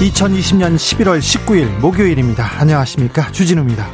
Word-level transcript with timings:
2020년 0.00 0.76
11월 0.76 1.18
19일 1.18 1.78
목요일입니다. 1.78 2.58
안녕하십니까. 2.58 3.30
주진우입니다. 3.32 3.86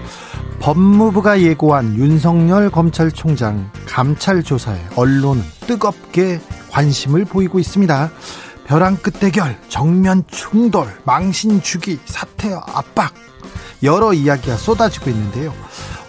법무부가 0.60 1.40
예고한 1.40 1.96
윤석열 1.96 2.70
검찰총장 2.70 3.72
감찰 3.88 4.44
조사에 4.44 4.80
언론은 4.94 5.42
뜨겁게 5.66 6.40
관심을 6.70 7.24
보이고 7.24 7.58
있습니다. 7.58 8.12
벼랑 8.66 8.96
끝 8.98 9.18
대결, 9.18 9.58
정면 9.68 10.22
충돌, 10.28 10.86
망신 11.02 11.60
주기, 11.60 11.98
사퇴 12.04 12.54
압박 12.54 13.12
여러 13.82 14.12
이야기가 14.12 14.56
쏟아지고 14.56 15.10
있는데요. 15.10 15.52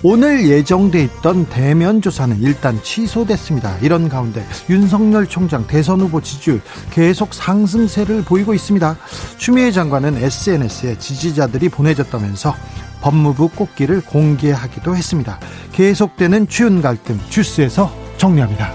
오늘 0.03 0.47
예정돼 0.47 1.01
있던 1.03 1.47
대면 1.47 2.01
조사는 2.01 2.39
일단 2.41 2.81
취소됐습니다. 2.83 3.77
이런 3.81 4.09
가운데 4.09 4.45
윤석열 4.69 5.25
총장 5.25 5.65
대선 5.65 6.01
후보 6.01 6.21
지지율 6.21 6.61
계속 6.91 7.33
상승세를 7.33 8.23
보이고 8.23 8.53
있습니다. 8.53 8.95
추미애 9.37 9.71
장관은 9.71 10.17
SNS에 10.17 10.99
지지자들이 10.99 11.69
보내줬다면서 11.69 12.55
법무부 13.01 13.49
꽃길을 13.49 14.01
공개하기도 14.01 14.95
했습니다. 14.95 15.39
계속되는 15.71 16.47
추운 16.47 16.81
갈등 16.81 17.19
주스에서 17.29 17.91
정리합니다. 18.17 18.73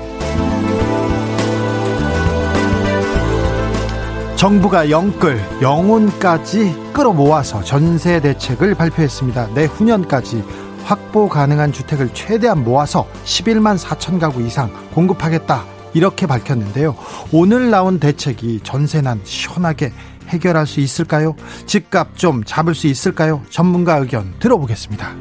정부가 4.43 4.91
영끌, 4.91 5.41
영혼까지 5.63 6.75
끌어모아서 6.93 7.63
전세 7.63 8.21
대책을 8.21 8.75
발표했습니다. 8.75 9.51
내후년까지 9.55 10.43
확보 10.85 11.29
가능한 11.29 11.73
주택을 11.73 12.13
최대한 12.15 12.65
모아서 12.65 13.07
11만 13.25 13.79
4천 13.79 14.21
가구 14.21 14.43
이상 14.43 14.73
공급하겠다. 14.95 15.65
이렇게 15.95 16.27
밝혔는데요. 16.27 16.97
오늘 17.33 17.71
나온 17.71 17.99
대책이 17.99 18.61
전세난 18.63 19.21
시원하게 19.25 19.93
해결할 20.29 20.67
수 20.67 20.81
있을까요? 20.81 21.35
집값 21.67 22.17
좀 22.17 22.43
잡을 22.45 22.75
수 22.75 22.87
있을까요? 22.87 23.43
전문가 23.51 23.97
의견 23.97 24.35
들어보겠습니다. 24.39 25.15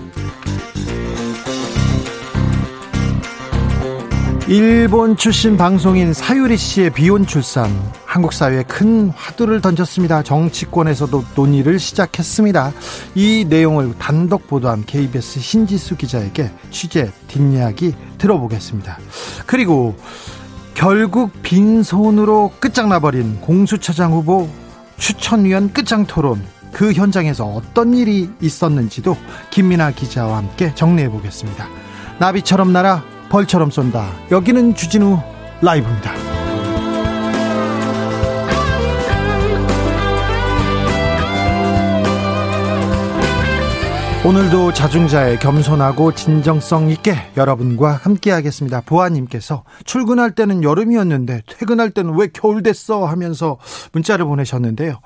일본 4.52 5.16
출신 5.16 5.56
방송인 5.56 6.12
사유리 6.12 6.58
씨의 6.58 6.90
비혼 6.90 7.26
출산 7.26 7.72
한국 8.04 8.34
사회에 8.34 8.64
큰 8.64 9.10
화두를 9.12 9.62
던졌습니다. 9.62 10.24
정치권에서도 10.24 11.24
논의를 11.36 11.80
시작했습니다. 11.80 12.74
이 13.16 13.46
내용을 13.48 13.98
단독 13.98 14.48
보도한 14.48 14.84
KBS 14.86 15.40
신지수 15.40 15.96
기자에게 15.96 16.52
취재 16.70 17.10
뒷이야기 17.30 17.96
들어보겠습니다. 18.18 19.00
그리고 19.46 19.96
결국 20.74 21.32
빈손으로 21.44 22.52
끝장나버린 22.60 23.40
공수처장 23.40 24.12
후보 24.12 24.50
추천위원 24.98 25.72
끝장 25.72 26.06
토론 26.06 26.46
그 26.74 26.92
현장에서 26.92 27.46
어떤 27.46 27.94
일이 27.94 28.30
있었는지도 28.42 29.16
김민아 29.50 29.92
기자와 29.92 30.36
함께 30.36 30.76
정리해 30.76 31.08
보겠습니다. 31.08 31.70
나비처럼 32.20 32.74
날아 32.74 33.11
벌처럼 33.32 33.72
쏜다. 33.72 34.12
여기는 34.30 34.76
주진우 34.76 35.18
라이브입니다. 35.62 36.12
오늘도 44.24 44.74
자중자의 44.74 45.40
겸손하고 45.40 46.14
진정성 46.14 46.90
있게 46.92 47.16
여러분과 47.38 47.94
함께 47.94 48.32
하겠습니다. 48.32 48.82
보아님께서 48.82 49.64
출근할 49.86 50.36
때는 50.36 50.64
여름이었는데 50.64 51.42
퇴근할 51.48 51.90
때는 51.90 52.14
왜 52.20 52.28
겨울 52.32 52.62
됐어 52.62 53.06
하면서 53.06 53.58
문자를 53.94 54.26
보내셨는데요. 54.26 55.00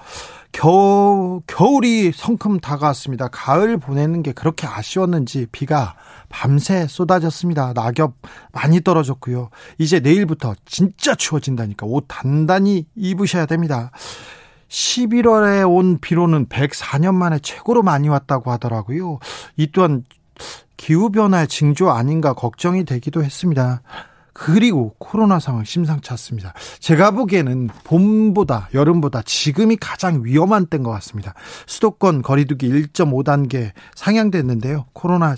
겨우, 0.56 1.42
겨울이 1.48 2.14
성큼 2.14 2.62
다가왔습니다. 2.62 3.28
가을 3.28 3.78
보내는 3.78 4.24
게 4.24 4.32
그렇게 4.32 4.66
아쉬웠는지 4.66 5.48
비가 5.52 5.96
밤새 6.30 6.88
쏟아졌습니다. 6.88 7.74
낙엽 7.74 8.14
많이 8.54 8.80
떨어졌고요. 8.80 9.50
이제 9.80 10.00
내일부터 10.00 10.56
진짜 10.64 11.14
추워진다니까 11.14 11.86
옷 11.86 12.06
단단히 12.08 12.86
입으셔야 12.96 13.48
됩니다. 13.48 13.92
11월에 14.70 15.70
온 15.70 16.00
비로는 16.00 16.48
104년 16.48 17.16
만에 17.16 17.40
최고로 17.40 17.84
많이 17.84 18.08
왔다고 18.08 18.50
하더라고요. 18.50 19.20
이 19.58 19.68
또한 19.74 20.06
기후변화의 20.78 21.50
징조 21.50 21.90
아닌가 21.90 22.32
걱정이 22.32 22.86
되기도 22.86 23.26
했습니다. 23.26 23.82
그리고 24.38 24.94
코로나 25.00 25.40
상황 25.40 25.64
심상치 25.64 26.12
않습니다. 26.12 26.54
제가 26.80 27.12
보기에는 27.12 27.70
봄보다 27.86 28.68
여름보다 28.74 29.22
지금이 29.22 29.78
가장 29.78 30.26
위험한 30.26 30.66
때인 30.66 30.84
것 30.84 30.92
같습니다. 30.92 31.34
수도권 31.68 32.22
거리두기 32.22 32.70
1.5단계 32.70 33.72
상향됐는데요. 33.96 34.88
코로나 34.92 35.38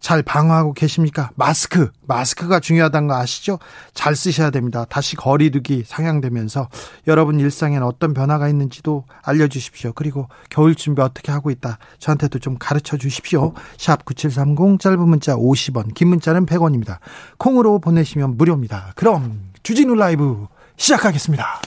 잘 0.00 0.22
방어하고 0.22 0.72
계십니까? 0.72 1.30
마스크, 1.34 1.90
마스크가 2.06 2.60
중요하다는 2.60 3.08
거 3.08 3.16
아시죠? 3.16 3.58
잘 3.94 4.14
쓰셔야 4.14 4.50
됩니다. 4.50 4.84
다시 4.88 5.16
거리두기 5.16 5.84
상향되면서 5.86 6.68
여러분 7.06 7.40
일상에는 7.40 7.86
어떤 7.86 8.14
변화가 8.14 8.48
있는지도 8.48 9.04
알려주십시오. 9.22 9.92
그리고 9.94 10.28
겨울 10.50 10.74
준비 10.74 11.02
어떻게 11.02 11.32
하고 11.32 11.50
있다. 11.50 11.78
저한테도 11.98 12.38
좀 12.38 12.56
가르쳐 12.58 12.96
주십시오. 12.96 13.52
샵 13.78 14.04
9730 14.04 14.80
짧은 14.80 15.00
문자 15.00 15.34
50원, 15.34 15.94
긴 15.94 16.08
문자는 16.08 16.46
100원입니다. 16.46 16.98
콩으로 17.38 17.78
보내시면 17.78 18.36
무료입니다. 18.36 18.92
그럼 18.96 19.50
주진우 19.62 19.94
라이브 19.94 20.46
시작하겠습니다. 20.76 21.60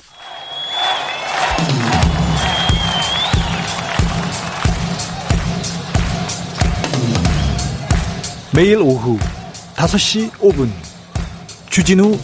매일 8.59 8.79
오후 8.79 9.17
5시 9.77 10.31
5분. 10.31 10.69
주진우. 11.69 12.19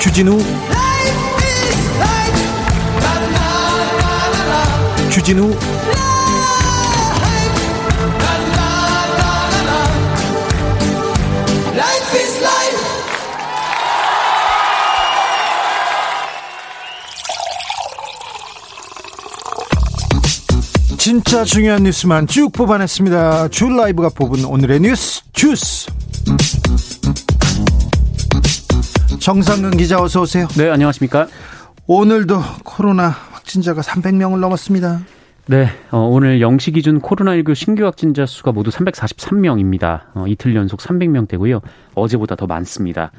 주진우. 0.00 0.42
주진우 5.12 5.77
진짜 21.08 21.42
중요한 21.42 21.84
뉴스만 21.84 22.26
쭉 22.26 22.52
뽑아냈습니다. 22.52 23.48
줄 23.48 23.78
라이브가 23.78 24.10
뽑은 24.10 24.44
오늘의 24.44 24.80
뉴스 24.80 25.22
주스. 25.32 25.90
정상근 29.18 29.78
기자 29.78 30.02
어서 30.02 30.20
오세요. 30.20 30.46
네, 30.58 30.68
안녕하십니까? 30.68 31.26
오늘도 31.86 32.42
코로나 32.62 33.08
확진자가 33.08 33.80
300명을 33.80 34.38
넘었습니다. 34.38 35.00
네, 35.46 35.70
어, 35.92 36.00
오늘 36.00 36.40
0시 36.40 36.74
기준 36.74 37.00
코로나19 37.00 37.54
신규 37.54 37.86
확진자 37.86 38.26
수가 38.26 38.52
모두 38.52 38.70
343명입니다. 38.70 40.02
어, 40.12 40.26
이틀 40.28 40.54
연속 40.56 40.80
300명대고요. 40.80 41.62
어제보다 41.94 42.36
더 42.36 42.46
많습니다. 42.46 43.12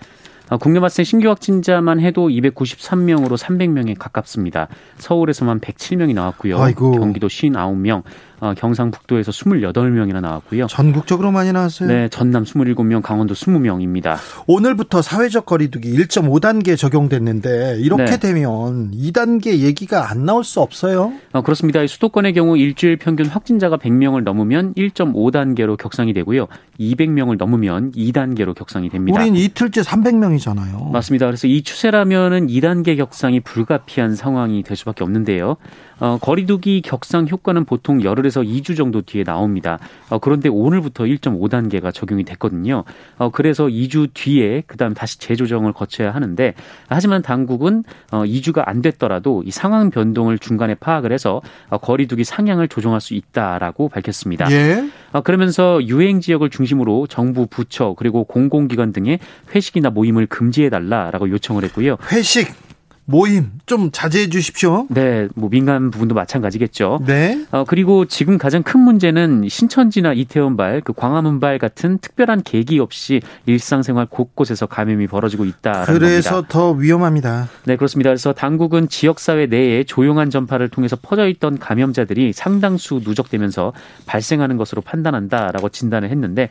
어, 0.50 0.58
국내 0.58 0.80
발생 0.80 1.06
신규 1.06 1.30
확진자만 1.30 2.00
해도 2.00 2.28
293명으로 2.28 3.38
300명에 3.38 3.96
가깝습니다. 3.98 4.68
서울에서만 4.98 5.60
107명이 5.60 6.14
나왔고요. 6.14 6.60
아이고. 6.60 6.92
경기도 6.92 7.28
59명, 7.28 8.04
어, 8.42 8.54
경상북도에서 8.56 9.32
28명이나 9.32 10.22
나왔고요. 10.22 10.68
전국적으로 10.68 11.32
많이 11.32 11.52
나왔어요? 11.52 11.90
네, 11.90 12.10
전남 12.10 12.44
27명, 12.44 13.02
강원도 13.02 13.34
20명입니다. 13.34 14.18
오늘부터 14.48 15.02
사회적 15.02 15.46
거리두기 15.46 15.92
1.5단계 15.94 16.78
적용됐는데 16.78 17.78
이렇게 17.80 18.06
네. 18.06 18.20
되면 18.20 18.92
2단계 18.92 19.60
얘기가 19.60 20.10
안 20.10 20.26
나올 20.26 20.44
수 20.44 20.62
없어요? 20.62 21.14
어, 21.32 21.42
그렇습니다. 21.42 21.86
수도권의 21.86 22.34
경우 22.34 22.58
일주일 22.58 22.98
평균 22.98 23.26
확진자가 23.26 23.78
100명을 23.78 24.24
넘으면 24.24 24.74
1.5단계로 24.76 25.78
격상이 25.78 26.14
되고요. 26.14 26.48
200명을 26.80 27.38
넘으면 27.38 27.92
2단계로 27.92 28.56
격상이 28.56 28.90
됩니다. 28.90 29.20
우린 29.20 29.36
이틀째 29.36 29.82
300명이잖아요. 29.82 30.92
맞습니다. 30.92 31.26
그래서 31.26 31.48
이 31.48 31.62
추세라면은 31.62 32.48
2단계 32.48 32.98
격상이 32.98 33.42
불가피한 33.42 34.16
상황이 34.16 34.64
될 34.64 34.78
수밖에 34.78 35.04
없는데요. 35.04 35.58
어, 36.00 36.18
거리두기 36.22 36.82
격상 36.82 37.28
효과는 37.28 37.66
보통 37.66 38.02
열흘에 38.02 38.29
서 38.32 38.42
2주 38.42 38.76
정도 38.78 39.02
뒤에 39.02 39.24
나옵니다. 39.24 39.80
어, 40.10 40.20
그런데 40.20 40.50
오늘부터 40.50 41.06
1.5단계가 41.06 41.94
적용이 41.94 42.24
됐거든요. 42.24 42.84
어, 43.18 43.30
그래서 43.30 43.66
2주 43.66 44.10
뒤에 44.14 44.64
그다음 44.68 44.94
다시 44.94 45.20
재조정을 45.20 45.74
거쳐야 45.74 46.12
하는데 46.12 46.54
하지만 46.88 47.22
당국은 47.22 47.84
어, 48.12 48.24
2주가 48.24 48.64
안 48.68 48.82
됐더라도 48.82 49.44
이 49.46 49.52
상황 49.52 49.90
변동을 49.90 50.40
중간에 50.40 50.76
파악을 50.76 51.12
해서 51.12 51.42
어, 51.70 51.78
거리두기 51.78 52.24
상향을 52.24 52.68
조정할 52.68 53.02
수 53.02 53.14
있다라고 53.14 53.90
밝혔습니다. 53.90 54.52
예. 54.52 54.84
어, 55.12 55.22
그러면서 55.22 55.84
유행 55.86 56.22
지역을 56.22 56.50
중심으로 56.50 57.08
정부 57.08 57.48
부처 57.48 57.96
그리고 57.98 58.24
공공기관 58.24 58.94
등의 58.94 59.20
회식이나 59.54 59.90
모임을 59.90 60.28
금지해 60.28 60.70
달라라고 60.70 61.30
요청을 61.30 61.64
했고요. 61.66 61.98
회식 62.12 62.69
모임 63.10 63.50
좀 63.66 63.90
자제해 63.92 64.30
주십시오. 64.30 64.86
네, 64.90 65.28
뭐 65.34 65.50
민간 65.50 65.90
부분도 65.90 66.14
마찬가지겠죠. 66.14 67.00
네. 67.08 67.44
어, 67.50 67.64
그리고 67.68 68.06
지금 68.06 68.38
가장 68.38 68.62
큰 68.62 68.82
문제는 68.82 69.48
신천지나 69.50 70.14
이태원발, 70.14 70.82
그 70.82 70.94
광화문발 70.94 71.58
같은 71.58 71.98
특별한 71.98 72.44
계기 72.44 72.78
없이 72.78 73.22
일상생활 73.48 74.06
곳곳에서 74.06 74.68
감염이 74.68 75.08
벌어지고 75.08 75.46
있다. 75.46 75.86
그래서 75.86 76.36
겁니다. 76.36 76.48
더 76.50 76.72
위험합니다. 76.72 77.50
네, 77.66 77.78
그렇습니다. 77.78 78.12
그래서 78.12 78.32
당국은 78.32 78.90
지역사회 78.90 79.48
내에 79.48 79.86
조용한 79.86 80.30
전파를 80.30 80.70
통해서 80.70 80.96
퍼져 81.02 81.28
있던 81.30 81.58
감염자들이 81.58 82.34
상당수 82.34 83.02
누적되면서 83.04 83.74
발생하는 84.06 84.58
것으로 84.58 84.84
판단한다라고 84.84 85.70
진단을 85.70 86.12
했는데 86.12 86.50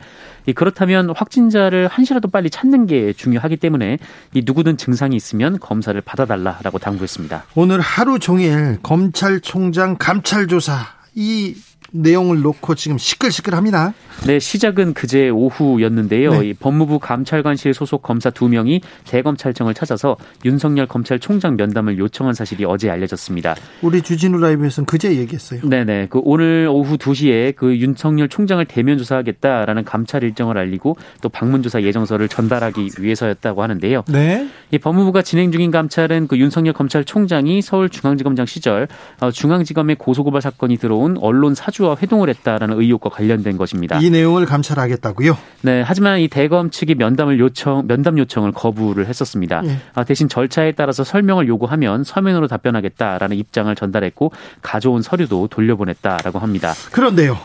그렇다면 0.55 1.11
확진자를 1.15 1.87
한시라도 1.87 2.27
빨리 2.27 2.49
찾는 2.49 2.85
게 2.85 3.13
중요하기 3.13 3.57
때문에 3.57 3.97
이 4.33 4.43
누구든 4.45 4.75
증상이 4.75 5.15
있으면 5.15 5.57
검사를 5.59 5.99
받아달라. 6.01 6.48
달라라고 6.49 6.79
당부했습니다. 6.79 7.45
오늘 7.55 7.79
하루 7.79 8.19
종일 8.19 8.79
검찰총장 8.81 9.97
감찰 9.97 10.47
조사 10.47 10.79
이 11.13 11.55
내용을 11.91 12.41
놓고 12.41 12.75
지금 12.75 12.97
시끌시끌합니다. 12.97 13.93
네, 14.25 14.37
시작은 14.37 14.93
그제 14.93 15.29
오후였는데요. 15.29 16.41
네. 16.41 16.53
법무부 16.59 16.99
감찰관실 16.99 17.73
소속 17.73 18.01
검사 18.01 18.29
두 18.29 18.49
명이 18.49 18.81
대검찰청을 19.05 19.73
찾아서 19.73 20.17
윤석열 20.43 20.87
검찰총장 20.87 21.55
면담을 21.55 21.97
요청한 21.97 22.33
사실이 22.33 22.65
어제 22.65 22.89
알려졌습니다. 22.89 23.55
우리 23.81 24.01
주진우 24.01 24.37
라이브에서는 24.39 24.85
그제 24.85 25.15
얘기했어요. 25.15 25.61
네 25.63 25.85
네. 25.85 26.07
그 26.09 26.19
오늘 26.23 26.67
오후 26.69 26.97
2시에 26.97 27.55
그 27.55 27.77
윤석열 27.77 28.27
총장을 28.27 28.63
대면 28.65 28.97
조사하겠다라는 28.97 29.85
감찰 29.85 30.23
일정을 30.23 30.57
알리고 30.57 30.97
또 31.21 31.29
방문 31.29 31.63
조사 31.63 31.81
예정서를 31.81 32.27
전달하기 32.27 32.89
위해서였다고 32.99 33.63
하는데요. 33.63 34.03
네. 34.09 34.49
이 34.71 34.77
법무부가 34.77 35.21
진행 35.21 35.51
중인 35.51 35.71
감찰은 35.71 36.27
그 36.27 36.37
윤석열 36.37 36.73
검찰총장이 36.73 37.61
서울중앙지검장 37.61 38.45
시절 38.45 38.87
어, 39.21 39.31
중앙지검의 39.31 39.95
고소고발 39.95 40.41
사건이 40.41 40.77
들어온 40.77 41.17
언론 41.19 41.55
사주 41.55 41.78
와 41.83 41.95
회동을 42.01 42.29
했다라는 42.29 42.79
의혹과 42.79 43.09
관련된 43.09 43.57
것입니다. 43.57 43.99
이 43.99 44.09
내용을 44.09 44.45
감찰하겠다고요? 44.45 45.37
네, 45.61 45.81
하지만 45.85 46.19
이 46.19 46.27
대검 46.27 46.69
측이 46.69 46.95
면담을 46.95 47.39
요청 47.39 47.87
면담 47.87 48.17
요청을 48.17 48.51
거부를 48.51 49.07
했었습니다. 49.07 49.61
네. 49.61 49.77
대신 50.07 50.29
절차에 50.29 50.73
따라서 50.73 51.03
설명을 51.03 51.47
요구하면 51.47 52.03
서면으로 52.03 52.47
답변하겠다라는 52.47 53.37
입장을 53.37 53.73
전달했고 53.75 54.31
가져온 54.61 55.01
서류도 55.01 55.47
돌려보냈다라고 55.47 56.39
합니다. 56.39 56.73
그런데요. 56.91 57.37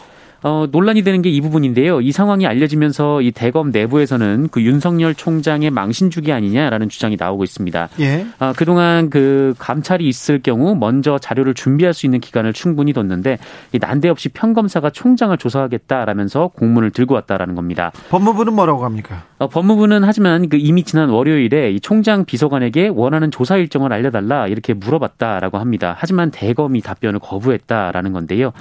어, 0.44 0.66
논란이 0.70 1.02
되는 1.02 1.20
게 1.20 1.34
이 1.34 1.40
부분인데요. 1.40 2.00
이 2.00 2.12
상황이 2.12 2.46
알려지면서 2.46 3.22
이 3.22 3.32
대검 3.32 3.70
내부에서는 3.72 4.48
그 4.52 4.62
윤석열 4.62 5.14
총장의 5.16 5.70
망신주기 5.70 6.32
아니냐라는 6.32 6.88
주장이 6.88 7.16
나오고 7.18 7.42
있습니다. 7.42 7.88
예. 7.98 8.24
어, 8.38 8.52
그동안 8.56 9.10
그 9.10 9.54
감찰이 9.58 10.06
있을 10.06 10.40
경우 10.40 10.76
먼저 10.76 11.18
자료를 11.18 11.54
준비할 11.54 11.92
수 11.92 12.06
있는 12.06 12.20
기간을 12.20 12.52
충분히 12.52 12.92
뒀는데 12.92 13.38
이 13.72 13.78
난데없이 13.80 14.28
평검사가 14.28 14.90
총장을 14.90 15.36
조사하겠다라면서 15.36 16.48
공문을 16.54 16.90
들고 16.92 17.14
왔다라는 17.14 17.56
겁니다. 17.56 17.90
법무부는 18.10 18.52
뭐라고 18.52 18.84
합니까? 18.84 19.24
어, 19.44 19.48
법무부는 19.48 20.04
하지만 20.04 20.48
그 20.48 20.56
이미 20.56 20.84
지난 20.84 21.10
월요일에 21.10 21.70
이 21.70 21.78
총장 21.78 22.24
비서관에게 22.24 22.88
원하는 22.88 23.30
조사 23.30 23.58
일정을 23.58 23.92
알려달라 23.92 24.46
이렇게 24.46 24.72
물어봤다라고 24.72 25.58
합니다. 25.58 25.94
하지만 25.98 26.30
대검이 26.30 26.80
답변을 26.80 27.20
거부했다라는 27.20 28.14
건데요. 28.14 28.52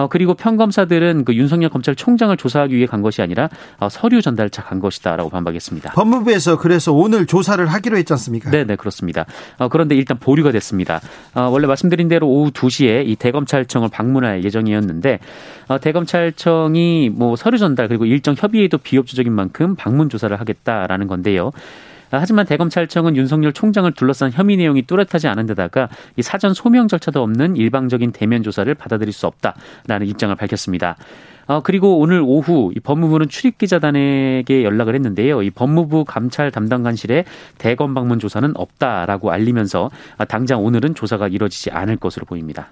어, 0.00 0.08
그리고 0.08 0.32
평검사들은 0.32 1.26
그 1.26 1.34
윤석열 1.34 1.68
검찰총장을 1.68 2.34
조사하기 2.38 2.74
위해 2.74 2.86
간 2.86 3.02
것이 3.02 3.20
아니라 3.20 3.50
어, 3.78 3.90
서류 3.90 4.22
전달차 4.22 4.62
간 4.62 4.80
것이다라고 4.80 5.28
반박했습니다. 5.28 5.92
법무부에서 5.92 6.56
그래서 6.58 6.92
오늘 6.92 7.26
조사를 7.26 7.64
하기로 7.66 7.98
했지 7.98 8.12
않습니까? 8.14 8.50
네, 8.50 8.64
네, 8.64 8.76
그렇습니다. 8.76 9.26
어, 9.58 9.68
그런데 9.68 9.94
일단 9.94 10.18
보류가 10.18 10.52
됐습니다. 10.52 11.00
어, 11.34 11.50
원래 11.50 11.66
말씀드린 11.66 12.08
대로 12.08 12.28
오후 12.28 12.50
2시에 12.50 13.06
이 13.06 13.16
대검찰청을 13.16 13.90
방문할 13.90 14.42
예정이었는데 14.44 15.18
어, 15.68 15.78
대검찰청이 15.78 17.10
뭐 17.10 17.36
서류 17.36 17.58
전달 17.58 17.88
그리고 17.88 18.06
일정 18.06 18.34
협의에도 18.36 18.78
비협조적인 18.78 19.30
만큼 19.32 19.76
방문 19.76 20.08
조사를 20.08 20.29
하겠다라는 20.38 21.06
건데요. 21.06 21.50
하지만 22.12 22.44
대검찰청은 22.44 23.16
윤석열 23.16 23.52
총장을 23.52 23.90
둘러싼 23.92 24.32
혐의 24.32 24.56
내용이 24.56 24.82
뚜렷하지 24.82 25.28
않은 25.28 25.46
데다가 25.46 25.88
이 26.16 26.22
사전 26.22 26.54
소명 26.54 26.88
절차도 26.88 27.22
없는 27.22 27.56
일방적인 27.56 28.12
대면 28.12 28.42
조사를 28.42 28.72
받아들일 28.74 29.12
수 29.12 29.26
없다라는 29.26 30.06
입장을 30.08 30.34
밝혔습니다. 30.34 30.96
어, 31.46 31.60
그리고 31.62 31.98
오늘 31.98 32.22
오후 32.24 32.72
이 32.76 32.80
법무부는 32.80 33.28
출입기자단에게 33.28 34.62
연락을 34.62 34.94
했는데요. 34.94 35.42
이 35.42 35.50
법무부 35.50 36.04
감찰 36.04 36.50
담당관실에 36.50 37.24
대검 37.58 37.94
방문 37.94 38.18
조사는 38.18 38.52
없다라고 38.54 39.32
알리면서 39.32 39.90
당장 40.28 40.64
오늘은 40.64 40.94
조사가 40.94 41.28
이뤄지지 41.28 41.70
않을 41.70 41.96
것으로 41.96 42.24
보입니다. 42.26 42.68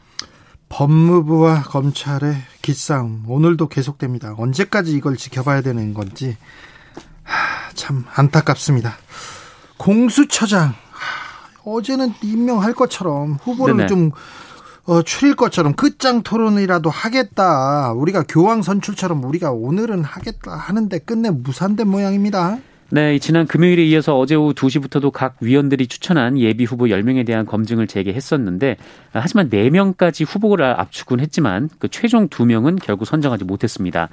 법무부와 0.69 1.63
검찰의 1.63 2.35
기싸움 2.63 3.25
오늘도 3.27 3.69
계속됩니다. 3.69 4.35
언제까지 4.37 4.93
이걸 4.93 5.17
지켜봐야 5.17 5.63
되는 5.63 5.95
건지 5.95 6.37
하, 7.29 7.71
참 7.75 8.05
안타깝습니다. 8.15 8.97
공수처장 9.77 10.75
어제는 11.65 12.15
임명할 12.23 12.73
것처럼 12.73 13.35
후보를 13.43 13.77
네네. 13.77 13.87
좀 13.89 14.11
어, 14.87 15.03
추릴 15.03 15.37
것처럼 15.37 15.75
끝장 15.75 16.23
토론이라도 16.23 16.89
하겠다. 16.89 17.93
우리가 17.93 18.25
교황 18.27 18.63
선출처럼 18.63 19.23
우리가 19.23 19.51
오늘은 19.53 20.03
하겠다 20.03 20.57
하는데 20.57 20.99
끝내 21.01 21.29
무산된 21.29 21.87
모양입니다. 21.87 22.59
네, 22.91 23.19
지난 23.19 23.47
금요일에 23.47 23.85
이어서 23.85 24.19
어제 24.19 24.35
오후 24.35 24.55
2시부터도 24.55 25.13
각 25.13 25.37
위원들이 25.41 25.89
추천한 25.89 26.39
예비 26.39 26.65
후보 26.65 26.87
10명에 26.87 27.27
대한 27.27 27.45
검증을 27.45 27.87
재개했었는데 27.87 28.79
하지만 29.13 29.51
4명까지 29.51 30.27
후보를 30.27 30.65
압축은 30.65 31.21
했지만 31.21 31.69
그 31.79 31.89
최종 31.89 32.29
2명은 32.29 32.79
결국 32.83 33.05
선정하지 33.05 33.45
못했습니다. 33.45 34.09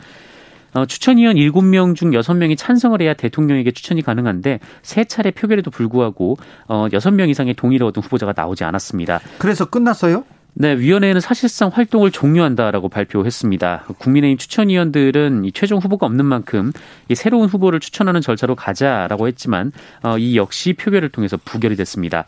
어, 0.76 0.86
추천위원 0.86 1.38
7명 1.38 1.96
중 1.96 2.12
6명이 2.12 2.58
찬성을 2.58 3.02
해야 3.02 3.14
대통령에게 3.14 3.72
추천이 3.72 4.02
가능한데 4.02 4.60
세 4.82 5.06
차례 5.06 5.32
표결에도 5.32 5.72
불구하고 5.72 6.38
어, 6.68 6.88
6명 6.90 7.30
이상의 7.30 7.54
동의를 7.56 7.88
얻은 7.88 8.04
후보자가 8.04 8.34
나오지 8.36 8.66
않았습니다. 8.66 9.22
그래서 9.38 9.66
끝났어요? 9.66 10.26
네, 10.58 10.78
위원회는 10.78 11.20
사실상 11.20 11.70
활동을 11.74 12.12
종료한다라고 12.12 12.88
발표했습니다. 12.88 13.86
국민의힘 13.98 14.38
추천위원들은 14.38 15.44
이 15.44 15.52
최종 15.52 15.80
후보가 15.80 16.06
없는 16.06 16.24
만큼 16.26 16.72
이 17.10 17.16
새로운 17.16 17.50
후보를 17.50 17.82
추천하는 17.82 18.22
절차로 18.22 18.56
가자라고 18.56 19.28
했지만 19.28 19.74
어, 20.02 20.18
이 20.18 20.38
역시 20.38 20.74
표결을 20.74 21.10
통해서 21.10 21.38
부결이 21.38 21.76
됐습니다. 21.76 22.26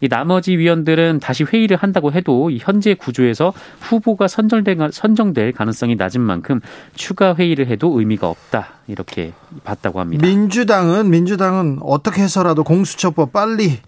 이 0.00 0.08
나머지 0.08 0.56
위원들은 0.56 1.20
다시 1.20 1.44
회의를 1.44 1.76
한다고 1.76 2.12
해도 2.12 2.50
현재 2.58 2.94
구조에서 2.94 3.52
후보가 3.80 4.28
선정될, 4.28 4.78
선정될 4.92 5.52
가능성이 5.52 5.96
낮은 5.96 6.20
만큼 6.20 6.60
추가 6.94 7.34
회의를 7.34 7.66
해도 7.66 7.98
의미가 7.98 8.28
없다 8.28 8.68
이렇게 8.86 9.32
봤다고 9.64 10.00
합니다. 10.00 10.26
민주당은 10.26 11.10
민주당은 11.10 11.78
어떻게 11.82 12.22
해서라도 12.22 12.64
공수처법 12.64 13.32
빨리 13.32 13.78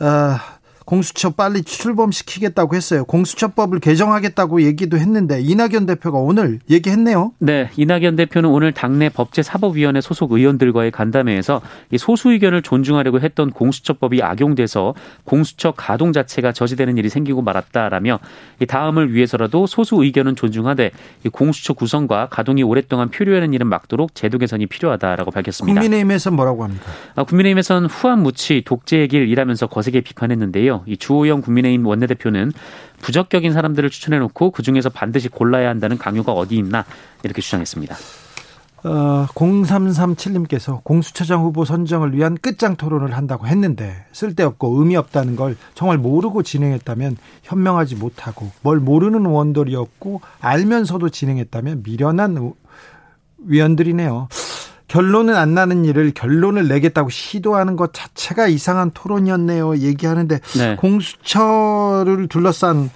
어, 0.00 0.36
공수처 0.84 1.30
빨리 1.30 1.62
출범시키겠다고 1.62 2.74
했어요. 2.74 3.04
공수처법을 3.04 3.80
개정하겠다고 3.80 4.62
얘기도 4.62 4.98
했는데 4.98 5.40
이낙연 5.40 5.86
대표가 5.86 6.18
오늘 6.18 6.60
얘기했네요. 6.70 7.32
네, 7.38 7.70
이낙연 7.76 8.16
대표는 8.16 8.50
오늘 8.50 8.72
당내 8.72 9.08
법제사법위원회 9.10 10.00
소속 10.00 10.32
의원들과의 10.32 10.90
간담회에서 10.90 11.60
소수 11.98 12.32
의견을 12.32 12.62
존중하려고 12.62 13.20
했던 13.20 13.50
공수처법이 13.50 14.22
악용돼서 14.22 14.94
공수처 15.24 15.72
가동 15.72 16.12
자체가 16.12 16.52
저지되는 16.52 16.96
일이 16.98 17.08
생기고 17.08 17.42
말았다라며 17.42 18.18
다음을 18.66 19.12
위해서라도 19.14 19.66
소수 19.66 20.02
의견은 20.02 20.36
존중하되 20.36 20.90
공수처 21.32 21.72
구성과 21.74 22.28
가동이 22.30 22.62
오랫동안 22.62 23.10
필요하는 23.10 23.52
일은 23.52 23.66
막도록 23.66 24.14
제도 24.14 24.38
개선이 24.38 24.66
필요하다라고 24.66 25.30
밝혔습니다. 25.30 25.80
국민의힘에서 25.80 26.30
뭐라고 26.30 26.64
합니까? 26.64 26.84
아, 27.14 27.24
국민의힘에서는 27.24 27.88
후한 27.88 28.22
무치 28.22 28.62
독재의 28.64 29.08
길이라면서 29.08 29.66
거세게 29.66 30.00
비판했는데요. 30.00 30.71
이 30.86 30.96
주호영 30.96 31.42
국민의힘 31.42 31.86
원내대표는 31.86 32.52
부적격인 33.00 33.52
사람들을 33.52 33.90
추천해놓고 33.90 34.50
그 34.50 34.62
중에서 34.62 34.88
반드시 34.88 35.28
골라야 35.28 35.68
한다는 35.68 35.98
강요가 35.98 36.32
어디 36.32 36.56
있나 36.56 36.84
이렇게 37.22 37.42
주장했습니다. 37.42 37.96
어, 38.84 39.26
0337님께서 39.34 40.82
공수처장 40.82 41.42
후보 41.42 41.64
선정을 41.64 42.14
위한 42.14 42.36
끝장 42.36 42.74
토론을 42.74 43.16
한다고 43.16 43.46
했는데 43.46 44.04
쓸데없고 44.12 44.80
의미 44.80 44.96
없다는 44.96 45.36
걸 45.36 45.56
정말 45.74 45.98
모르고 45.98 46.42
진행했다면 46.42 47.16
현명하지 47.44 47.94
못하고 47.96 48.50
뭘 48.62 48.80
모르는 48.80 49.24
원들이었고 49.24 50.20
알면서도 50.40 51.10
진행했다면 51.10 51.84
미련한 51.84 52.54
위원들이네요. 53.38 54.28
결론은 54.92 55.34
안 55.36 55.54
나는 55.54 55.86
일을 55.86 56.12
결론을 56.12 56.68
내겠다고 56.68 57.08
시도하는 57.08 57.76
것 57.76 57.94
자체가 57.94 58.46
이상한 58.48 58.90
토론이었네요. 58.90 59.78
얘기하는데 59.78 60.38
네. 60.58 60.76
공수처를 60.76 62.28
둘러싼 62.28 62.90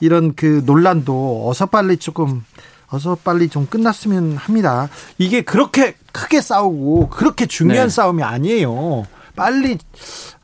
이런 0.00 0.34
그 0.34 0.62
논란도 0.64 1.46
어서 1.46 1.66
빨리 1.66 1.98
조금 1.98 2.42
어서 2.88 3.18
빨리 3.22 3.50
좀 3.50 3.66
끝났으면 3.66 4.38
합니다. 4.38 4.88
이게 5.18 5.42
그렇게 5.42 5.94
크게 6.12 6.40
싸우고 6.40 7.10
그렇게 7.10 7.44
중요한 7.44 7.88
네. 7.88 7.94
싸움이 7.94 8.22
아니에요. 8.22 9.04
빨리 9.36 9.76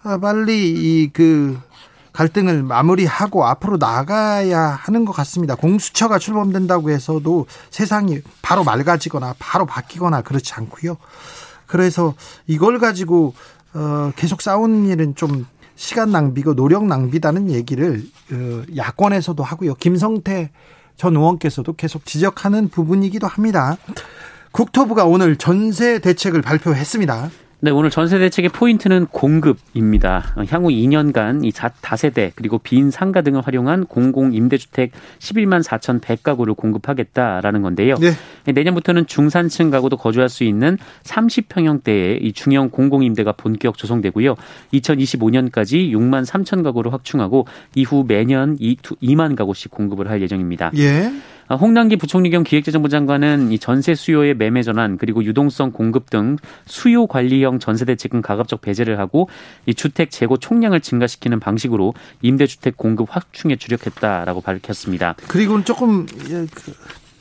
아, 0.02 0.18
빨리 0.18 1.04
이그 1.04 1.58
갈등을 2.12 2.62
마무리하고 2.62 3.46
앞으로 3.46 3.76
나가야 3.76 4.60
하는 4.60 5.04
것 5.04 5.12
같습니다. 5.12 5.54
공수처가 5.54 6.18
출범된다고 6.18 6.90
해서도 6.90 7.46
세상이 7.70 8.20
바로 8.42 8.64
맑아지거나 8.64 9.34
바로 9.38 9.66
바뀌거나 9.66 10.22
그렇지 10.22 10.54
않고요. 10.54 10.96
그래서 11.66 12.14
이걸 12.46 12.78
가지고 12.78 13.34
어 13.74 14.12
계속 14.16 14.40
싸우는 14.40 14.86
일은 14.86 15.14
좀 15.14 15.46
시간 15.76 16.10
낭비고 16.10 16.54
노력 16.54 16.86
낭비다는 16.86 17.50
얘기를 17.50 18.04
어 18.32 18.62
야권에서도 18.76 19.42
하고요. 19.42 19.74
김성태 19.74 20.50
전 20.96 21.16
의원께서도 21.16 21.74
계속 21.74 22.04
지적하는 22.04 22.68
부분이기도 22.68 23.26
합니다. 23.26 23.76
국토부가 24.50 25.04
오늘 25.04 25.36
전세 25.36 26.00
대책을 26.00 26.42
발표했습니다. 26.42 27.30
네, 27.60 27.72
오늘 27.72 27.90
전세 27.90 28.20
대책의 28.20 28.50
포인트는 28.50 29.06
공급입니다. 29.06 30.36
향후 30.48 30.68
2년간 30.68 31.44
이 31.44 31.50
다세대 31.50 32.30
그리고 32.36 32.58
빈 32.58 32.92
상가 32.92 33.20
등을 33.20 33.40
활용한 33.40 33.86
공공 33.86 34.32
임대주택 34.32 34.92
11만 35.18 35.64
4,100가구를 35.64 36.56
공급하겠다라는 36.56 37.62
건데요. 37.62 37.96
네. 37.96 38.12
내년부터는 38.52 39.06
중산층 39.06 39.70
가구도 39.70 39.96
거주할 39.96 40.28
수 40.28 40.44
있는 40.44 40.78
30평형대의 41.02 42.22
이 42.22 42.32
중형 42.32 42.70
공공 42.70 43.02
임대가 43.02 43.32
본격 43.32 43.76
조성되고요. 43.76 44.36
2025년까지 44.74 45.90
6만 45.90 46.24
3천 46.24 46.62
가구를 46.62 46.92
확충하고 46.92 47.48
이후 47.74 48.04
매년 48.06 48.56
2만 48.56 49.34
가구씩 49.34 49.72
공급을 49.72 50.08
할 50.08 50.22
예정입니다. 50.22 50.70
예. 50.76 51.10
아, 51.48 51.54
홍남기 51.54 51.96
부총리 51.96 52.28
겸 52.30 52.44
기획재정부 52.44 52.88
장관은 52.88 53.50
이 53.52 53.58
전세 53.58 53.94
수요의 53.94 54.34
매매 54.34 54.62
전환 54.62 54.98
그리고 54.98 55.24
유동성 55.24 55.72
공급 55.72 56.10
등 56.10 56.36
수요 56.66 57.06
관리형 57.06 57.58
전세 57.58 57.86
대책은 57.86 58.20
가급적 58.20 58.60
배제를 58.60 58.98
하고 58.98 59.28
이 59.64 59.74
주택 59.74 60.10
재고 60.10 60.36
총량을 60.36 60.80
증가시키는 60.80 61.40
방식으로 61.40 61.94
임대주택 62.20 62.76
공급 62.76 63.08
확충에 63.10 63.56
주력했다라고 63.56 64.42
밝혔습니다. 64.42 65.16
그리고 65.26 65.64
조금 65.64 66.06
예, 66.28 66.46
그 66.54 66.74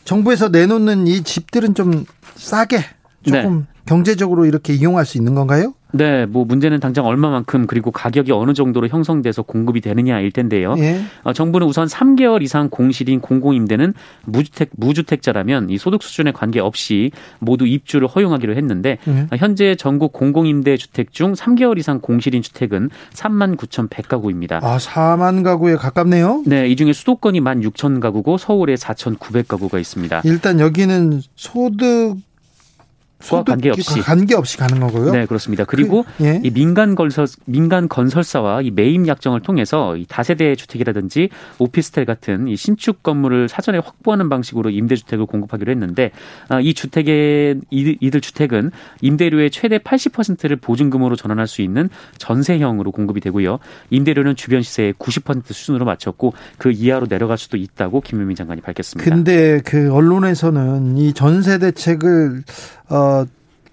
정부에서 0.04 0.50
내놓는 0.50 1.08
이 1.08 1.24
집들은 1.24 1.74
좀 1.74 2.06
싸게 2.36 2.80
조금 3.24 3.60
네. 3.60 3.66
경제적으로 3.86 4.46
이렇게 4.46 4.74
이용할 4.74 5.06
수 5.06 5.18
있는 5.18 5.36
건가요? 5.36 5.74
네, 5.98 6.26
뭐 6.26 6.46
문제는 6.46 6.80
당장 6.80 7.06
얼마만큼 7.06 7.68
그리고 7.68 7.92
가격이 7.92 8.32
어느 8.32 8.54
정도로 8.54 8.88
형성돼서 8.88 9.42
공급이 9.42 9.82
되느냐일 9.82 10.32
텐데요. 10.32 10.76
예. 10.78 11.02
어, 11.24 11.34
정부는 11.34 11.68
우선 11.68 11.88
3개월 11.88 12.42
이상 12.44 12.70
공실인 12.70 13.20
공공임대는 13.20 13.94
무주택 14.26 14.70
무주택자라면 14.76 15.70
이 15.70 15.78
소득 15.78 16.04
수준에 16.04 16.32
관계없이 16.32 17.12
모두 17.40 17.66
입주를 17.66 18.08
허용하기로 18.08 18.56
했는데 18.56 18.98
예. 19.08 19.28
어, 19.32 19.38
현재 19.38 19.76
전국 19.76 20.14
공공임대 20.14 20.78
주택 20.78 21.12
중 21.12 21.34
3개월 21.34 21.78
이상 21.78 22.00
공실인 22.00 22.42
주택은 22.42 22.90
3만 23.14 23.58
9,100가구입니다. 23.58 24.64
아, 24.64 24.78
4만 24.78 25.44
가구에 25.44 25.76
가깝네요. 25.76 26.44
네, 26.46 26.68
이 26.68 26.76
중에 26.76 26.94
수도권이 26.94 27.42
1만 27.48 27.64
6천 27.64 28.00
가구고 28.00 28.38
서울에 28.38 28.76
4,900가구가 28.76 29.80
있습니다. 29.80 30.22
일단 30.26 30.60
여기는 30.60 31.22
소득 31.36 32.18
과 33.20 33.44
관계없이 33.44 34.00
관계없이 34.00 34.58
가는 34.58 34.80
거고요. 34.80 35.12
네, 35.12 35.26
그렇습니다. 35.26 35.66
그리고 35.66 36.06
그, 36.18 36.26
예. 36.26 36.40
이 36.44 36.52
민간 36.52 36.94
건설 36.94 37.26
민간 37.46 37.90
건설사와 37.90 38.62
이 38.62 38.70
매입 38.72 39.08
약정을 39.08 39.42
통해서 39.42 39.98
이 39.98 40.06
다세대 40.08 40.56
주택이라든지 40.56 41.30
오피스텔 41.58 42.06
같은 42.06 42.48
이 42.48 42.56
신축 42.56 43.02
건물을 43.02 43.50
사전에 43.50 43.80
확보하는 43.80 44.30
방식으로 44.30 44.70
임대 44.70 44.96
주택을 44.96 45.26
공급하기로 45.26 45.72
했는데 45.72 46.12
아, 46.48 46.60
이 46.60 46.74
주택의 46.74 47.62
이들 47.72 48.22
주택은 48.22 48.72
임대료의 49.02 49.50
최대 49.50 49.80
80%를 49.80 50.58
보증금으로 50.58 51.16
전환할 51.16 51.48
수 51.48 51.64
있는 51.64 51.90
전세형으로 52.20 52.92
공급이 52.92 53.20
되고요. 53.20 53.58
임대료는 53.90 54.36
주변 54.36 54.62
시세의 54.62 54.94
90% 54.94 55.54
수준으로 55.54 55.86
맞췄고 55.86 56.34
그 56.58 56.72
이하로 56.72 57.08
내려갈 57.08 57.40
수도 57.40 57.58
있다고 57.58 58.02
김유민 58.02 58.36
장관이 58.36 58.62
밝혔습니다. 58.62 59.10
근데 59.10 59.60
그 59.66 59.92
언론에서는 59.92 60.98
이 60.98 61.14
전세 61.14 61.58
대책을 61.58 62.44
어, 62.90 63.26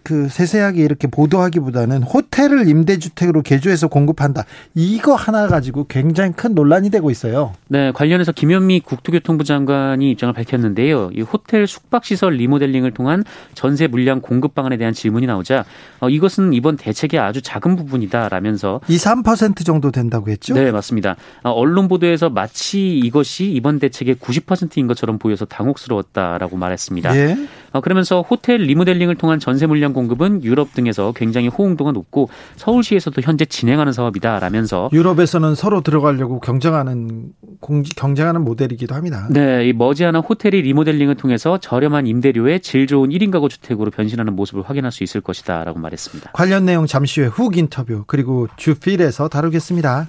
그 0.05 0.29
세세하게 0.29 0.83
이렇게 0.83 1.09
보도하기보다는 1.09 2.03
호텔을 2.03 2.69
임대주택으로 2.69 3.41
개조해서 3.41 3.89
공급한다. 3.89 4.45
이거 4.75 5.15
하나 5.15 5.49
가지고 5.49 5.87
굉장히 5.89 6.33
큰 6.33 6.55
논란이 6.55 6.91
되고 6.91 7.11
있어요. 7.11 7.55
네, 7.69 7.91
관련해서 7.91 8.31
김현미 8.31 8.81
국토교통부 8.81 9.45
장관이 9.45 10.11
입장을 10.11 10.33
밝혔는데요. 10.35 11.11
이 11.15 11.23
호텔 11.23 11.67
숙박시설 11.67 12.35
리모델링을 12.35 12.93
통한 12.93 13.25
전세 13.55 13.87
물량 13.87 14.21
공급 14.21 14.55
방안에 14.55 14.77
대한 14.77 14.93
질문이 14.93 15.27
나오자 15.27 15.65
어, 16.01 16.11
이것은 16.11 16.53
이번 16.53 16.77
대책의 16.77 17.19
아주 17.19 17.41
작은 17.41 17.75
부분이다라면서 17.77 18.83
2, 18.87 18.97
3% 18.97 19.65
정도 19.65 19.91
된다고 19.91 20.29
했죠? 20.31 20.53
네, 20.53 20.71
맞습니다. 20.71 21.17
어, 21.43 21.51
언론 21.51 21.89
보도에서 21.89 22.29
마치 22.29 22.99
이것이 22.99 23.51
이번 23.51 23.79
대책의 23.79 24.17
90%인 24.17 24.87
것처럼 24.87 25.19
보여서 25.19 25.47
당혹스러웠다라고 25.47 26.59
말했습니다. 26.59 27.17
예. 27.17 27.39
어, 27.75 27.81
그러면서 27.81 28.23
호텔 28.23 28.59
리모델링을 28.59 29.17
통한 29.17 29.41
전세 29.41 29.67
물량 29.67 29.93
공급은 29.93 30.45
유럽 30.45 30.75
등에서 30.75 31.13
굉장히 31.13 31.49
호응도가 31.49 31.91
높고 31.91 32.29
서울시에서도 32.55 33.21
현재 33.21 33.45
진행하는 33.45 33.93
사업이다라면서 33.93 34.91
유럽에서는 34.93 35.57
서로 35.57 35.81
들어가려고 35.81 36.39
경쟁하는 36.39 37.33
공지 37.59 37.93
경쟁하는 37.97 38.43
모델이기도 38.43 38.95
합니다. 38.95 39.27
네, 39.29 39.67
이 39.67 39.73
머지않아 39.73 40.21
호텔이 40.21 40.63
리모델링을 40.63 41.17
통해서 41.17 41.59
저렴한 41.59 42.07
임대료에 42.07 42.61
질 42.61 42.87
좋은 42.87 43.11
1인 43.11 43.33
가구 43.33 43.49
주택으로 43.49 43.91
변신하는 43.91 44.37
모습을 44.37 44.63
확인할 44.63 44.93
수 44.93 45.03
있을 45.03 45.21
것이다라고 45.21 45.81
말했습니다. 45.81 46.31
관련 46.33 46.67
내용 46.67 46.87
잠시 46.87 47.23
후에 47.23 47.29
훅 47.29 47.57
인터뷰 47.57 48.05
그리고 48.07 48.47
주필에서 48.57 49.27
다루겠습니다. 49.27 50.07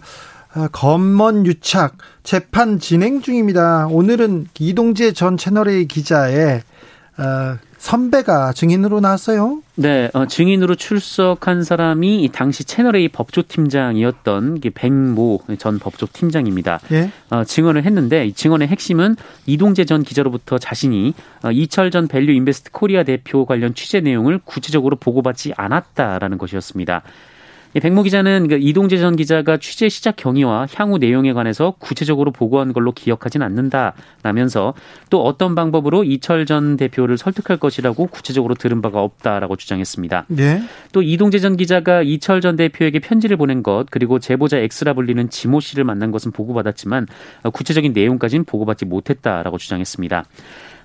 아, 0.53 0.69
검언 0.72 1.48
유착 1.48 1.98
재판 2.24 2.79
진행 2.79 3.22
중입니다. 3.22 3.88
오늘은 3.88 4.50
이동재 4.60 5.13
전 5.13 5.36
채널A 5.36 5.88
기자의 5.88 6.62
어, 7.17 7.57
선배가 7.77 8.53
증인으로 8.53 9.00
나왔어요. 9.00 9.62
네, 9.75 10.10
어, 10.13 10.25
증인으로 10.25 10.75
출석한 10.75 11.63
사람이 11.63 12.29
당시 12.34 12.63
채널A 12.63 13.10
법조팀장이었던 13.10 14.62
백모 14.74 15.41
전 15.60 15.79
법조팀장입니다. 15.79 16.79
예? 16.93 17.12
어, 17.29 17.43
증언을 17.43 17.84
했는데 17.84 18.25
이 18.25 18.34
증언의 18.34 18.69
핵심은 18.69 19.15
이동재 19.45 19.86
전 19.86 20.03
기자로부터 20.03 20.57
자신이 20.57 21.13
어, 21.43 21.51
이철 21.51 21.91
전 21.91 22.07
밸류 22.07 22.31
인베스트 22.31 22.72
코리아 22.72 23.03
대표 23.03 23.45
관련 23.45 23.75
취재 23.75 24.00
내용을 24.00 24.39
구체적으로 24.43 24.95
보고받지 24.95 25.53
않았다라는 25.55 26.38
것이었습니다. 26.38 27.03
백모 27.79 28.03
기자는 28.03 28.48
그 28.48 28.58
이동재 28.60 28.98
전 28.98 29.15
기자가 29.15 29.58
취재 29.58 29.89
시작 29.89 30.15
경위와 30.15 30.67
향후 30.74 30.98
내용에 30.98 31.34
관해서 31.34 31.75
구체적으로 31.79 32.32
보고한 32.32 32.72
걸로 32.72 32.94
기억하진 32.94 33.41
않는다라면서 33.41 34.74
또 35.10 35.24
어떤 35.25 35.55
방법으로 35.55 36.03
이철 36.03 36.46
전 36.46 36.77
대표를 36.77 37.17
설득할 37.17 37.58
것이라고 37.58 38.08
구체적으로 38.08 38.55
들은 38.55 38.82
바가 38.82 39.01
없다라고 39.01 39.55
주장했습니다. 39.58 40.25
네. 40.29 40.62
또 40.94 41.01
이동재 41.01 41.39
전 41.39 41.58
기자가 41.58 42.01
이철 42.01 42.41
전 42.41 42.55
대표에게 42.55 43.00
편지를 43.00 43.36
보낸 43.36 43.62
것 43.62 43.86
그리고 43.91 44.20
제보자 44.20 44.58
X라 44.58 44.94
불리는 44.94 45.29
지모 45.29 45.60
씨를 45.60 45.84
만난 45.84 46.12
것은 46.12 46.32
보고받았지만 46.32 47.08
구체적인 47.51 47.94
내용까지는 47.94 48.46
보고받지 48.46 48.86
못했다라고 48.86 49.58
주장했습니다. 49.58 50.25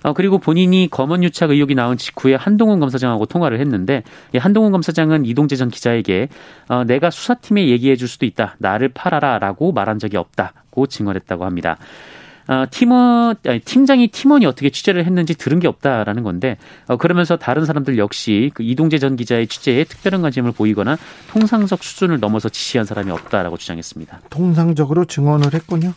어, 0.02 0.12
그리고 0.12 0.38
본인이 0.38 0.88
검언 0.90 1.22
유착 1.22 1.50
의혹이 1.50 1.74
나온 1.74 1.96
직후에 1.96 2.34
한동훈 2.34 2.80
검사장하고 2.80 3.26
통화를 3.26 3.60
했는데 3.60 4.02
한동훈 4.36 4.72
검사장은 4.72 5.26
이동재 5.26 5.56
전 5.56 5.68
기자에게 5.68 6.28
어, 6.68 6.84
내가 6.84 7.10
수사팀에 7.10 7.68
얘기해 7.68 7.96
줄 7.96 8.08
수도 8.08 8.26
있다. 8.26 8.56
나를 8.58 8.88
팔아라라고 8.90 9.72
말한 9.72 9.98
적이 9.98 10.16
없다고 10.16 10.86
증언했다고 10.86 11.44
합니다. 11.44 11.76
어, 12.48 12.64
팀원 12.68 13.36
아니, 13.46 13.60
팀장이 13.60 14.08
팀원이 14.08 14.44
어떻게 14.44 14.70
취재를 14.70 15.04
했는지 15.04 15.34
들은 15.34 15.60
게 15.60 15.68
없다라는 15.68 16.24
건데 16.24 16.56
어, 16.88 16.96
그러면서 16.96 17.36
다른 17.36 17.64
사람들 17.64 17.96
역시 17.96 18.50
그 18.54 18.64
이동재 18.64 18.98
전 18.98 19.14
기자의 19.14 19.46
취재에 19.46 19.84
특별한 19.84 20.20
관심을 20.22 20.50
보이거나 20.52 20.98
통상적 21.30 21.84
수준을 21.84 22.18
넘어서 22.18 22.48
지시한 22.48 22.86
사람이 22.86 23.10
없다라고 23.12 23.56
주장했습니다. 23.56 24.22
통상적으로 24.30 25.04
증언을 25.04 25.54
했군요. 25.54 25.94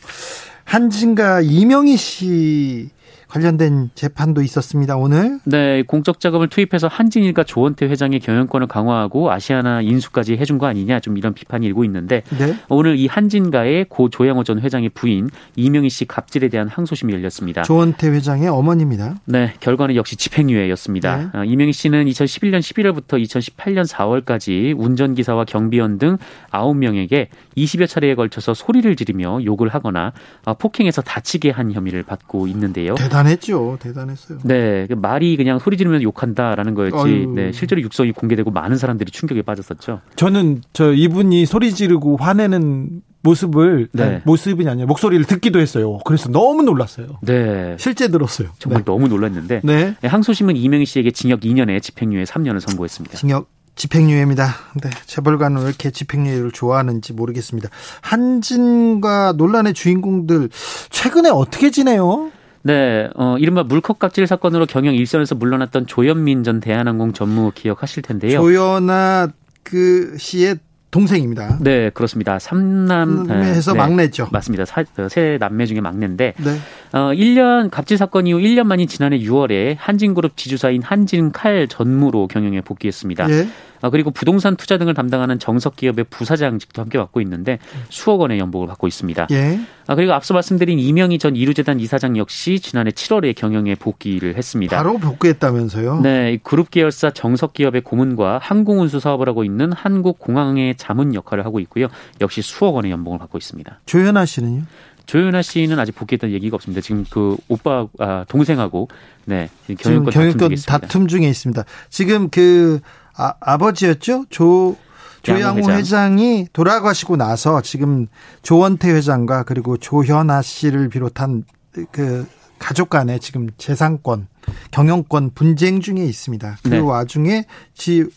한진가 0.66 1.42
이명희 1.42 1.98
씨 1.98 2.90
관련된 3.34 3.90
재판도 3.96 4.44
있었습니다. 4.44 4.96
오늘. 4.96 5.40
네, 5.46 5.82
공적 5.88 6.20
자금을 6.20 6.50
투입해서 6.50 6.88
한진일과 6.88 7.44
조원태 7.44 7.88
회장의 7.88 8.20
경영권을 8.20 8.68
강화하고 8.68 9.32
아시아나 9.32 9.82
인수까지 9.82 10.38
해준 10.38 10.60
거 10.60 10.68
아니냐 10.68 11.00
좀 11.00 11.18
이런 11.18 11.34
비판이 11.34 11.66
일고 11.66 11.84
있는데 11.86 12.22
네. 12.38 12.56
오늘 12.70 12.96
이 12.96 13.08
한진가의 13.08 13.86
고 13.90 14.12
조양호 14.12 14.44
전 14.44 14.60
회장의 14.60 14.90
부인 14.90 15.32
이명희 15.56 15.90
씨 15.90 16.06
갑질에 16.06 16.50
대한 16.50 16.68
항소심이 16.68 17.12
열렸습니다. 17.12 17.64
조원태 17.64 18.10
회장의 18.10 18.50
어머니입니다. 18.50 19.16
네, 19.26 19.54
결과는 19.60 19.96
역시 19.96 20.16
집행유예였습니다. 20.16 21.18
네. 21.18 21.28
아, 21.34 21.44
이명희 21.44 21.74
씨는 21.74 22.06
2011년 22.06 22.60
11월부터 22.60 23.20
2018년 23.24 23.88
4월까지 23.90 24.78
운전기사와 24.78 25.46
경비원 25.46 25.98
등 25.98 26.18
9명에게 26.52 27.30
20여 27.58 27.88
차례에 27.88 28.16
걸쳐서 28.16 28.54
소리를 28.54 28.96
지르며 28.96 29.44
욕을 29.44 29.70
하거나 29.70 30.14
아, 30.46 30.54
폭행해서 30.54 31.02
다치게 31.02 31.50
한 31.50 31.72
혐의를 31.72 32.04
받고 32.04 32.48
있는데요. 32.48 32.96
대단 32.96 33.24
대단했죠. 33.24 33.78
대단했어요. 33.80 34.40
네. 34.44 34.86
그 34.88 34.94
말이 34.94 35.38
그냥 35.38 35.60
소리 35.60 35.78
지르면서 35.78 36.04
욕한다라는 36.04 36.74
거였지. 36.74 37.28
네. 37.34 37.52
실제로 37.52 37.82
육성이 37.82 38.12
공개되고 38.12 38.52
많은 38.52 38.78
사람들이 38.78 39.12
충격에 39.12 39.42
빠졌었죠. 39.42 40.02
저는 40.16 40.62
저 40.74 40.94
이분이 40.94 41.46
소리 41.46 41.74
지르고 41.74 42.18
화내는 42.18 43.02
모습을 43.22 43.88
네. 43.94 44.22
모습이 44.26 44.68
아니라 44.68 44.86
목소리를 44.86 45.26
듣기도 45.26 45.60
했어요. 45.60 46.00
그래서 46.06 46.30
너무 46.30 46.64
놀랐어요. 46.64 47.20
네. 47.22 47.78
실제 47.80 48.10
들었어요. 48.10 48.50
정말 48.60 48.82
네. 48.82 48.86
너무 48.86 49.08
놀랐는데 49.08 49.62
네. 49.64 49.96
네 50.02 50.08
항소심은 50.08 50.58
이명희 50.58 50.86
씨에게 50.86 51.12
징역 51.12 51.42
2년에 51.42 51.82
집행유예 51.82 52.24
3년을 52.24 52.60
선고했습니다. 52.60 53.18
징역 53.18 53.48
집행유예입니다. 53.76 54.56
네, 54.82 54.90
재벌가는 55.06 55.62
왜 55.62 55.68
이렇게 55.68 55.92
집행유예를 55.92 56.52
좋아하는지 56.52 57.14
모르겠습니다. 57.14 57.70
한진과 58.02 59.34
논란의 59.38 59.74
주인공들 59.74 60.50
최근에 60.90 61.30
어떻게 61.30 61.72
지내요? 61.72 62.32
네, 62.62 63.10
어, 63.16 63.36
이른바 63.40 63.64
물컵 63.64 64.00
갑질 64.00 64.26
사건으로 64.26 64.66
경영 64.66 64.96
일선에서 64.96 65.36
물러났던 65.36 65.88
조현민 65.88 66.44
전 66.44 66.60
대한항공 66.60 67.14
전무 67.14 67.52
기억하실 67.54 68.04
텐데요. 68.04 68.40
조연아 68.40 69.30
그 69.64 70.16
씨의 70.18 70.60
동생입니다. 70.94 71.58
네, 71.60 71.90
그렇습니다. 71.90 72.38
삼남에서 72.38 73.74
네, 73.74 73.78
막내죠. 73.78 74.28
맞습니다. 74.32 74.64
사, 74.64 74.84
어, 75.00 75.10
세 75.10 75.38
남매 75.40 75.66
중에 75.66 75.82
막내인데 75.82 76.36
네. 76.38 76.52
어, 76.92 77.12
1년 77.12 77.72
갑질 77.72 77.98
사건 77.98 78.28
이후 78.28 78.38
1년 78.38 78.66
만인 78.66 78.88
지난해 78.88 79.18
6월에 79.18 79.76
한진그룹 79.80 80.38
지주사인 80.38 80.84
한진칼 80.84 81.68
전무로 81.68 82.28
경영에 82.28 82.62
복귀했습니다. 82.62 83.26
네. 83.26 83.48
아, 83.84 83.90
그리고 83.90 84.12
부동산 84.12 84.56
투자 84.56 84.78
등을 84.78 84.94
담당하는 84.94 85.40
정석 85.40 85.76
기업의 85.76 86.06
부사장직도 86.06 86.82
함께 86.82 86.98
맡고 86.98 87.20
있는데 87.20 87.60
수억 87.90 88.22
원의 88.22 88.40
연봉을 88.40 88.66
받고 88.66 88.88
있습니다. 88.88 89.28
예. 89.32 89.60
아, 89.88 89.96
그리고 89.96 90.14
앞서 90.14 90.34
말씀드린 90.34 90.80
이명희 90.80 91.20
전 91.20 91.36
이루재단 91.36 91.82
이사장 91.82 92.16
역시 92.16 92.62
지난해 92.62 92.92
7월에 92.92 93.36
경영에 93.36 93.76
복귀를 93.76 94.38
했습니다. 94.38 94.78
바로 94.78 94.98
복귀했다면서요? 94.98 96.00
네, 96.00 96.40
그룹 96.44 96.72
계열사 96.72 97.12
정석 97.12 97.52
기업의 97.52 97.82
고문과 97.82 98.40
항공운수 98.42 99.02
사업을 99.02 99.28
하고 99.28 99.44
있는 99.44 99.74
한국공항의 99.74 100.76
자문 100.78 101.14
역할을 101.14 101.46
하고 101.46 101.60
있고요. 101.60 101.88
역시 102.22 102.42
수억 102.42 102.76
원의 102.76 102.90
연봉을 102.90 103.20
받고 103.20 103.38
있습니다. 103.38 103.82
조현아 103.86 104.26
씨는요? 104.26 104.62
조윤아 105.06 105.42
씨는 105.42 105.78
아직 105.80 105.94
복귀했다는 105.96 106.34
얘기가 106.34 106.56
없습니다. 106.56 106.80
지금 106.80 107.04
그 107.10 107.36
오빠 107.50 107.88
아, 108.00 108.24
동생하고 108.30 108.88
네 109.26 109.50
경영권, 109.78 110.14
경영권 110.14 110.56
다툼 110.66 111.08
중에 111.08 111.28
있습니다. 111.28 111.66
지금 111.90 112.30
그 112.30 112.80
아, 113.16 113.34
아버지였죠? 113.40 114.26
조 114.30 114.76
조양호 115.24 115.60
회장. 115.60 115.78
회장이 115.78 116.48
돌아가시고 116.52 117.16
나서 117.16 117.62
지금 117.62 118.08
조원태 118.42 118.92
회장과 118.92 119.44
그리고 119.44 119.78
조현아 119.78 120.42
씨를 120.42 120.90
비롯한 120.90 121.46
그 121.92 122.28
가족 122.60 122.90
간에 122.90 123.20
지금 123.20 123.50
재산권, 123.58 124.28
경영권 124.72 125.32
분쟁 125.36 125.82
중에 125.82 126.04
있습니다. 126.06 126.58
그 126.64 126.70
네. 126.70 126.80
와중에 126.80 127.46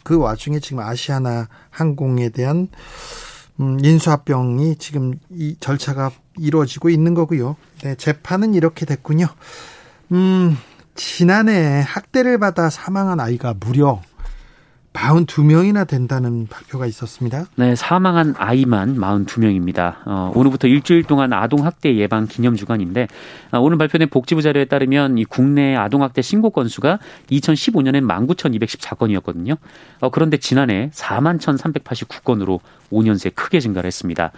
그 0.03 0.18
와중에 0.18 0.61
지금 0.61 0.81
아시아나 0.81 1.49
항공에 1.71 2.29
대한 2.29 2.68
음, 3.59 3.79
인수합병이 3.83 4.77
지금 4.77 5.14
이 5.31 5.57
절차가 5.59 6.11
이루어지고 6.38 6.90
있는 6.90 7.14
거고요. 7.14 7.57
네, 7.83 7.94
재판은 7.94 8.55
이렇게 8.55 8.85
됐군요. 8.85 9.27
음, 10.12 10.57
지난해 10.94 11.83
학대를 11.87 12.38
받아 12.38 12.71
사망한 12.71 13.21
아이가 13.21 13.55
무려 13.59 14.01
42명이나 14.97 15.87
된다는 15.87 16.47
발표가 16.49 16.87
있었습니다. 16.87 17.45
네, 17.57 17.75
사망한 17.77 18.35
아이만 18.39 18.97
42명입니다. 18.97 19.97
어, 20.07 20.33
오늘부터 20.35 20.69
일주일 20.69 21.05
동안 21.05 21.33
아동학대 21.33 21.97
예방 21.97 22.27
기념 22.27 22.57
주간인데 22.57 23.09
어, 23.53 23.61
오늘 23.61 23.79
발표된 23.79 24.09
복지부 24.09 24.43
자료에 24.43 24.65
따르면 24.65 25.19
이 25.19 25.25
국내 25.25 25.77
아동학대 25.77 26.23
신고 26.23 26.51
건수가 26.51 26.99
2015년엔 27.31 28.07
19,214건이었거든요. 28.07 29.57
어, 30.01 30.11
그런데 30.11 30.39
지난해 30.39 30.91
41,389건으로 30.95 32.61
5년 32.91 33.19
새 33.19 33.31
크게 33.31 33.61
증가를 33.61 33.87
했습니다. 33.87 34.33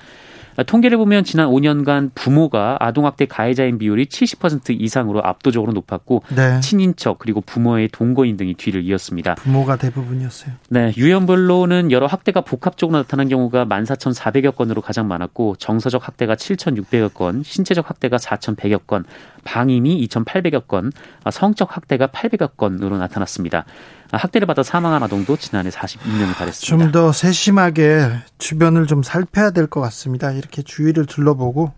통계를 0.65 0.99
보면 0.99 1.25
지난 1.25 1.49
5년간 1.49 2.11
부모가 2.15 2.77
아동학대 2.81 3.27
가해자인 3.27 3.79
비율이 3.79 4.07
70% 4.07 4.81
이상으로 4.81 5.25
압도적으로 5.25 5.73
높았고 5.73 6.23
네. 6.35 6.61
친인척 6.61 7.19
그리고 7.19 7.41
부모의 7.41 7.89
동거인 7.89 8.37
등이 8.37 8.55
뒤를 8.55 8.85
이었습니다. 8.85 9.37
부모가 9.37 9.77
대부분이었어요. 9.77 10.53
네, 10.71 10.93
유형별로는 10.97 11.93
여러 11.93 12.07
학대가 12.07 12.41
복합적으로 12.41 12.99
나타난 12.99 13.29
경우가 13.29 13.67
14,400여 13.67 14.55
건으로 14.55 14.81
가장 14.81 15.09
많았고 15.09 15.57
정서적 15.57 16.07
학대가 16.07 16.35
7,600여 16.35 17.15
건, 17.15 17.43
신체적 17.45 17.89
학대가 17.89 18.17
4,100여 18.17 18.87
건, 18.87 19.05
방임이 19.45 20.07
2,800여 20.09 20.67
건, 20.67 20.93
성적 21.31 21.77
학대가 21.77 22.09
800여 22.09 22.57
건으로 22.57 22.99
나타났습니다. 22.99 23.65
학대를 24.11 24.47
받아 24.47 24.63
사망한 24.63 25.03
아동도 25.03 25.37
지난해 25.37 25.71
42명이 25.71 26.35
달했습니다. 26.37 26.85
좀 26.85 26.93
더 26.93 27.13
세심하게 27.13 28.11
주변을 28.39 28.87
좀 28.87 29.03
살펴야 29.03 29.51
될 29.51 29.67
것 29.67 29.81
같습니다. 29.83 30.31
이렇게 30.33 30.63
주위를 30.63 31.07
둘러보고 31.07 31.73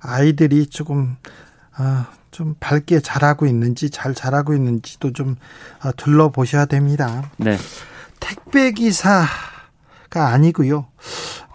아이들이 0.00 0.66
조금 0.66 1.16
아, 1.76 2.06
좀 2.30 2.54
밝게 2.60 3.00
자라고 3.00 3.46
있는지 3.46 3.90
잘 3.90 4.14
자라고 4.14 4.54
있는지도 4.54 5.12
좀 5.12 5.36
아, 5.80 5.92
둘러보셔야 5.92 6.64
됩니다. 6.66 7.30
네. 7.36 7.58
택배 8.20 8.72
기사가 8.72 9.28
아니고요. 10.14 10.86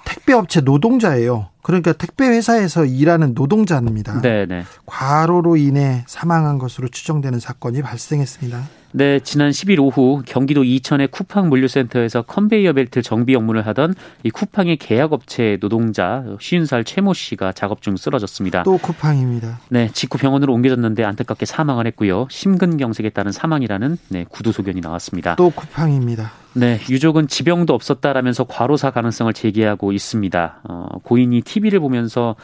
택배 0.05 0.33
업체 0.33 0.61
노동자예요. 0.61 1.49
그러니까 1.63 1.93
택배 1.93 2.27
회사에서 2.27 2.85
일하는 2.85 3.33
노동자입니다. 3.33 4.21
네, 4.21 4.45
네. 4.45 4.63
과로로 4.85 5.55
인해 5.57 6.03
사망한 6.07 6.59
것으로 6.59 6.87
추정되는 6.89 7.39
사건이 7.39 7.81
발생했습니다. 7.81 8.61
네, 8.97 9.19
지난 9.19 9.51
10일 9.51 9.77
오후 9.81 10.21
경기도 10.25 10.63
이천의 10.63 11.09
쿠팡 11.09 11.49
물류센터에서 11.49 12.21
컨베이어 12.21 12.71
벨트 12.71 13.01
정비 13.01 13.35
업무를 13.35 13.67
하던 13.67 13.93
이 14.23 14.29
쿠팡의 14.29 14.77
계약업체 14.77 15.57
노동자 15.59 16.23
50살 16.37 16.85
최모 16.85 17.13
씨가 17.13 17.51
작업 17.51 17.81
중 17.81 17.97
쓰러졌습니다. 17.97 18.63
또 18.63 18.77
쿠팡입니다. 18.77 19.59
네, 19.67 19.89
직후 19.91 20.17
병원으로 20.17 20.53
옮겨졌는데 20.53 21.03
안타깝게 21.03 21.45
사망을 21.45 21.87
했고요. 21.87 22.27
심근경색에 22.29 23.09
따른 23.09 23.33
사망이라는 23.33 23.97
네, 24.07 24.25
구두 24.29 24.53
소견이 24.53 24.79
나왔습니다. 24.79 25.35
또 25.35 25.49
쿠팡입니다. 25.49 26.31
네, 26.53 26.79
유족은 26.89 27.27
지병도 27.27 27.73
없었다라면서 27.73 28.45
과로사 28.45 28.91
가능성을 28.91 29.33
제기하고 29.33 29.91
있습니다. 29.91 30.61
어, 30.63 30.87
고인이 31.03 31.41
TV를 31.41 31.81
보면서 31.81 32.37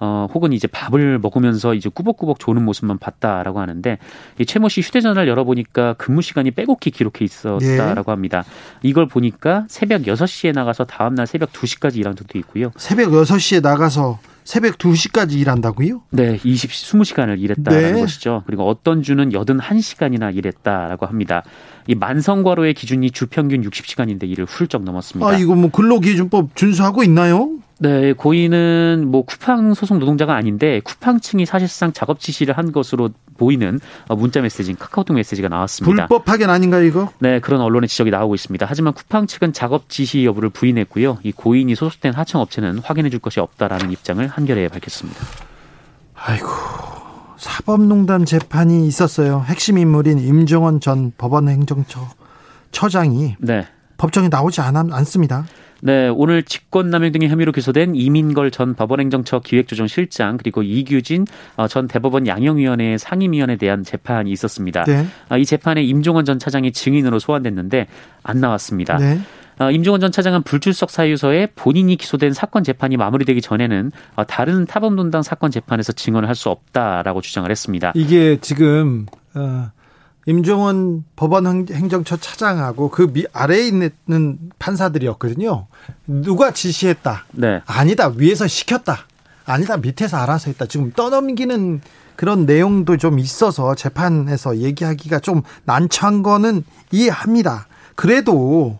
어, 0.00 0.28
혹은 0.32 0.52
이제 0.52 0.68
밥을 0.68 1.18
먹으면서 1.18 1.74
이제 1.74 1.88
꾸벅꾸벅 1.88 2.38
조는 2.38 2.64
모습만 2.64 2.98
봤다라고 2.98 3.60
하는데 3.60 3.98
이 4.38 4.46
최모 4.46 4.68
씨 4.68 4.80
휴대전화를 4.80 5.28
열어보니까 5.28 5.94
근무 5.94 6.22
시간이 6.22 6.52
빼곡히 6.52 6.90
기록해 6.90 7.24
있었다라고 7.24 8.10
예. 8.10 8.12
합니다. 8.12 8.44
이걸 8.82 9.06
보니까 9.08 9.64
새벽 9.68 10.02
6시에 10.02 10.52
나가서 10.52 10.84
다음날 10.84 11.26
새벽 11.26 11.52
2시까지 11.52 11.96
일한 11.96 12.14
적도 12.14 12.38
있고요. 12.38 12.70
새벽 12.76 13.10
6시에 13.10 13.62
나가서 13.62 14.20
새벽 14.48 14.78
2시까지 14.78 15.32
일한다고요? 15.34 16.00
네, 16.08 16.40
20, 16.42 16.70
20시간을 16.70 17.38
일했다는 17.38 17.92
네. 17.92 18.00
것이죠. 18.00 18.44
그리고 18.46 18.66
어떤 18.66 19.02
주는 19.02 19.28
81시간이나 19.28 20.34
일했다라고 20.34 21.04
합니다. 21.04 21.42
이 21.86 21.94
만성과로의 21.94 22.72
기준이 22.72 23.10
주 23.10 23.26
평균 23.26 23.60
60시간인데 23.60 24.26
이를 24.26 24.46
훌쩍 24.46 24.84
넘었습니다. 24.84 25.28
아, 25.30 25.36
이거 25.36 25.54
뭐 25.54 25.70
근로기준법 25.70 26.56
준수하고 26.56 27.02
있나요? 27.02 27.58
네, 27.80 28.12
고인은 28.12 29.06
뭐 29.08 29.24
쿠팡 29.24 29.74
소속 29.74 29.98
노동자가 29.98 30.34
아닌데 30.34 30.80
쿠팡층이 30.80 31.46
사실상 31.46 31.92
작업 31.92 32.18
지시를 32.18 32.58
한 32.58 32.72
것으로 32.72 33.10
보이는 33.36 33.78
어, 34.08 34.16
문자 34.16 34.40
메시지인 34.40 34.76
카카오톡 34.76 35.14
메시지가 35.14 35.48
나왔습니다. 35.48 36.06
불법 36.06 36.24
파견 36.24 36.50
아닌가 36.50 36.80
이거? 36.80 37.12
네, 37.20 37.38
그런 37.38 37.60
언론의 37.60 37.88
지적이 37.88 38.10
나오고 38.10 38.34
있습니다. 38.34 38.66
하지만 38.68 38.92
쿠팡 38.94 39.28
측은 39.28 39.52
작업 39.52 39.88
지시 39.88 40.24
여부를 40.24 40.50
부인했고요. 40.50 41.18
이 41.22 41.30
고인이 41.30 41.72
소속된 41.74 42.14
하청 42.14 42.40
업체는 42.40 42.80
확인해 42.80 43.10
줄 43.10 43.20
것이 43.20 43.38
없다라는 43.38 43.92
입장을 43.92 44.26
한겨레에 44.26 44.68
밝혔습니다. 44.68 45.20
아이고. 46.14 46.48
사법농단 47.36 48.24
재판이 48.24 48.88
있었어요. 48.88 49.44
핵심 49.46 49.78
인물인 49.78 50.18
임종원 50.18 50.80
전 50.80 51.12
법원 51.16 51.48
행정처 51.48 52.00
처장이 52.72 53.36
네. 53.38 53.66
법정에 53.96 54.28
나오지 54.28 54.60
않, 54.60 54.76
않습니다. 54.92 55.46
네, 55.80 56.08
오늘 56.08 56.42
직권남용 56.42 57.12
등의 57.12 57.28
혐의로 57.28 57.52
기소된 57.52 57.94
이민걸 57.94 58.50
전 58.50 58.74
법원행정처 58.74 59.40
기획조정실장 59.40 60.36
그리고 60.36 60.62
이규진 60.62 61.26
어, 61.56 61.68
전 61.68 61.86
대법원 61.86 62.26
양형위원회 62.26 62.98
상임위원에 62.98 63.56
대한 63.56 63.84
재판이 63.84 64.30
있었습니다. 64.32 64.84
네. 64.84 65.06
아, 65.28 65.36
이 65.36 65.44
재판에 65.44 65.82
임종원 65.82 66.24
전 66.24 66.38
차장이 66.38 66.72
증인으로 66.72 67.18
소환됐는데 67.18 67.86
안 68.22 68.40
나왔습니다. 68.40 68.96
네. 68.98 69.20
어, 69.60 69.70
임종원 69.72 70.00
전 70.00 70.12
차장은 70.12 70.44
불출석 70.44 70.88
사유서에 70.90 71.48
본인이 71.56 71.96
기소된 71.96 72.32
사건 72.32 72.62
재판이 72.62 72.96
마무리되기 72.96 73.40
전에는 73.40 73.90
어, 74.16 74.24
다른 74.24 74.66
타범돈당 74.66 75.22
사건 75.22 75.50
재판에서 75.50 75.92
증언을 75.92 76.28
할 76.28 76.36
수 76.36 76.48
없다라고 76.50 77.20
주장을 77.20 77.50
했습니다. 77.50 77.92
이게 77.96 78.38
지금 78.40 79.06
어, 79.34 79.70
임종원 80.28 81.04
법원 81.16 81.66
행정처 81.72 82.18
차장하고 82.18 82.90
그 82.90 83.10
아래에 83.32 83.66
있는 83.66 84.38
판사들이었거든요. 84.58 85.68
누가 86.06 86.50
지시했다. 86.50 87.24
네. 87.32 87.62
아니다. 87.64 88.12
위에서 88.14 88.46
시켰다. 88.46 89.06
아니다. 89.46 89.78
밑에서 89.78 90.18
알아서 90.18 90.50
했다. 90.50 90.66
지금 90.66 90.92
떠넘기는 90.92 91.80
그런 92.14 92.44
내용도 92.44 92.98
좀 92.98 93.18
있어서 93.18 93.74
재판에서 93.74 94.58
얘기하기가 94.58 95.20
좀 95.20 95.40
난처한 95.64 96.22
거는 96.22 96.62
이해합니다. 96.90 97.66
그래도 97.94 98.78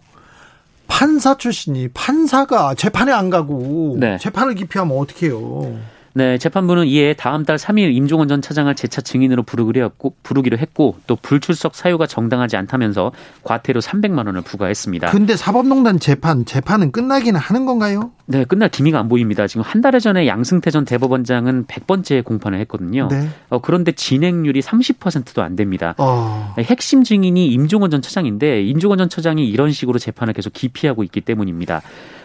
판사 0.87 1.39
출신이 1.39 1.89
판사가 1.89 2.75
재판에 2.75 3.11
안 3.11 3.31
가고 3.31 3.97
네. 3.99 4.19
재판을 4.19 4.55
기피하면 4.55 4.99
어떡해요. 4.99 5.79
네, 6.15 6.39
재판부는 6.39 6.87
이에 6.87 7.15
다음 7.15 7.45
달 7.45 7.57
3일 7.57 7.95
임종원 7.95 8.29
전 8.29 8.41
차장을 8.43 8.73
재차 8.75 9.01
증인으로 9.01 9.43
부르기로 9.43 9.85
했고, 9.85 10.15
부르기로 10.23 10.59
했고 10.59 10.97
또 11.07 11.17
불출석 11.17 11.75
사유가 11.75 12.07
정당하지 12.07 12.57
않다면서 12.57 13.13
과태료 13.45 13.81
300만 13.81 14.27
원을 14.27 14.43
부과했습니다. 14.43 15.11
근데 15.11 15.37
사법농단 15.37 15.99
재판 15.99 16.45
재판은 16.45 16.93
끝나기는 16.93 17.39
하는 17.39 17.67
건가요? 17.67 18.11
네, 18.27 18.45
끝날 18.45 18.69
기미가 18.69 18.99
안 18.99 19.09
보입니다. 19.09 19.47
지금 19.47 19.63
한 19.63 19.79
달 19.81 19.99
전에 20.01 20.27
양승태 20.27 20.71
전 20.71 20.85
대법원장은 20.85 21.67
100번째 21.67 22.25
공판을 22.25 22.59
했거든요. 22.61 23.09
네. 23.11 23.29
어, 23.49 23.61
그런데 23.61 23.93
진행률이 23.93 24.61
30%도 24.61 25.41
안 25.43 25.55
됩니다. 25.57 25.95
어. 25.99 26.55
핵심 26.59 27.05
증인이 27.05 27.47
임종원 27.47 27.91
전 27.91 28.03
차장인데 28.03 28.63
임종원 28.65 28.99
전 28.99 29.09
차장이 29.09 29.49
이런 29.49 29.71
식으로 29.73 29.99
재판을 29.99 30.35
계속 30.35 30.53
기피하고 30.53 31.05
있기 31.05 31.21
때문입니다. 31.23 31.81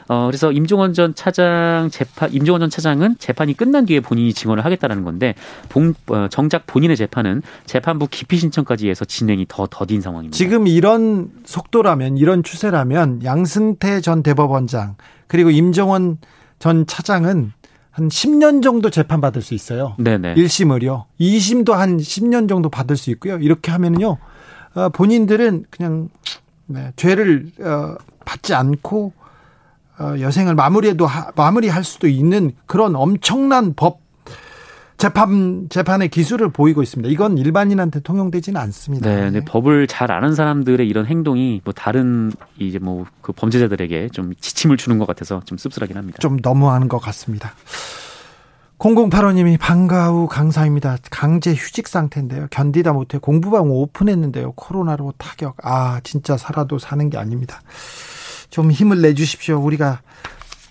어, 0.07 0.27
그래서 0.27 0.51
임종원 0.51 0.93
전 0.93 1.15
차장 1.15 1.89
재판, 1.91 2.33
임종원 2.33 2.61
전 2.61 2.69
차장은 2.69 3.17
재판이 3.19 3.55
끝난 3.55 3.85
뒤에 3.85 3.99
본인이 3.99 4.33
증언을 4.33 4.65
하겠다라는 4.65 5.03
건데, 5.03 5.35
본, 5.69 5.95
어, 6.07 6.27
정작 6.29 6.65
본인의 6.67 6.97
재판은 6.97 7.41
재판부 7.65 8.07
기피 8.09 8.37
신청까지 8.37 8.89
해서 8.89 9.05
진행이 9.05 9.45
더 9.47 9.67
더딘 9.69 10.01
상황입니다. 10.01 10.35
지금 10.35 10.67
이런 10.67 11.31
속도라면, 11.45 12.17
이런 12.17 12.43
추세라면 12.43 13.23
양승태 13.23 14.01
전 14.01 14.23
대법원장, 14.23 14.95
그리고 15.27 15.49
임종원 15.49 16.17
전 16.59 16.85
차장은 16.85 17.53
한 17.93 18.07
10년 18.07 18.63
정도 18.63 18.89
재판 18.89 19.21
받을 19.21 19.41
수 19.41 19.53
있어요. 19.53 19.95
네네. 19.99 20.33
1심을요. 20.33 21.05
2심도 21.19 21.73
한 21.73 21.97
10년 21.97 22.49
정도 22.49 22.69
받을 22.69 22.97
수 22.97 23.11
있고요. 23.11 23.37
이렇게 23.37 23.71
하면요. 23.71 24.17
어, 24.73 24.89
본인들은 24.89 25.65
그냥 25.69 26.09
네, 26.65 26.91
죄를 26.95 27.51
어, 27.61 27.95
받지 28.25 28.55
않고 28.55 29.13
어, 29.15 29.22
여생을 29.99 30.55
마무리해도 30.55 31.07
마무리할 31.35 31.83
수도 31.83 32.07
있는 32.07 32.53
그런 32.65 32.95
엄청난 32.95 33.73
법 33.75 34.01
재판 34.97 35.67
재판의 35.69 36.09
기술을 36.09 36.49
보이고 36.49 36.81
있습니다. 36.81 37.11
이건 37.11 37.37
일반인한테 37.37 37.99
통용되지는 37.99 38.59
않습니다. 38.61 39.09
네, 39.09 39.31
네. 39.31 39.43
법을 39.43 39.87
잘 39.87 40.11
아는 40.11 40.33
사람들의 40.33 40.87
이런 40.87 41.05
행동이 41.07 41.61
뭐 41.65 41.73
다른 41.73 42.31
이제 42.57 42.79
뭐 42.79 43.05
그 43.21 43.31
범죄자들에게 43.31 44.09
좀 44.09 44.33
지침을 44.39 44.77
주는 44.77 44.99
것 44.99 45.07
같아서 45.07 45.41
좀 45.45 45.57
씁쓸하긴 45.57 45.97
합니다. 45.97 46.17
좀 46.19 46.37
너무하는 46.41 46.87
것 46.87 46.99
같습니다. 46.99 47.53
0085님이 48.79 49.57
방과후 49.59 50.27
강사입니다. 50.27 50.97
강제 51.09 51.53
휴직 51.53 51.87
상태인데요. 51.87 52.47
견디다 52.51 52.91
못해 52.91 53.17
공부방 53.17 53.71
오픈했는데요. 53.71 54.53
코로나로 54.53 55.13
타격. 55.17 55.55
아, 55.63 56.01
진짜 56.03 56.35
살아도 56.37 56.79
사는 56.79 57.09
게 57.09 57.17
아닙니다. 57.17 57.61
좀 58.53 58.71
힘을 58.71 59.01
내주십시오. 59.01 59.59
우리가 59.59 60.01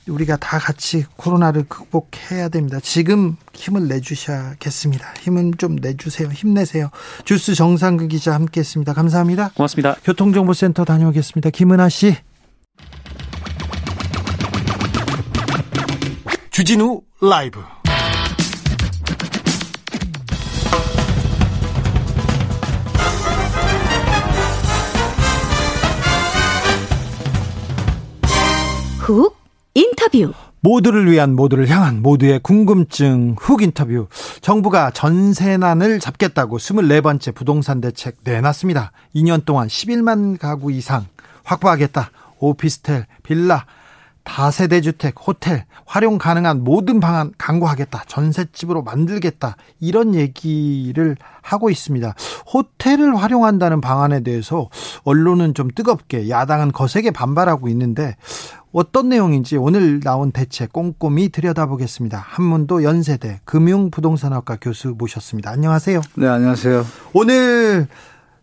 우리가 0.09 0.37
다 0.37 0.61
같이 0.61 1.05
코로나를 1.17 1.65
극복해야 1.65 2.49
됩니다. 2.49 2.79
지금 2.81 3.37
힘을 3.55 3.89
내주셔야겠습니다. 3.89 5.15
힘은 5.19 5.55
좀 5.59 5.75
내주세요. 5.75 6.29
힘내세요. 6.29 6.91
주스 7.25 7.57
정상근 7.57 8.07
기자 8.07 8.35
함께했습니다. 8.35 8.93
감사합니다. 8.93 9.51
고맙습니다. 9.57 9.97
교통정보센터 10.05 10.85
다녀오겠습니다. 10.85 11.51
김은아 11.51 11.89
씨. 11.89 12.15
주진우 16.51 17.01
라이브. 17.21 17.65
훅 29.03 29.37
인터뷰. 29.75 30.33
모두를 30.61 31.11
위한 31.11 31.35
모두를 31.35 31.69
향한 31.69 32.03
모두의 32.03 32.39
궁금증 32.39 33.35
훅 33.37 33.63
인터뷰. 33.63 34.07
정부가 34.43 34.93
전세난을 34.93 35.99
잡겠다고 35.99 36.59
24번째 36.59 37.35
부동산 37.35 37.81
대책 37.81 38.19
내놨습니다. 38.23 38.93
2년 39.17 39.45
동안 39.45 39.67
11만 39.67 40.39
가구 40.39 40.71
이상 40.71 41.07
확보하겠다. 41.43 42.13
오피스텔, 42.39 43.07
빌라, 43.25 43.67
다세대 44.23 44.81
주택, 44.81 45.17
호텔 45.27 45.65
활용 45.85 46.17
가능한 46.17 46.63
모든 46.63 47.01
방안 47.01 47.33
강구하겠다. 47.39 48.05
전셋집으로 48.07 48.83
만들겠다. 48.83 49.57
이런 49.81 50.15
얘기를 50.15 51.17
하고 51.41 51.71
있습니다. 51.71 52.15
호텔을 52.55 53.17
활용한다는 53.17 53.81
방안에 53.81 54.21
대해서 54.21 54.71
언론은 55.03 55.55
좀 55.55 55.69
뜨겁게 55.75 56.29
야당은 56.29 56.71
거세게 56.71 57.11
반발하고 57.11 57.69
있는데 57.69 58.15
어떤 58.73 59.11
내용인지 59.11 59.57
오늘 59.59 60.01
나온 60.01 60.33
대책 60.33 60.73
꼼꼼히 60.73 61.29
들여다보겠습니다. 61.29 62.19
한문도 62.27 62.83
연세대 62.85 63.41
금융부동산학과 63.45 64.57
교수 64.61 64.95
모셨습니다. 64.97 65.51
안녕하세요. 65.51 66.01
네, 66.17 66.27
안녕하세요. 66.27 66.85
오늘 67.13 67.87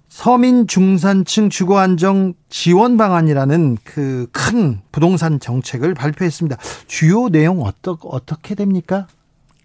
서민 0.08 0.68
중산층 0.68 1.50
주거 1.50 1.78
안정 1.80 2.34
지원 2.50 2.98
방안이라는 2.98 3.78
그 3.84 4.28
큰 4.32 4.80
부동산 4.92 5.40
정책을 5.40 5.94
발표했습니다. 5.94 6.58
주요 6.88 7.30
내용 7.30 7.64
어떠, 7.64 7.98
어떻게 8.04 8.56
됩니까? 8.56 9.08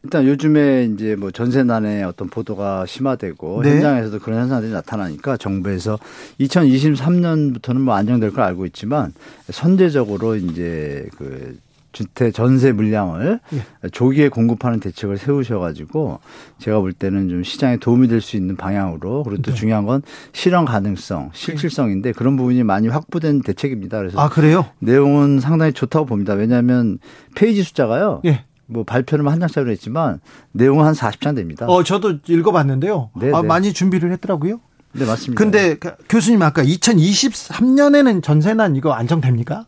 일단 0.04 0.26
요즘에 0.26 0.84
이제 0.92 1.16
뭐 1.16 1.30
전세난의 1.30 2.04
어떤 2.04 2.28
보도가 2.28 2.84
심화되고 2.86 3.62
네. 3.62 3.70
현장에서도 3.76 4.18
그런 4.20 4.40
현상들이 4.40 4.70
나타나니까 4.70 5.38
정부에서 5.38 5.98
2023년부터는 6.40 7.78
뭐 7.78 7.94
안정될 7.94 8.32
걸 8.32 8.44
알고 8.44 8.66
있지만 8.66 9.14
선제적으로 9.50 10.36
이제 10.36 11.08
그 11.16 11.56
주택 11.92 12.34
전세 12.34 12.72
물량을 12.72 13.38
예. 13.52 13.88
조기에 13.90 14.28
공급하는 14.28 14.80
대책을 14.80 15.16
세우셔가지고 15.16 16.18
제가 16.58 16.80
볼 16.80 16.92
때는 16.92 17.28
좀 17.28 17.44
시장에 17.44 17.76
도움이 17.76 18.08
될 18.08 18.20
수 18.20 18.36
있는 18.36 18.56
방향으로 18.56 19.22
그리고 19.22 19.42
또 19.42 19.52
네. 19.52 19.56
중요한 19.56 19.86
건 19.86 20.02
실현 20.32 20.64
가능성, 20.64 21.30
실질성인데 21.32 22.12
그런 22.12 22.36
부분이 22.36 22.62
많이 22.64 22.88
확보된 22.88 23.42
대책입니다. 23.42 23.98
그래서 23.98 24.18
아 24.20 24.28
그래요? 24.28 24.66
내용은 24.80 25.38
상당히 25.40 25.72
좋다고 25.72 26.04
봅니다. 26.04 26.34
왜냐하면 26.34 26.98
페이지 27.36 27.62
숫자가요. 27.62 28.20
예. 28.24 28.44
뭐 28.66 28.84
발표는 28.84 29.26
한 29.28 29.40
장짜리로 29.40 29.70
했지만 29.72 30.20
내용은 30.52 30.84
한 30.84 30.94
40장 30.94 31.36
됩니다. 31.36 31.66
어, 31.66 31.82
저도 31.82 32.18
읽어봤는데요. 32.26 33.10
네, 33.16 33.32
아, 33.32 33.42
네. 33.42 33.46
많이 33.46 33.72
준비를 33.72 34.12
했더라고요. 34.12 34.60
네, 34.92 35.04
맞습니다. 35.04 35.42
근데 35.42 35.74
그 35.76 35.92
교수님 36.08 36.40
아까 36.42 36.62
2023년에는 36.62 38.22
전세난 38.22 38.76
이거 38.76 38.92
안정됩니까? 38.92 39.66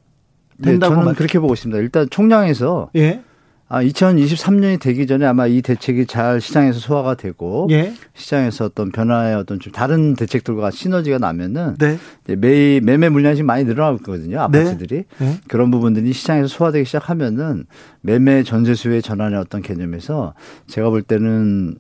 된다고 0.63 0.95
네, 0.95 0.97
저는 0.97 1.05
말... 1.05 1.15
그렇게 1.15 1.39
보고 1.39 1.53
있습니다. 1.53 1.79
일단 1.81 2.09
총량에서 2.11 2.91
예. 2.97 3.23
아, 3.69 3.83
2023년이 3.83 4.79
되기 4.81 5.07
전에 5.09 5.27
아마 5.27 5.49
이 5.49 5.61
대책이 5.61 6.07
잘 6.07 6.41
시장에서 6.41 6.79
소화가 6.79 7.17
되고 7.17 7.67
예. 7.71 7.95
시장에서 8.15 8.67
어떤 8.67 8.93
변화의 8.93 9.35
어떤 9.35 9.59
좀 9.59 9.73
다른 9.73 10.15
대책들과 10.15 10.71
시너지가 10.71 11.19
나면은 11.19 11.75
네. 11.79 11.99
매 12.37 12.79
매매 12.81 13.09
물량이 13.09 13.43
많이 13.43 13.65
늘어나거든요. 13.65 14.41
아파트들이 14.41 15.05
네. 15.19 15.27
네. 15.27 15.41
그런 15.49 15.73
부분들이 15.73 16.13
시장에서 16.13 16.47
소화되기 16.47 16.85
시작하면은 16.85 17.67
매매 18.03 18.45
전세 18.45 18.75
수의 18.75 19.03
전환의 19.03 19.39
어떤 19.39 19.63
개념에서 19.63 20.35
제가 20.69 20.91
볼 20.91 21.03
때는 21.03 21.77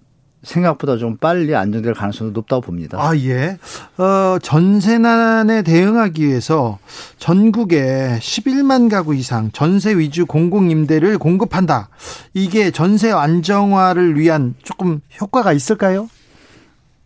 생각보다 0.47 0.97
좀 0.97 1.17
빨리 1.17 1.55
안정될 1.55 1.95
가능성도 1.95 2.33
높다고 2.33 2.63
봅니다. 2.63 2.99
아, 3.01 3.17
예. 3.17 3.59
어, 3.99 4.39
전세난에 4.41 5.63
대응하기 5.63 6.27
위해서 6.27 6.79
전국에 7.19 8.19
11만 8.21 8.89
가구 8.89 9.15
이상 9.15 9.51
전세 9.53 9.97
위주 9.99 10.25
공공임대를 10.25 11.19
공급한다. 11.19 11.89
이게 12.33 12.71
전세 12.71 13.11
안정화를 13.11 14.19
위한 14.19 14.55
조금 14.63 15.01
효과가 15.21 15.53
있을까요? 15.53 16.09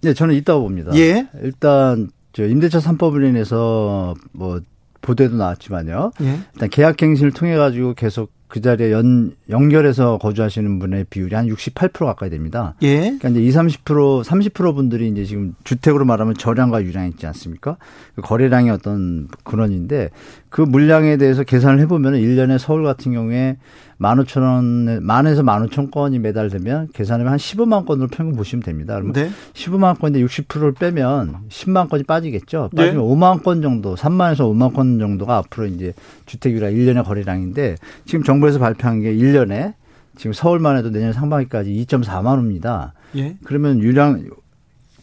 네, 0.02 0.12
저는 0.12 0.34
있다고 0.34 0.62
봅니다. 0.62 0.92
예. 0.94 1.26
일단 1.42 2.10
저 2.32 2.46
임대차 2.46 2.78
3법을 2.78 3.26
인해서 3.26 4.14
뭐 4.32 4.60
보도에도 5.00 5.36
나왔지만요. 5.36 6.12
예. 6.20 6.40
일단 6.54 6.68
계약갱신을 6.68 7.32
통해 7.32 7.56
가지고 7.56 7.94
계속 7.94 8.30
그 8.50 8.60
자리에 8.60 8.90
연, 8.90 9.32
연결해서 9.48 10.18
거주하시는 10.18 10.78
분의 10.80 11.04
비율이 11.08 11.34
한 11.34 11.46
68% 11.46 12.04
가까이 12.04 12.30
됩니다. 12.30 12.74
예. 12.82 13.16
그러니까 13.18 13.28
이제 13.30 13.40
20, 13.40 13.84
30%, 13.84 14.24
30% 14.24 14.74
분들이 14.74 15.08
이제 15.08 15.24
지금 15.24 15.54
주택으로 15.64 16.04
말하면 16.04 16.34
저량과 16.34 16.82
유량 16.82 17.06
있지 17.06 17.26
않습니까? 17.26 17.76
그 18.16 18.22
거래량의 18.22 18.72
어떤 18.72 19.28
근원인데 19.44 20.10
그 20.48 20.60
물량에 20.60 21.16
대해서 21.16 21.44
계산을 21.44 21.78
해보면 21.80 22.14
1년에 22.14 22.58
서울 22.58 22.82
같은 22.82 23.12
경우에 23.12 23.56
만 24.02 24.18
오천 24.18 24.42
원, 24.42 25.02
만에서 25.02 25.42
만 25.42 25.62
오천 25.62 25.90
건이 25.90 26.20
매달되면 26.20 26.88
계산하면 26.94 27.32
한 27.32 27.38
15만 27.38 27.84
건으로 27.84 28.08
평균 28.08 28.34
보시면 28.34 28.62
됩니다. 28.62 28.94
그러면 28.94 29.12
네. 29.12 29.30
15만 29.52 29.98
건인데 29.98 30.24
60%를 30.24 30.72
빼면 30.72 31.36
10만 31.50 31.90
건이 31.90 32.04
빠지겠죠. 32.04 32.70
빠지면 32.74 32.96
네. 32.96 33.14
5만 33.14 33.42
건 33.42 33.60
정도, 33.60 33.96
3만에서 33.96 34.38
5만 34.38 34.72
건 34.72 34.98
정도가 34.98 35.36
앞으로 35.36 35.66
이제 35.66 35.92
주택이라 36.24 36.68
1년의 36.68 37.04
거래량인데 37.04 37.76
지금 38.06 38.24
정부에서 38.24 38.58
발표한 38.58 39.02
게 39.02 39.14
1년에 39.14 39.74
지금 40.16 40.32
서울만 40.32 40.78
해도 40.78 40.88
내년 40.88 41.12
상반기까지 41.12 41.70
2.4만 41.86 42.38
호입니다. 42.38 42.94
예. 43.16 43.36
그러면 43.44 43.80
유량 43.80 44.24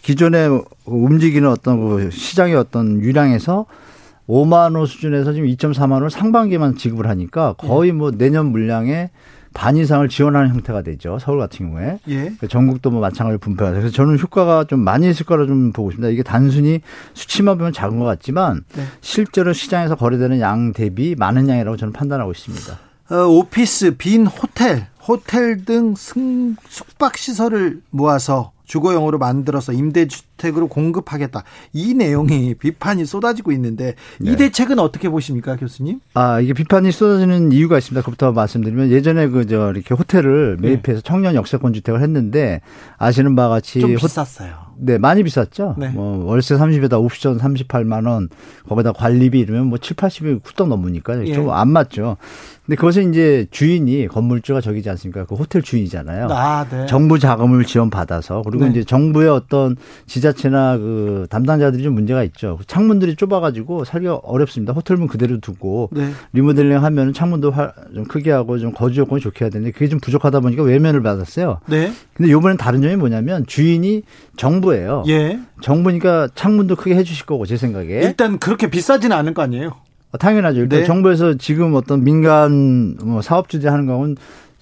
기존에 0.01 0.47
움직이는 0.86 1.47
어떤 1.47 1.88
그 1.88 2.10
시장의 2.10 2.55
어떤 2.55 2.99
유량에서 2.99 3.67
5만 4.28 4.76
호 4.76 4.86
수준에서 4.86 5.34
지금 5.34 5.48
2.4만 5.48 5.94
원을 5.94 6.10
상반기만 6.10 6.76
지급을 6.76 7.08
하니까 7.08 7.54
거의 7.54 7.92
뭐 7.92 8.12
내년 8.12 8.48
물량의 8.48 9.10
반 9.54 9.76
이상을 9.76 10.08
지원하는 10.10 10.50
형태가 10.50 10.84
되죠. 10.84 11.18
서울 11.20 11.40
같은 11.40 11.66
경우에. 11.66 12.00
예. 12.10 12.32
그 12.40 12.48
전국도 12.48 12.92
뭐 12.92 13.02
마찬가지로 13.02 13.40
분배가 13.40 13.72
돼서 13.74 13.90
저는 13.90 14.20
효과가 14.20 14.66
좀 14.66 14.82
많이 14.82 15.10
있을 15.10 15.26
거라 15.26 15.48
좀 15.48 15.72
보고 15.72 15.90
있습니다. 15.90 16.12
이게 16.12 16.22
단순히 16.22 16.82
수치만 17.13 17.58
보면 17.58 17.74
작은 17.74 17.98
것 17.98 18.06
같지만 18.06 18.63
네. 18.76 18.84
실제로 19.02 19.54
시장에서 19.54 19.96
거래되는 19.96 20.40
양 20.42 20.74
대비 20.74 21.16
많은 21.18 21.50
양이라고 21.50 21.76
저는 21.76 21.92
판단하고 21.92 22.32
있습니다. 22.32 22.78
어, 23.10 23.16
오피스, 23.26 23.96
빈 23.98 24.28
호텔, 24.28 24.88
호텔 25.08 25.63
등 25.63 25.96
승, 25.96 26.56
숙박 26.68 27.18
시설을 27.18 27.82
모아서 27.90 28.52
주거용으로 28.67 29.17
만들어서 29.17 29.73
임대주택으로 29.73 30.67
공급하겠다. 30.67 31.43
이 31.73 31.95
내용이 31.95 32.53
비판이 32.53 33.06
쏟아지고 33.06 33.51
있는데 33.53 33.95
이 34.21 34.30
네. 34.30 34.36
대책은 34.36 34.77
어떻게 34.77 35.10
보십니까, 35.10 35.56
교수님? 35.56 35.99
아, 36.13 36.39
이게 36.39 36.53
비판이 36.53 36.91
쏟아지는 36.91 37.51
이유가 37.51 37.80
있습니다. 37.80 38.06
그부터 38.06 38.32
말씀드리면 38.34 38.91
예전에 38.91 39.27
그 39.30 39.47
저 39.47 39.71
이렇게 39.71 39.95
호텔을 39.95 40.58
네. 40.60 40.69
매입해서 40.69 41.01
네. 41.01 41.03
청년 41.03 41.36
역세권 41.36 41.73
주택을 41.73 42.01
했는데 42.01 42.62
아시는 42.97 43.36
바와 43.36 43.49
같이 43.49 43.80
좀 43.80 43.95
비쌌어요. 43.95 44.67
네, 44.80 44.97
많이 44.97 45.23
비쌌죠. 45.23 45.75
네. 45.77 45.89
뭐 45.89 46.25
월세 46.25 46.56
30에다 46.56 47.01
옵션 47.01 47.39
38만 47.39 48.08
원, 48.08 48.30
거기다 48.67 48.91
관리비 48.91 49.39
이러면 49.39 49.67
뭐 49.67 49.77
7, 49.80 49.95
80이 49.95 50.41
훌떡 50.43 50.67
넘으니까 50.67 51.25
예. 51.25 51.34
좀안 51.34 51.69
맞죠. 51.69 52.17
근데 52.67 52.75
그것은 52.75 53.12
이제 53.12 53.47
주인이 53.49 54.10
건물주가 54.10 54.60
저기지 54.60 54.89
않습니까? 54.89 55.25
그 55.25 55.36
호텔 55.36 55.62
주인이잖아요. 55.62 56.27
아, 56.30 56.67
네. 56.69 56.86
정부 56.86 57.17
자금을 57.17 57.63
지원받아서 57.63 58.41
그리고 58.41 58.65
네. 58.65 58.71
이제 58.71 58.84
정부의 58.84 59.30
어떤 59.30 59.77
지자체나 60.06 60.77
그 60.77 61.27
담당자들이 61.30 61.82
좀 61.82 61.93
문제가 61.93 62.25
있죠. 62.25 62.60
창문들이 62.67 63.15
좁아가지고 63.15 63.86
살기가 63.86 64.15
어렵습니다. 64.15 64.73
호텔문 64.73 65.08
그대로 65.08 65.39
두고 65.39 65.89
네. 65.93 66.12
리모델링 66.34 66.84
하면 66.84 67.13
창문도 67.13 67.53
좀 67.95 68.03
크게 68.03 68.32
하고 68.32 68.60
좀 68.60 68.73
거주 68.73 68.99
여건이 68.99 69.21
좋게 69.21 69.45
해야 69.45 69.49
되는데 69.49 69.71
그게 69.71 69.88
좀 69.88 70.01
부족하다 70.01 70.41
보니까 70.41 70.63
외면을 70.63 71.01
받았어요. 71.01 71.62
네. 71.67 71.93
근데 72.15 72.30
요번엔 72.30 72.58
다른 72.58 72.82
점이 72.82 72.97
뭐냐면 72.97 73.45
주인이 73.47 74.03
정부예요. 74.36 75.03
예. 75.08 75.39
정부니까 75.62 76.27
창문도 76.36 76.75
크게 76.75 76.95
해주실 76.95 77.27
거고 77.27 77.45
제 77.45 77.56
생각에. 77.56 78.01
일단 78.01 78.39
그렇게 78.39 78.69
비싸지는 78.69 79.15
않을 79.15 79.34
거 79.34 79.41
아니에요. 79.41 79.87
어, 80.12 80.17
당연하죠. 80.17 80.62
일단 80.62 80.80
네. 80.80 80.86
정부에서 80.86 81.36
지금 81.36 81.76
어떤 81.76 82.04
민간 82.04 82.98
뭐 83.04 83.22
사업 83.22 83.50
주제 83.50 83.67
하는 83.67 83.86
거는 83.86 84.15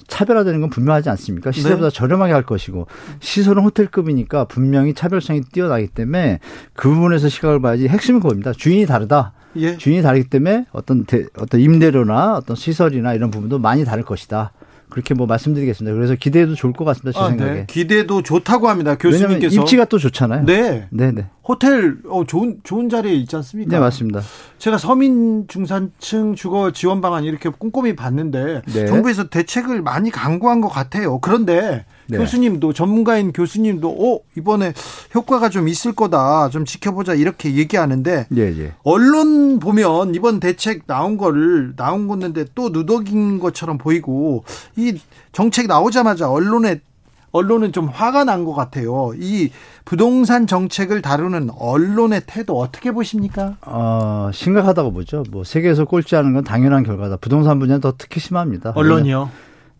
차별화되는 0.07 0.61
건 0.61 0.69
분명하지 0.69 1.09
않습니까? 1.09 1.51
시세보다 1.51 1.89
네. 1.89 1.95
저렴하게 1.95 2.33
할 2.33 2.43
것이고 2.43 2.87
시설은 3.19 3.63
호텔급이니까 3.63 4.45
분명히 4.45 4.93
차별성이 4.93 5.41
뛰어나기 5.41 5.87
때문에 5.87 6.39
그 6.73 6.89
부분에서 6.89 7.29
시각을 7.29 7.59
봐야지 7.61 7.87
핵심은 7.87 8.19
그겁니다. 8.19 8.53
주인이 8.53 8.85
다르다. 8.85 9.33
예. 9.57 9.77
주인이 9.77 10.01
다르기 10.01 10.29
때문에 10.29 10.65
어떤 10.71 11.05
대, 11.05 11.25
어떤 11.37 11.61
임대료나 11.61 12.35
어떤 12.35 12.55
시설이나 12.55 13.13
이런 13.13 13.31
부분도 13.31 13.57
많이 13.57 13.85
다를 13.85 14.03
것이다. 14.03 14.51
그렇게 14.89 15.13
뭐 15.13 15.25
말씀드리겠습니다. 15.27 15.95
그래서 15.95 16.15
기대도 16.15 16.55
좋을 16.55 16.73
것 16.73 16.85
같습니다. 16.85 17.17
제 17.17 17.23
아, 17.23 17.29
생각에. 17.29 17.51
네. 17.51 17.65
기대도 17.67 18.21
좋다고 18.21 18.69
합니다. 18.69 18.95
교수님께서. 18.95 19.61
입지가 19.61 19.85
또 19.85 19.97
좋잖아요. 19.97 20.45
네. 20.45 20.87
네, 20.91 21.11
네. 21.11 21.27
호텔 21.43 21.97
어 22.07 22.23
좋은 22.25 22.59
좋은 22.63 22.89
자리에 22.89 23.13
있지 23.13 23.35
않습니까? 23.35 23.71
네, 23.71 23.79
맞습니다. 23.79 24.21
제가 24.57 24.77
서민 24.77 25.47
중산층 25.47 26.35
주거 26.35 26.71
지원 26.71 27.01
방안 27.01 27.23
이렇게 27.23 27.49
꼼꼼히 27.49 27.95
봤는데 27.95 28.61
네. 28.65 28.85
정부에서 28.85 29.29
대책을 29.29 29.81
많이 29.81 30.11
강구한 30.11 30.61
것 30.61 30.69
같아요. 30.69 31.19
그런데 31.19 31.85
네. 32.07 32.17
교수님도 32.17 32.73
전문가인 32.73 33.33
교수님도 33.33 33.89
어 33.89 34.19
이번에 34.37 34.73
효과가 35.13 35.49
좀 35.49 35.67
있을 35.67 35.93
거다 35.93 36.49
좀 36.49 36.65
지켜보자 36.65 37.13
이렇게 37.15 37.55
얘기하는데 37.55 38.27
예, 38.35 38.41
예. 38.41 38.73
언론 38.83 39.59
보면 39.59 40.13
이번 40.15 40.39
대책 40.39 40.85
나온 40.87 41.17
거를 41.17 41.73
나온 41.75 42.07
건데 42.07 42.45
또 42.55 42.69
누더긴 42.69 43.39
것처럼 43.39 43.77
보이고 43.77 44.43
이 44.75 44.99
정책 45.31 45.67
나오자마자 45.67 46.29
언론에 46.29 46.79
언론은 47.31 47.73
좀 47.73 47.87
화가 47.89 48.23
난 48.23 48.45
것 48.45 48.53
같아요. 48.53 49.11
이 49.17 49.49
부동산 49.83 50.47
정책을 50.47 51.01
다루는 51.01 51.49
언론의 51.59 52.21
태도 52.27 52.57
어떻게 52.57 52.93
보십니까? 52.93 53.57
어, 53.65 54.29
심각하다고 54.33 54.93
보죠. 54.93 55.23
뭐 55.31 55.43
세계에서 55.43 55.83
꼴찌하는 55.83 56.31
건 56.33 56.45
당연한 56.45 56.83
결과다. 56.83 57.17
부동산 57.17 57.59
분야는 57.59 57.81
더 57.81 57.93
특히 57.97 58.21
심합니다. 58.21 58.71
언론이요? 58.75 59.29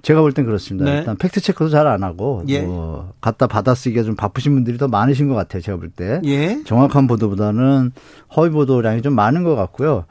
제가 0.06 0.22
볼 0.22 0.34
땐 0.34 0.46
그렇습니다. 0.46 0.86
네. 0.90 1.00
일단 1.00 1.18
팩트 1.18 1.42
체크도 1.42 1.70
잘 1.70 1.88
안 1.88 2.04
하고 2.04 2.44
예. 2.48 2.62
뭐 2.62 3.14
갖다 3.22 3.48
받아쓰기가 3.48 4.04
좀 4.04 4.16
바쁘신 4.16 4.54
분들이 4.54 4.78
더 4.78 4.88
많으신 4.88 5.28
것 5.28 5.34
같아요. 5.34 5.64
제가 5.64 5.80
볼 5.80 5.90
때. 5.90 6.22
예. 6.26 6.62
정확한 6.64 7.08
보도보다는 7.08 7.92
허위 8.38 8.52
보도량이 8.52 9.02
좀 9.02 9.14
많은 9.16 9.44
것 9.44 9.56
같고요. 9.56 10.06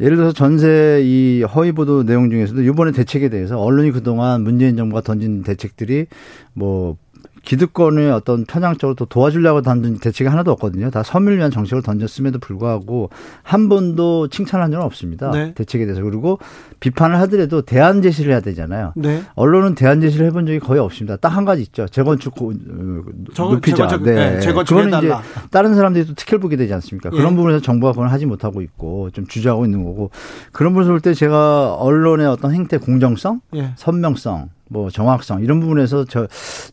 예를 0.00 0.16
들어서 0.16 0.32
전세 0.32 1.00
이 1.04 1.42
허위 1.42 1.72
보도 1.72 2.04
내용 2.04 2.30
중에서도 2.30 2.62
이번에 2.62 2.92
대책에 2.92 3.28
대해서 3.28 3.60
언론이 3.60 3.90
그동안 3.90 4.42
문재인 4.42 4.76
정부가 4.76 5.00
던진 5.02 5.42
대책들이 5.42 6.06
뭐 6.54 6.96
기득권의 7.44 8.10
어떤 8.10 8.44
편향적으로 8.44 8.94
또 8.94 9.06
도와주려고 9.06 9.62
던진 9.62 9.98
대책이 9.98 10.28
하나도 10.28 10.52
없거든요. 10.52 10.90
다 10.90 11.02
섬유를 11.02 11.38
위한 11.38 11.50
정책을 11.50 11.82
던졌음에도 11.82 12.38
불구하고 12.38 13.10
한 13.42 13.68
번도 13.68 14.28
칭찬한 14.28 14.70
적은 14.70 14.84
없습니다. 14.84 15.30
네. 15.30 15.54
대책에 15.54 15.84
대해서. 15.86 16.02
그리고 16.02 16.38
비판을 16.80 17.16
하더라도 17.20 17.62
대안 17.62 18.02
제시를 18.02 18.32
해야 18.32 18.40
되잖아요. 18.40 18.92
네. 18.96 19.22
언론은 19.34 19.74
대안 19.74 20.00
제시를 20.00 20.26
해본 20.26 20.46
적이 20.46 20.58
거의 20.60 20.80
없습니다. 20.80 21.16
딱 21.16 21.30
한 21.30 21.44
가지 21.44 21.62
있죠. 21.62 21.86
재건축 21.88 22.34
고, 22.34 22.50
어, 22.50 23.02
높이자. 23.36 23.76
재건축, 23.88 24.02
네. 24.02 24.14
네. 24.34 24.40
재건축 24.40 24.76
그거는 24.76 24.98
이제 24.98 25.14
다른 25.50 25.74
사람들이 25.74 26.06
또 26.06 26.14
특혜를 26.14 26.40
보게 26.40 26.56
되지 26.56 26.74
않습니까? 26.74 27.10
예. 27.12 27.16
그런 27.16 27.36
부분에서 27.36 27.60
정부가 27.62 27.92
그걸 27.92 28.08
하지 28.08 28.26
못하고 28.26 28.60
있고 28.62 29.10
좀 29.12 29.26
주저하고 29.26 29.64
있는 29.64 29.84
거고 29.84 30.10
그런 30.52 30.72
부분에서 30.72 30.90
볼 30.90 31.00
때 31.00 31.14
제가 31.14 31.74
언론의 31.74 32.26
어떤 32.26 32.52
행태 32.52 32.76
공정성, 32.78 33.40
예. 33.54 33.72
선명성 33.76 34.50
뭐 34.70 34.88
정확성 34.88 35.42
이런 35.42 35.60
부분에서 35.60 36.04
저 36.04 36.26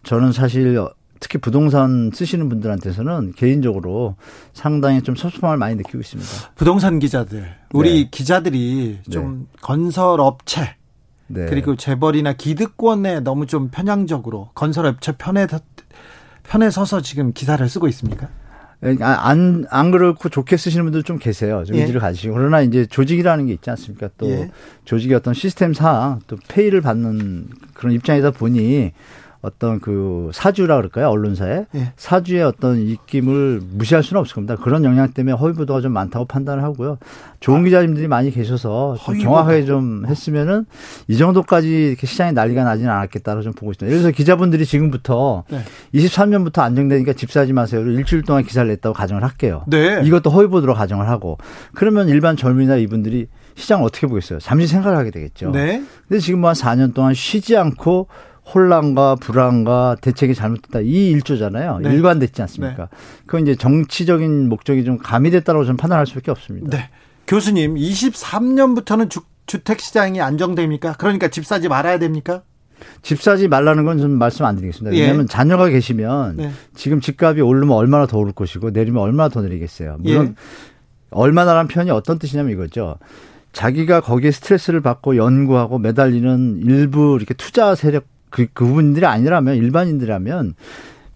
저는 0.04 0.32
사실 0.32 0.80
특히 1.20 1.40
부동산 1.40 2.12
쓰시는 2.14 2.48
분들한테서는 2.48 3.34
개인적으로 3.36 4.16
상당히 4.54 5.02
좀 5.02 5.16
섭섭함을 5.16 5.58
많이 5.58 5.76
느끼고 5.76 6.00
있습니다. 6.00 6.54
부동산 6.56 7.00
기자들, 7.00 7.56
우리 7.74 8.04
네. 8.04 8.10
기자들이 8.12 9.00
좀 9.10 9.48
네. 9.52 9.60
건설 9.62 10.22
업체 10.22 10.76
네. 11.26 11.48
그리고 11.48 11.76
재벌이나 11.76 12.34
기득권에 12.34 13.22
너무 13.22 13.48
좀 13.48 13.70
편향적으로 13.70 14.52
건설업체 14.54 15.14
편에 15.14 15.48
편에 16.44 16.70
서서 16.70 17.02
지금 17.02 17.34
기사를 17.34 17.68
쓰고 17.68 17.88
있습니까? 17.90 18.30
아, 19.02 19.30
안, 19.30 19.66
안 19.70 19.92
그렇고 19.92 20.30
좋게 20.30 20.56
쓰시는 20.56 20.86
분들 20.86 21.04
좀 21.04 21.18
계세요. 21.18 21.64
좀 21.66 21.76
예. 21.76 21.82
의지를 21.82 22.00
가지시고. 22.00 22.36
그러나 22.36 22.62
이제 22.62 22.86
조직이라는 22.86 23.48
게 23.48 23.54
있지 23.54 23.70
않습니까? 23.72 24.10
또 24.18 24.30
예. 24.30 24.52
조직의 24.86 25.16
어떤 25.16 25.34
시스템상 25.34 26.22
또 26.28 26.38
페이를 26.48 26.82
받는 26.82 27.48
그런 27.74 27.94
입장이다 27.94 28.32
보니 28.32 28.92
어떤 29.42 29.80
그 29.80 30.30
사주라 30.34 30.76
그럴까요 30.78 31.10
언론사에 31.10 31.66
예. 31.76 31.94
사주의 31.96 32.42
어떤 32.42 32.78
입김을 32.80 33.62
무시할 33.74 34.04
수는 34.04 34.20
없을 34.20 34.36
겁니다. 34.36 34.56
그런 34.56 34.84
영향 34.84 35.12
때문에 35.12 35.36
허위 35.36 35.54
보도가 35.54 35.82
좀 35.82 35.94
많다고 35.94 36.26
판단을 36.26 36.64
하고요. 36.64 36.98
좋은 37.40 37.62
아, 37.62 37.64
기자님들이 37.64 38.08
많이 38.08 38.32
계셔서 38.32 38.98
좀 39.04 39.20
정확하게 39.20 39.66
좀 39.66 40.06
했으면은 40.08 40.66
이 41.08 41.18
정도까지 41.18 41.90
이렇게 41.90 42.08
시장에 42.08 42.32
난리가 42.32 42.64
나지는 42.64 42.92
않았겠다고 42.92 43.42
좀 43.44 43.54
보고 43.54 43.72
있습니다. 43.72 43.92
예를 43.92 44.02
들어서 44.02 44.16
기자분들이 44.16 44.66
지금부터 44.66 45.44
네. 45.50 45.62
23년부터 45.94 46.60
안정되니까 46.62 47.14
집 47.14 47.32
사지 47.32 47.54
마세요를 47.54 47.94
일주일 47.94 48.24
동안 48.24 48.44
기사를 48.44 48.68
냈다고 48.68 48.94
가정을 48.94 49.24
할게요. 49.24 49.64
네. 49.68 50.02
이것도 50.04 50.30
허위 50.32 50.48
보도로 50.48 50.74
가정을 50.74 51.08
하고 51.08 51.38
그러면 51.76 52.10
일반 52.10 52.36
젊은이나 52.36 52.78
이분들이 52.78 53.28
시장 53.56 53.84
어떻게 53.84 54.08
보겠어요? 54.08 54.40
잠시 54.40 54.68
생각을 54.68 54.98
하게 54.98 55.12
되겠죠. 55.12 55.52
네. 55.52 55.84
근데 56.08 56.20
지금 56.20 56.42
뭐 56.42 56.50
한 56.50 56.56
4년 56.56 56.94
동안 56.94 57.14
쉬지 57.14 57.58
않고 57.58 58.08
혼란과 58.54 59.16
불안과 59.16 59.98
대책이 60.02 60.34
잘못됐다 60.36 60.80
이 60.82 61.10
일조잖아요. 61.12 61.80
네. 61.80 61.94
일관됐지 61.94 62.42
않습니까? 62.44 62.84
네. 62.86 62.98
그건 63.26 63.42
이제 63.44 63.56
정치적인 63.56 64.48
목적이 64.50 64.86
좀 64.86 64.98
가미됐다고 64.98 65.66
저는 65.66 65.78
판단할 65.78 66.08
수밖에 66.08 66.32
없습니다. 66.32 66.76
네. 66.76 66.90
교수님, 67.28 67.76
23년부터는 67.76 69.10
주, 69.10 69.22
주택 69.48 69.82
시장이 69.82 70.22
안정됩니까? 70.22 70.94
그러니까 70.98 71.28
집 71.28 71.46
사지 71.46 71.68
말아야 71.68 72.00
됩니까? 72.00 72.42
집 73.02 73.22
사지 73.22 73.48
말라는 73.48 73.86
건 73.86 73.98
좀 73.98 74.12
말씀 74.12 74.46
안 74.46 74.56
드리겠습니다. 74.56 74.96
예. 74.96 75.02
왜냐하면 75.02 75.24
예. 75.24 75.28
자녀가 75.28 75.68
계시면 75.68 76.38
네. 76.38 76.52
지금 76.76 77.02
집값이 77.02 77.42
오르면 77.42 77.76
얼마나 77.76 78.06
더 78.06 78.18
오를 78.18 78.32
것이고 78.34 78.70
내리면 78.70 79.02
얼마나 79.02 79.30
더 79.30 79.42
내리겠어요. 79.42 79.98
물론 80.00 80.28
예. 80.28 80.34
얼마나란 81.10 81.68
표현이 81.68 81.90
어떤 81.92 82.20
뜻이냐면 82.20 82.52
이거죠. 82.54 82.98
자기가 83.52 84.02
거기에 84.02 84.32
스트레스를 84.32 84.82
받고 84.82 85.18
연구하고 85.18 85.80
매달리는 85.80 86.62
일부 86.64 87.16
이렇게 87.18 87.34
투자 87.34 87.74
세력 87.76 88.06
그, 88.38 88.46
그분들이 88.54 89.04
아니라면 89.08 89.56
일반인들이라면 89.56 90.54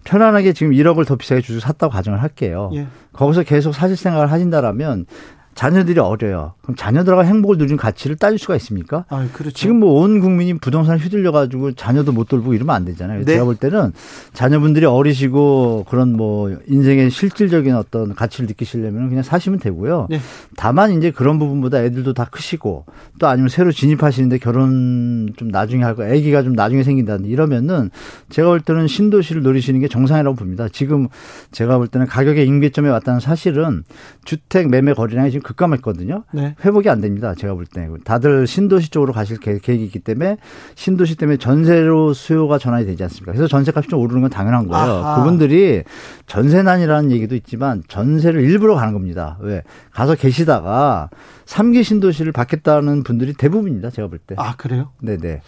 편안하게 0.03 0.53
지금 0.53 0.73
1억을 0.73 1.05
더 1.05 1.15
비싸게 1.15 1.41
주고 1.41 1.59
샀다고 1.59 1.93
가정을 1.93 2.19
할게요. 2.19 2.71
예. 2.73 2.87
거기서 3.13 3.43
계속 3.43 3.73
사실 3.73 3.95
생각을 3.95 4.31
하신다라면 4.31 5.05
자녀들이 5.53 5.99
어려요. 5.99 6.53
그럼 6.61 6.75
자녀들과 6.75 7.23
행복을 7.23 7.57
누리는 7.57 7.77
가치를 7.77 8.15
따질 8.15 8.39
수가 8.39 8.55
있습니까? 8.55 9.05
아, 9.09 9.27
그렇죠. 9.33 9.53
지금 9.53 9.79
뭐 9.79 10.01
온 10.01 10.19
국민이 10.19 10.53
부동산 10.55 10.97
휘둘려 10.97 11.31
가지고 11.31 11.73
자녀도 11.73 12.11
못 12.11 12.27
돌보고 12.27 12.53
이러면 12.53 12.75
안 12.75 12.85
되잖아요. 12.85 13.19
네. 13.25 13.33
제가 13.33 13.43
볼 13.45 13.55
때는 13.55 13.91
자녀분들이 14.33 14.85
어리시고 14.85 15.85
그런 15.89 16.13
뭐 16.13 16.55
인생의 16.67 17.11
실질적인 17.11 17.75
어떤 17.75 18.15
가치를 18.15 18.47
느끼시려면 18.47 19.09
그냥 19.09 19.21
사시면 19.23 19.59
되고요. 19.59 20.07
네. 20.09 20.19
다만 20.55 20.93
이제 20.93 21.11
그런 21.11 21.37
부분보다 21.37 21.83
애들도 21.83 22.13
다 22.13 22.25
크시고 22.31 22.85
또 23.19 23.27
아니면 23.27 23.49
새로 23.49 23.71
진입하시는데 23.71 24.37
결혼 24.39 25.33
좀 25.35 25.49
나중에 25.49 25.83
하고 25.83 26.03
아기가 26.03 26.41
좀 26.43 26.53
나중에 26.53 26.83
생긴다든지 26.83 27.29
이러면은 27.29 27.91
제가 28.29 28.47
볼 28.49 28.61
때는 28.61 28.87
신도시를 28.87 29.43
노리시는 29.43 29.81
게 29.81 29.87
정상이라고 29.87 30.35
봅니다. 30.35 30.67
지금 30.71 31.09
제가 31.51 31.77
볼 31.77 31.87
때는 31.87 32.07
가격의 32.07 32.47
임계점에 32.47 32.89
왔다는 32.89 33.19
사실은 33.19 33.83
주택 34.25 34.69
매매 34.69 34.93
거래량이 34.93 35.31
지금 35.31 35.40
급감했거든요. 35.41 36.23
네. 36.33 36.55
회복이 36.63 36.89
안 36.89 37.01
됩니다. 37.01 37.33
제가 37.35 37.53
볼 37.53 37.65
때. 37.65 37.87
다들 38.03 38.47
신도시 38.47 38.89
쪽으로 38.89 39.13
가실 39.13 39.37
계획이 39.39 39.83
있기 39.85 39.99
때문에 39.99 40.37
신도시 40.75 41.15
때문에 41.15 41.37
전세로 41.37 42.13
수요가 42.13 42.57
전환이 42.57 42.85
되지 42.85 43.03
않습니까? 43.03 43.31
그래서 43.31 43.47
전세값이 43.47 43.89
좀 43.89 43.99
오르는 43.99 44.21
건 44.21 44.29
당연한 44.29 44.67
거예요. 44.67 44.83
아하. 44.83 45.15
그분들이 45.17 45.83
전세난이라는 46.27 47.11
얘기도 47.11 47.35
있지만 47.35 47.83
전세를 47.87 48.41
일부러 48.41 48.75
가는 48.75 48.93
겁니다. 48.93 49.37
왜? 49.41 49.63
가서 49.91 50.15
계시다가 50.15 51.09
3기 51.45 51.83
신도시를 51.83 52.31
받겠다는 52.31 53.03
분들이 53.03 53.33
대부분입니다. 53.33 53.89
제가 53.89 54.07
볼 54.07 54.19
때. 54.19 54.35
아, 54.37 54.55
그래요? 54.55 54.89
네네. 55.01 55.41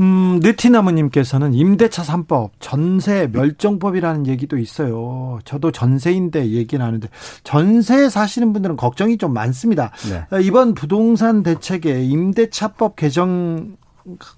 음, 0.00 0.40
느티나무님께서는 0.42 1.54
임대차 1.54 2.02
3법, 2.02 2.50
전세 2.58 3.28
멸종법이라는 3.32 4.26
얘기도 4.26 4.58
있어요. 4.58 5.38
저도 5.44 5.70
전세인데 5.70 6.50
얘기는 6.50 6.84
하는데, 6.84 7.08
전세 7.44 8.08
사시는 8.08 8.52
분들은 8.52 8.76
걱정이 8.76 9.18
좀 9.18 9.32
많습니다. 9.32 9.92
네. 10.10 10.42
이번 10.42 10.74
부동산 10.74 11.42
대책에 11.42 12.04
임대차법 12.04 12.96
개정 12.96 13.76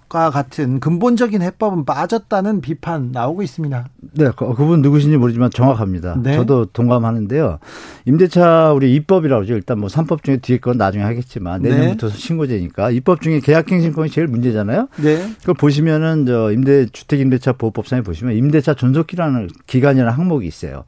과 0.09 0.31
같은 0.31 0.79
근본적인 0.79 1.43
해법은 1.43 1.85
빠졌다는 1.85 2.61
비판 2.61 3.11
나오고 3.11 3.43
있습니다. 3.43 3.89
네, 4.13 4.31
그, 4.37 4.55
그분 4.55 4.81
누구신지 4.81 5.17
모르지만 5.17 5.51
정확합니다. 5.51 6.21
네. 6.23 6.37
저도 6.37 6.67
동감하는데요. 6.67 7.59
임대차 8.05 8.73
우리 8.73 8.95
입법이라고 8.95 9.41
그러죠. 9.41 9.55
일단 9.55 9.81
뭐 9.81 9.89
3법 9.89 10.23
중에 10.23 10.37
뒤에 10.37 10.59
건 10.59 10.79
나중에 10.79 11.03
하겠지만 11.03 11.63
내년부터 11.63 12.09
네. 12.09 12.17
신고제니까 12.17 12.93
입법 12.93 13.21
중에 13.21 13.41
계약갱신권이 13.41 14.11
제일 14.11 14.29
문제잖아요. 14.29 14.89
네. 15.03 15.29
그걸 15.41 15.57
보시면은 15.57 16.27
저 16.27 16.53
임대 16.53 16.87
주택 16.87 17.19
임대차 17.19 17.55
보호법상에 17.55 18.03
보시면 18.03 18.37
임대차 18.37 18.75
존속기라는 18.75 19.49
기간이라는 19.67 20.13
항목이 20.13 20.47
있어요. 20.47 20.85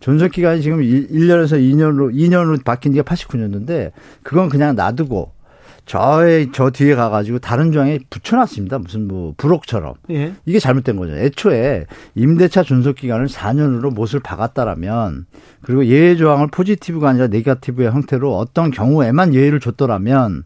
존속 0.00 0.32
기간이 0.32 0.62
지금 0.62 0.80
1년에서 0.80 1.60
2년으로 1.60 2.14
2년으로 2.14 2.64
바뀐 2.64 2.92
지가 2.92 3.04
89년도인데 3.04 3.92
그건 4.22 4.48
그냥 4.48 4.74
놔두고 4.74 5.41
저의 5.84 6.50
저 6.52 6.70
뒤에 6.70 6.94
가가지고 6.94 7.40
다른 7.40 7.72
조항에 7.72 7.98
붙여놨습니다. 8.08 8.78
무슨 8.78 9.08
뭐 9.08 9.34
부록처럼 9.36 9.94
예. 10.10 10.32
이게 10.46 10.58
잘못된 10.58 10.96
거죠. 10.96 11.14
애초에 11.16 11.86
임대차 12.14 12.62
존속 12.62 12.96
기간을 12.96 13.26
4년으로 13.26 13.92
못을 13.92 14.20
박았다라면 14.20 15.26
그리고 15.62 15.84
예외 15.86 16.16
조항을 16.16 16.48
포지티브가 16.48 17.10
아니라 17.10 17.26
네가티브의 17.26 17.90
형태로 17.90 18.36
어떤 18.36 18.70
경우에만 18.70 19.34
예외를 19.34 19.60
줬더라면 19.60 20.44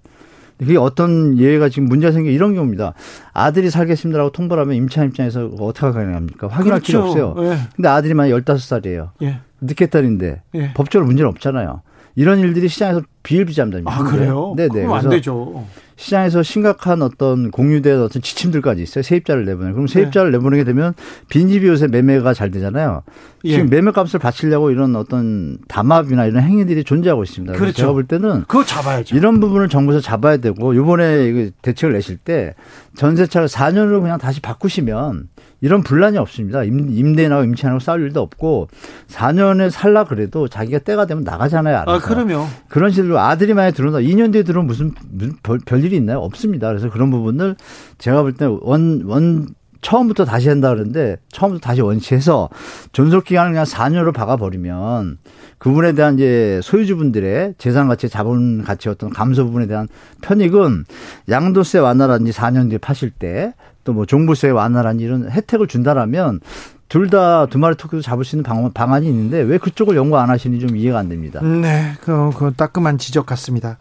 그게 0.58 0.78
어떤 0.78 1.38
예외가 1.38 1.68
지금 1.68 1.88
문제가 1.88 2.12
생겨 2.12 2.30
이런 2.30 2.54
경우입니다. 2.54 2.94
아들이 3.34 3.68
살겠습니다라고 3.68 4.32
통보를 4.32 4.62
하면 4.62 4.76
임차인 4.76 5.10
입장에서 5.10 5.50
어떻게 5.60 5.92
가능합니까? 5.92 6.48
확인할 6.48 6.80
그렇죠. 6.80 7.12
필요 7.12 7.28
없어요. 7.28 7.52
예. 7.52 7.58
근데 7.76 7.88
아들이 7.88 8.14
만약 8.14 8.34
15살이에요. 8.38 9.10
예. 9.22 9.40
늦게 9.60 9.86
딸인데 9.86 10.42
예. 10.54 10.72
법적으로 10.72 11.06
문제는 11.06 11.28
없잖아요. 11.28 11.82
이런 12.14 12.38
일들이 12.38 12.68
시장에서 12.68 13.02
비일비재합니다. 13.26 13.90
아 13.90 14.04
그래요? 14.04 14.54
네네. 14.56 14.68
그럼 14.68 14.92
안 14.92 15.08
되죠. 15.08 15.64
시장에서 15.96 16.42
심각한 16.42 17.00
어떤 17.00 17.50
공유된 17.50 18.00
어떤 18.00 18.20
지침들까지 18.20 18.82
있어요. 18.82 19.02
세입자를 19.02 19.46
내보내. 19.46 19.72
그럼 19.72 19.86
세입자를 19.86 20.30
네. 20.30 20.38
내보내게 20.38 20.64
되면 20.64 20.92
빈집이 21.28 21.66
요새 21.66 21.86
매매가 21.86 22.34
잘 22.34 22.50
되잖아요. 22.50 23.02
예. 23.44 23.52
지금 23.52 23.70
매매 23.70 23.90
값을 23.92 24.20
바치려고 24.20 24.70
이런 24.70 24.94
어떤 24.94 25.58
담합이나 25.68 26.26
이런 26.26 26.42
행위들이 26.42 26.84
존재하고 26.84 27.22
있습니다. 27.22 27.54
그렇죠. 27.54 27.72
제가 27.72 27.92
볼 27.92 28.06
때는 28.06 28.44
그거 28.46 28.64
잡아야죠. 28.64 29.16
이런 29.16 29.40
부분을 29.40 29.68
정부에서 29.68 30.00
잡아야 30.00 30.36
되고 30.36 30.74
이번에 30.74 31.50
대책을 31.62 31.94
내실 31.94 32.18
때 32.18 32.54
전세차를 32.96 33.48
4년으로 33.48 34.02
그냥 34.02 34.18
다시 34.18 34.40
바꾸시면 34.40 35.28
이런 35.60 35.82
분란이 35.82 36.18
없습니다. 36.18 36.64
임, 36.64 37.16
대인하고 37.16 37.44
임차인하고 37.44 37.80
싸울 37.80 38.02
일도 38.02 38.20
없고 38.20 38.68
4년에 39.08 39.70
살라 39.70 40.04
그래도 40.04 40.48
자기가 40.48 40.80
때가 40.80 41.06
되면 41.06 41.24
나가잖아요. 41.24 41.78
알아서. 41.78 41.92
아, 41.92 41.98
그럼요. 41.98 42.46
그런 42.68 42.90
식으로 42.90 43.18
아들이 43.18 43.54
만약 43.54 43.70
들어온다. 43.72 43.98
2년 44.00 44.32
뒤에 44.32 44.42
들어오면 44.42 44.66
무슨, 44.66 44.92
무슨 45.10 45.34
별, 45.42 45.58
별 45.64 45.80
일이 45.86 45.96
있나요? 45.96 46.18
없습니다. 46.18 46.68
그래서 46.68 46.90
그런 46.90 47.10
부분을 47.10 47.56
제가 47.98 48.22
볼 48.22 48.32
때 48.34 48.44
원, 48.60 49.02
원, 49.06 49.48
처음부터 49.82 50.24
다시 50.24 50.48
한다 50.48 50.70
그러는데 50.70 51.16
처음부터 51.30 51.60
다시 51.64 51.80
원치해서 51.80 52.48
존속 52.92 53.24
기간을 53.24 53.52
그냥 53.52 53.64
4년으로 53.64 54.12
박아 54.12 54.36
버리면 54.36 55.18
그분에 55.58 55.92
대한 55.92 56.14
이제 56.14 56.60
소유주분들의 56.62 57.54
재산 57.58 57.86
가치, 57.88 58.08
자본 58.08 58.62
가치 58.62 58.88
어떤 58.88 59.10
감소 59.10 59.44
부분에 59.44 59.66
대한 59.66 59.86
편익은 60.22 60.84
양도세 61.28 61.78
완화라든지 61.78 62.32
4년 62.32 62.68
뒤에 62.68 62.78
파실 62.78 63.10
때 63.10 63.52
또 63.84 63.92
뭐 63.92 64.04
종부세 64.04 64.50
완화라든지 64.50 65.04
이런 65.04 65.30
혜택을 65.30 65.68
준다라면 65.68 66.40
둘 66.88 67.10
다 67.10 67.46
두 67.50 67.58
마리 67.58 67.76
토끼도 67.76 68.00
잡을 68.02 68.24
수 68.24 68.36
있는 68.36 68.42
방, 68.44 68.72
방안이 68.72 69.06
있는데 69.08 69.40
왜 69.40 69.58
그쪽을 69.58 69.96
연구 69.96 70.16
안 70.18 70.30
하시는지 70.30 70.66
좀 70.66 70.76
이해가 70.76 70.98
안 70.98 71.08
됩니다. 71.08 71.40
네, 71.42 71.94
그, 72.00 72.30
그 72.36 72.52
따끔한 72.54 72.98
지적 72.98 73.26
같습니다. 73.26 73.78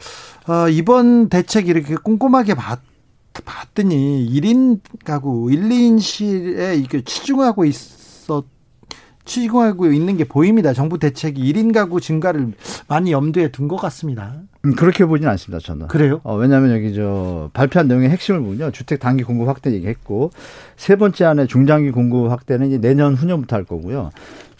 어, 0.48 0.68
이번 0.70 1.30
대책 1.30 1.68
이렇게 1.68 1.96
꼼꼼하게 1.96 2.56
봤, 2.56 2.80
봤더니 3.46 4.28
1인 4.32 4.80
가구, 5.04 5.52
1, 5.52 5.62
2인실에 5.70 6.80
이게 6.84 7.04
치중하고 7.04 7.66
있었 7.66 8.46
치중하고 9.26 9.92
있는 9.92 10.18
게 10.18 10.24
보입니다. 10.24 10.74
정부 10.74 11.00
대책이 11.00 11.42
1인 11.52 11.74
가구 11.74 12.00
증가를 12.00 12.54
많이 12.88 13.12
염두에 13.12 13.50
둔 13.52 13.68
것 13.68 13.76
같습니다. 13.78 14.36
음, 14.66 14.76
그렇게 14.76 15.06
보지는 15.06 15.32
않습니다, 15.32 15.64
저는. 15.64 15.88
그래요? 15.88 16.22
어, 16.24 16.36
왜냐하면 16.36 16.72
여기 16.72 16.94
저 16.94 17.50
발표한 17.54 17.88
내용의 17.88 18.10
핵심을 18.10 18.42
보면요. 18.42 18.72
주택 18.72 19.00
단기 19.00 19.24
공급 19.24 19.48
확대 19.48 19.72
얘기했고 19.72 20.32
세 20.76 20.96
번째 20.96 21.26
안에 21.26 21.48
중장기 21.48 21.92
공급 21.92 22.32
확대는 22.32 22.68
이제 22.68 22.78
내년 22.80 23.14
후년부터 23.14 23.56
할 23.56 23.64
거고요. 23.64 24.10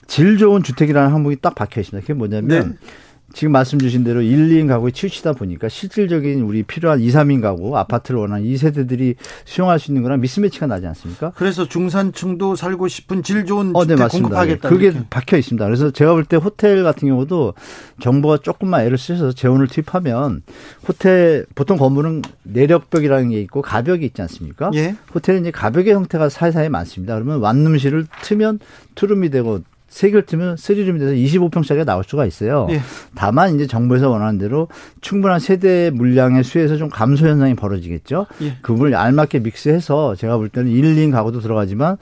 질 0.08 0.38
좋은 0.38 0.62
주택이라는 0.62 1.12
항목이 1.12 1.38
딱 1.42 1.56
박혀 1.56 1.82
있습니다. 1.82 2.04
그게 2.04 2.14
뭐냐면 2.14 2.78
네. 2.80 2.90
지금 3.36 3.52
말씀 3.52 3.78
주신 3.80 4.06
대로 4.06 4.22
1, 4.22 4.48
2인 4.48 4.66
가구에 4.70 4.92
치우치다 4.92 5.34
보니까 5.34 5.68
실질적인 5.68 6.42
우리 6.44 6.64
필요한 6.64 7.02
2, 7.02 7.08
3인 7.10 7.42
가구 7.42 7.78
아파트를 7.78 8.18
원하는 8.22 8.46
2세대들이 8.46 9.16
수용할 9.44 9.78
수 9.78 9.92
있는 9.92 10.04
거랑 10.04 10.22
미스매치가 10.22 10.68
나지 10.68 10.88
않습니까? 10.88 11.34
그래서 11.36 11.68
중산층도 11.68 12.56
살고 12.56 12.88
싶은 12.88 13.24
질 13.24 13.46
좋은 13.46 13.76
어, 13.76 13.84
네, 13.84 13.98
네, 13.98 14.08
공급하겠다. 14.08 14.70
그게 14.70 14.86
이렇게. 14.88 15.04
박혀 15.10 15.36
있습니다. 15.38 15.66
그래서 15.66 15.92
제가 15.92 16.14
볼 16.14 16.24
때 16.26 16.38
호텔 16.38 16.82
같은 16.84 17.10
경우도 17.10 17.56
정부가 18.00 18.38
조금만 18.38 18.86
애를 18.86 18.98
쓰셔서 18.98 19.34
재원을 19.34 19.68
투입하면 19.68 20.42
호텔 20.88 21.46
보통 21.56 21.78
건물은 21.78 22.22
내력벽이라는 22.44 23.32
게 23.32 23.42
있고 23.42 23.62
가벽이 23.62 24.06
있지 24.06 24.22
않습니까? 24.22 24.72
예. 24.76 24.96
호텔은 25.14 25.42
이제 25.42 25.52
가벽의 25.52 25.94
형태가 25.94 26.30
사이사이에 26.30 26.70
많습니다. 26.70 27.16
그러면 27.16 27.42
완룸실을 27.42 28.08
트면 28.24 28.60
투룸이 28.96 29.30
되고 29.30 29.60
세 29.96 30.10
개를 30.10 30.26
트면 30.26 30.58
쓰리룸이 30.58 31.00
돼서 31.00 31.14
25평짜리가 31.14 31.86
나올 31.86 32.04
수가 32.04 32.26
있어요. 32.26 32.68
예. 32.70 32.82
다만 33.16 33.56
이제 33.56 33.66
정부에서 33.66 34.10
원하는 34.10 34.38
대로 34.38 34.68
충분한 35.00 35.40
세대 35.40 35.90
물량의 35.90 36.44
수에서 36.44 36.76
좀 36.76 36.90
감소 36.90 37.26
현상이 37.26 37.56
벌어지겠죠. 37.56 38.26
예. 38.42 38.58
그걸 38.62 38.94
알맞게 38.94 39.40
믹스해서 39.40 40.16
제가 40.16 40.36
볼 40.36 40.50
때는 40.50 40.70
1, 40.70 40.98
2인 40.98 41.14
가구도 41.14 41.40
들어가지만 41.40 41.96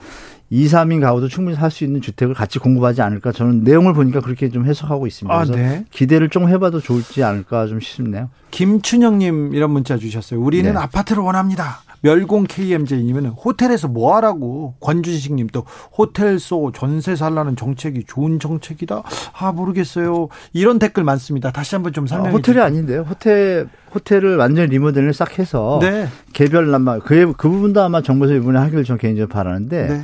2, 0.50 0.66
3인 0.66 1.00
가구도 1.00 1.28
충분히 1.28 1.56
살 1.56 1.70
수 1.70 1.84
있는 1.84 2.00
주택을 2.00 2.34
같이 2.34 2.58
공급하지 2.58 3.00
않을까 3.00 3.30
저는 3.30 3.62
내용을 3.62 3.94
보니까 3.94 4.18
그렇게 4.20 4.48
좀 4.48 4.66
해석하고 4.66 5.06
있습니다. 5.06 5.32
아, 5.32 5.44
네. 5.44 5.84
기대를 5.92 6.30
좀 6.30 6.48
해봐도 6.48 6.80
좋을지 6.80 7.22
않을까 7.22 7.68
좀 7.68 7.78
싶네요. 7.78 8.28
김춘영님 8.50 9.54
이런 9.54 9.70
문자 9.70 9.96
주셨어요. 9.98 10.40
우리는 10.40 10.72
네. 10.72 10.76
아파트를 10.76 11.22
원합니다. 11.22 11.82
멸공 12.04 12.44
KMJ님은 12.44 13.28
호텔에서 13.28 13.88
뭐 13.88 14.14
하라고 14.16 14.74
권준식님도 14.80 15.64
호텔소 15.96 16.72
전세 16.74 17.16
살라는 17.16 17.56
정책이 17.56 18.04
좋은 18.06 18.38
정책이다. 18.38 19.02
아 19.32 19.52
모르겠어요. 19.52 20.28
이런 20.52 20.78
댓글 20.78 21.02
많습니다. 21.02 21.50
다시 21.50 21.74
한번 21.74 21.94
좀 21.94 22.06
설명해 22.06 22.28
아, 22.28 22.32
호텔이 22.32 22.56
주세요. 22.56 22.62
아닌데요. 22.62 23.06
호텔 23.08 23.68
호텔을 23.94 24.36
완전 24.36 24.68
리모델링을 24.68 25.14
싹 25.14 25.38
해서 25.38 25.78
네. 25.80 26.06
개별 26.34 26.70
난방 26.70 27.00
그, 27.00 27.32
그 27.38 27.48
부분도 27.48 27.80
아마 27.80 28.02
정부에서 28.02 28.34
이번에 28.34 28.58
하기를 28.58 28.84
좀 28.84 28.98
개인적으로 28.98 29.32
바라는데 29.32 29.88
네. 29.88 30.02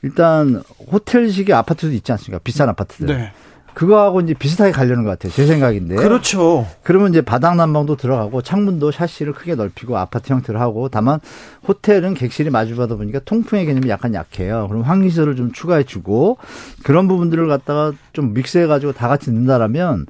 일단 0.00 0.62
호텔식의 0.90 1.54
아파트도 1.54 1.92
있지 1.92 2.12
않습니까? 2.12 2.40
비싼 2.42 2.70
아파트들. 2.70 3.06
네. 3.06 3.32
그거하고 3.74 4.20
이제 4.20 4.34
비슷하게 4.34 4.72
가려는 4.72 5.04
것 5.04 5.10
같아요. 5.10 5.32
제 5.32 5.46
생각인데. 5.46 5.96
그렇죠. 5.96 6.66
그러면 6.82 7.10
이제 7.10 7.20
바닥 7.20 7.56
난방도 7.56 7.96
들어가고 7.96 8.42
창문도 8.42 8.90
샤시를 8.90 9.32
크게 9.32 9.54
넓히고 9.54 9.96
아파트 9.96 10.32
형태로 10.32 10.60
하고 10.60 10.88
다만 10.88 11.20
호텔은 11.66 12.14
객실이 12.14 12.50
마주하다 12.50 12.96
보니까 12.96 13.20
통풍의 13.20 13.66
개념이 13.66 13.88
약간 13.88 14.14
약해요. 14.14 14.66
그럼 14.68 14.82
환기시설을 14.82 15.36
좀 15.36 15.52
추가해 15.52 15.84
주고 15.84 16.38
그런 16.82 17.08
부분들을 17.08 17.48
갖다가 17.48 17.92
좀 18.12 18.34
믹스해 18.34 18.66
가지고 18.66 18.92
다 18.92 19.08
같이 19.08 19.30
넣는다라면 19.30 20.06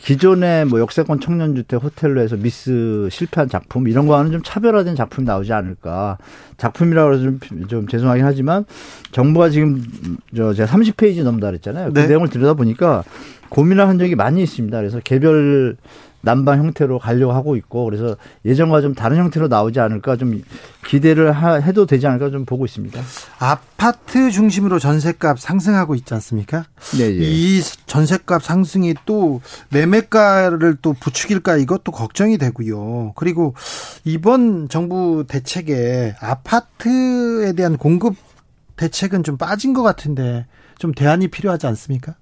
기존의 0.00 0.66
뭐 0.66 0.80
역세권 0.80 1.20
청년 1.20 1.54
주택 1.54 1.82
호텔로 1.82 2.20
해서 2.20 2.36
미스 2.36 3.08
실패한 3.10 3.48
작품 3.48 3.88
이런 3.88 4.06
거와는 4.06 4.32
좀 4.32 4.42
차별화된 4.42 4.94
작품이 4.94 5.26
나오지 5.26 5.52
않을까. 5.52 6.18
작품이라고 6.56 7.14
해서 7.14 7.22
좀, 7.22 7.40
좀 7.68 7.88
죄송하긴 7.88 8.24
하지만 8.24 8.64
정부가 9.12 9.50
지금 9.50 9.82
저 10.36 10.52
제가 10.54 10.70
30페이지 10.72 11.22
넘다 11.22 11.48
그랬잖아요. 11.48 11.92
그 11.92 12.00
네. 12.00 12.06
내용을 12.06 12.28
들여다 12.28 12.54
보니까 12.54 13.04
고민을 13.48 13.88
한 13.88 13.98
적이 13.98 14.14
많이 14.14 14.42
있습니다. 14.42 14.76
그래서 14.78 15.00
개별 15.02 15.76
난방 16.20 16.58
형태로 16.58 16.98
가려고 16.98 17.32
하고 17.32 17.56
있고 17.56 17.84
그래서 17.84 18.16
예전과 18.44 18.80
좀 18.80 18.94
다른 18.94 19.18
형태로 19.18 19.48
나오지 19.48 19.78
않을까 19.80 20.16
좀 20.16 20.42
기대를 20.86 21.32
하, 21.32 21.54
해도 21.54 21.86
되지 21.86 22.06
않을까 22.06 22.30
좀 22.30 22.44
보고 22.44 22.64
있습니다. 22.64 23.00
아파트 23.38 24.30
중심으로 24.30 24.78
전세값 24.78 25.38
상승하고 25.38 25.94
있지 25.94 26.14
않습니까? 26.14 26.64
네, 26.98 27.08
네. 27.08 27.18
이 27.20 27.60
전세값 27.86 28.42
상승이 28.42 28.94
또 29.06 29.40
매매가를 29.70 30.78
또 30.82 30.92
부추길까 30.92 31.56
이것도 31.56 31.92
걱정이 31.92 32.38
되고요. 32.38 33.12
그리고 33.14 33.54
이번 34.04 34.68
정부 34.68 35.24
대책에 35.28 36.16
아파트에 36.20 37.52
대한 37.52 37.76
공급 37.76 38.16
대책은 38.76 39.22
좀 39.22 39.36
빠진 39.36 39.72
것 39.72 39.82
같은데 39.82 40.46
좀 40.78 40.92
대안이 40.92 41.28
필요하지 41.28 41.66
않습니까? 41.66 42.14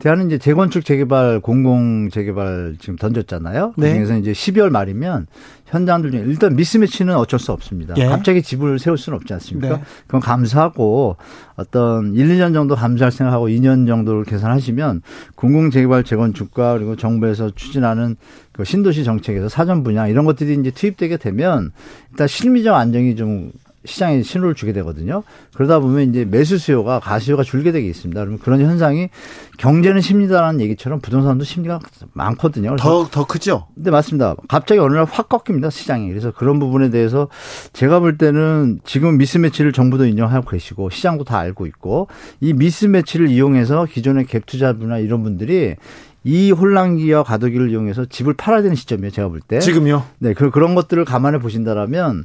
대안은 0.00 0.26
이제 0.26 0.38
재건축 0.38 0.84
재개발 0.84 1.40
공공 1.40 2.10
재개발 2.10 2.76
지금 2.80 2.96
던졌잖아요. 2.96 3.74
네. 3.76 3.88
그중에서 3.88 4.18
이제 4.18 4.32
12월 4.32 4.70
말이면 4.70 5.26
현장들 5.66 6.10
중에 6.10 6.20
일단 6.26 6.56
미스매치는 6.56 7.14
어쩔 7.16 7.38
수 7.38 7.52
없습니다. 7.52 7.94
예. 7.96 8.06
갑자기 8.06 8.42
집을 8.42 8.78
세울 8.78 8.98
수는 8.98 9.16
없지 9.16 9.32
않습니까? 9.34 9.76
네. 9.76 9.82
그건 10.06 10.20
감사하고 10.20 11.16
어떤 11.56 12.14
1, 12.14 12.28
2년 12.28 12.52
정도 12.52 12.74
감사할 12.74 13.12
생각하고 13.12 13.48
2년 13.48 13.86
정도를 13.86 14.24
계산하시면 14.24 15.02
공공 15.36 15.70
재개발 15.70 16.04
재건축과 16.04 16.74
그리고 16.74 16.96
정부에서 16.96 17.50
추진하는 17.54 18.16
그 18.52 18.64
신도시 18.64 19.04
정책에서 19.04 19.48
사전 19.48 19.82
분야 19.82 20.06
이런 20.06 20.24
것들이 20.24 20.54
이제 20.54 20.70
투입되게 20.70 21.16
되면 21.16 21.72
일단 22.10 22.26
실미적 22.28 22.74
안정이 22.74 23.16
좀 23.16 23.52
시장에 23.84 24.22
신호를 24.22 24.54
주게 24.54 24.72
되거든요. 24.72 25.22
그러다 25.54 25.78
보면 25.78 26.08
이제 26.10 26.24
매수 26.24 26.58
수요가 26.58 27.00
가수요가 27.00 27.42
줄게 27.42 27.70
되게 27.72 27.86
있습니다. 27.88 28.18
그러면 28.20 28.38
그런 28.38 28.60
현상이 28.60 29.10
경제는 29.58 30.00
심리다라는 30.00 30.60
얘기처럼 30.60 31.00
부동산도 31.00 31.44
심리가 31.44 31.78
많거든요. 32.12 32.76
더, 32.76 33.06
더 33.10 33.26
크죠? 33.26 33.66
네, 33.76 33.90
맞습니다. 33.90 34.34
갑자기 34.48 34.80
어느 34.80 34.94
날 34.94 35.04
확 35.04 35.28
꺾입니다. 35.28 35.70
시장이. 35.70 36.08
그래서 36.08 36.32
그런 36.32 36.58
부분에 36.58 36.90
대해서 36.90 37.28
제가 37.72 38.00
볼 38.00 38.16
때는 38.18 38.80
지금 38.84 39.18
미스매치를 39.18 39.72
정부도 39.72 40.06
인정하고 40.06 40.50
계시고 40.50 40.90
시장도 40.90 41.24
다 41.24 41.38
알고 41.38 41.66
있고 41.66 42.08
이 42.40 42.52
미스매치를 42.52 43.28
이용해서 43.28 43.84
기존의 43.84 44.24
갭 44.24 44.46
투자부나 44.46 44.98
이런 44.98 45.22
분들이 45.22 45.76
이 46.24 46.50
혼란기와 46.52 47.22
과도기를 47.22 47.70
이용해서 47.70 48.06
집을 48.06 48.32
팔아야 48.34 48.62
되는 48.62 48.74
시점이에요. 48.74 49.10
제가 49.10 49.28
볼 49.28 49.40
때. 49.40 49.58
지금요? 49.60 50.04
네, 50.18 50.32
그, 50.32 50.50
그런 50.50 50.74
것들을 50.74 51.04
감안해 51.04 51.38
보신다라면 51.38 52.24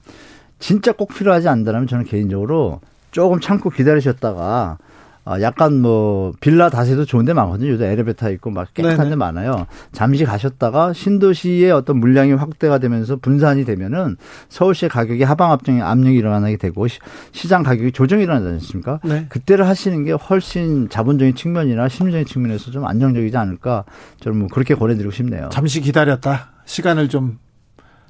진짜 0.59 0.91
꼭 0.91 1.13
필요하지 1.13 1.47
않다면 1.47 1.87
저는 1.87 2.05
개인적으로 2.05 2.81
조금 3.11 3.39
참고 3.39 3.69
기다리셨다가 3.69 4.77
아, 5.25 5.41
약간 5.41 5.79
뭐 5.79 6.33
빌라 6.39 6.69
다세도 6.69 7.05
좋은데 7.05 7.33
많거든요. 7.33 7.69
요새 7.69 7.85
엘리베이터 7.85 8.31
있고 8.31 8.49
막 8.49 8.73
깨끗한 8.73 9.11
데 9.11 9.15
많아요. 9.15 9.67
잠시 9.91 10.25
가셨다가 10.25 10.93
신도시의 10.93 11.69
어떤 11.71 11.99
물량이 11.99 12.33
확대가 12.33 12.79
되면서 12.79 13.15
분산이 13.17 13.63
되면은 13.63 14.17
서울시의 14.47 14.89
가격이 14.89 15.21
하방 15.23 15.51
압력이 15.51 15.81
압력이 15.83 16.17
일어나게 16.17 16.57
되고 16.57 16.87
시장 17.31 17.61
가격이 17.61 17.91
조정이 17.91 18.23
일어나지 18.23 18.47
않습니까? 18.47 18.99
네. 19.03 19.27
그때를 19.29 19.67
하시는 19.67 20.03
게 20.03 20.13
훨씬 20.13 20.89
자본적인 20.89 21.35
측면이나 21.35 21.89
심리적인 21.89 22.25
측면에서 22.25 22.71
좀 22.71 22.87
안정적이지 22.87 23.37
않을까 23.37 23.83
저는 24.21 24.39
뭐 24.39 24.47
그렇게 24.47 24.73
권해드리고 24.73 25.11
싶네요. 25.11 25.49
잠시 25.51 25.79
기다렸다 25.79 26.53
시간을 26.65 27.07
좀 27.07 27.37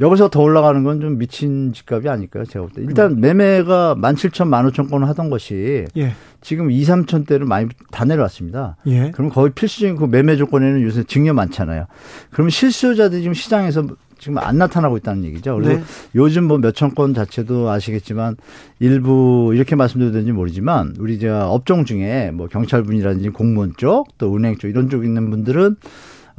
여기서 0.02 0.30
더 0.30 0.42
올라가는 0.42 0.84
건 0.84 1.00
좀 1.02 1.18
미친 1.18 1.74
집값이 1.74 2.08
아닐까요? 2.10 2.46
제가 2.46 2.66
볼 2.66 2.72
때. 2.74 2.82
일단 2.82 3.20
매매가 3.20 3.96
17,000, 4.02 4.50
15,000건 4.50 5.06
하던 5.06 5.30
것이 5.30 5.86
예. 5.98 6.14
지금 6.42 6.72
2, 6.72 6.82
3천대를 6.84 7.46
많이 7.46 7.68
다 7.92 8.06
내려왔습니다. 8.06 8.78
예. 8.88 9.12
그럼 9.12 9.30
거의 9.30 9.52
필수적인 9.52 9.96
그 9.98 10.06
매매 10.06 10.36
조건에는 10.38 10.82
요새 10.84 11.04
증여 11.04 11.34
많잖아요. 11.34 11.86
그러면 12.32 12.50
실수요자들이 12.50 13.22
지금 13.22 13.34
시장에서 13.34 13.88
지금 14.18 14.38
안 14.38 14.58
나타나고 14.58 14.98
있다는 14.98 15.24
얘기죠. 15.26 15.56
그래서 15.56 15.74
네. 15.80 15.84
요즘 16.16 16.46
뭐 16.46 16.58
몇천 16.58 16.94
건 16.94 17.14
자체도 17.14 17.70
아시겠지만 17.70 18.36
일부 18.80 19.52
이렇게 19.56 19.76
말씀드려도 19.78 20.12
되는지 20.14 20.34
모르지만 20.34 20.96
우리 21.00 21.20
저 21.20 21.48
업종 21.48 21.86
중에 21.86 22.32
뭐 22.32 22.48
경찰분이라든지 22.48 23.30
공무원 23.30 23.74
쪽 23.78 24.08
또 24.18 24.36
은행 24.36 24.58
쪽 24.58 24.68
이런 24.68 24.90
쪽 24.90 25.06
있는 25.06 25.30
분들은 25.30 25.68
어, 25.72 25.76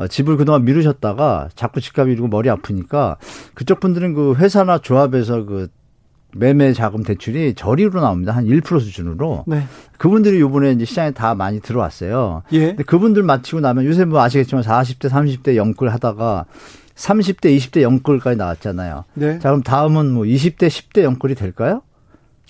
집을 0.09 0.37
그동안 0.37 0.65
미루셨다가 0.65 1.49
자꾸 1.55 1.81
집값이 1.81 2.13
이르고 2.13 2.29
머리 2.29 2.49
아프니까 2.49 3.17
그쪽 3.55 3.81
분들은 3.81 4.15
그 4.15 4.35
회사나 4.35 4.79
조합에서 4.79 5.45
그 5.45 5.69
매매 6.33 6.73
자금 6.73 7.03
대출이 7.03 7.55
저리로 7.55 8.01
나옵니다. 8.01 8.33
한 8.33 8.47
1% 8.47 8.81
수준으로. 8.81 9.45
네. 9.47 9.67
그분들이 9.99 10.41
요번에 10.41 10.73
이제 10.73 10.85
시장에 10.85 11.11
다 11.11 11.35
많이 11.35 11.61
들어왔어요. 11.61 12.43
예. 12.53 12.67
근데 12.69 12.85
그분들 12.85 13.23
마치고 13.23 13.61
나면 13.61 13.85
요새 13.85 14.05
뭐 14.05 14.21
아시겠지만 14.21 14.63
40대, 14.63 15.09
30대 15.11 15.57
영끌 15.57 15.93
하다가 15.93 16.47
30대, 16.95 17.57
20대 17.57 17.83
영끌까지 17.83 18.37
나왔잖아요. 18.37 19.05
네. 19.15 19.39
자, 19.39 19.49
그럼 19.49 19.63
다음은 19.63 20.13
뭐 20.13 20.25
20대, 20.25 20.69
10대 20.69 21.03
영끌이 21.03 21.35
될까요? 21.35 21.83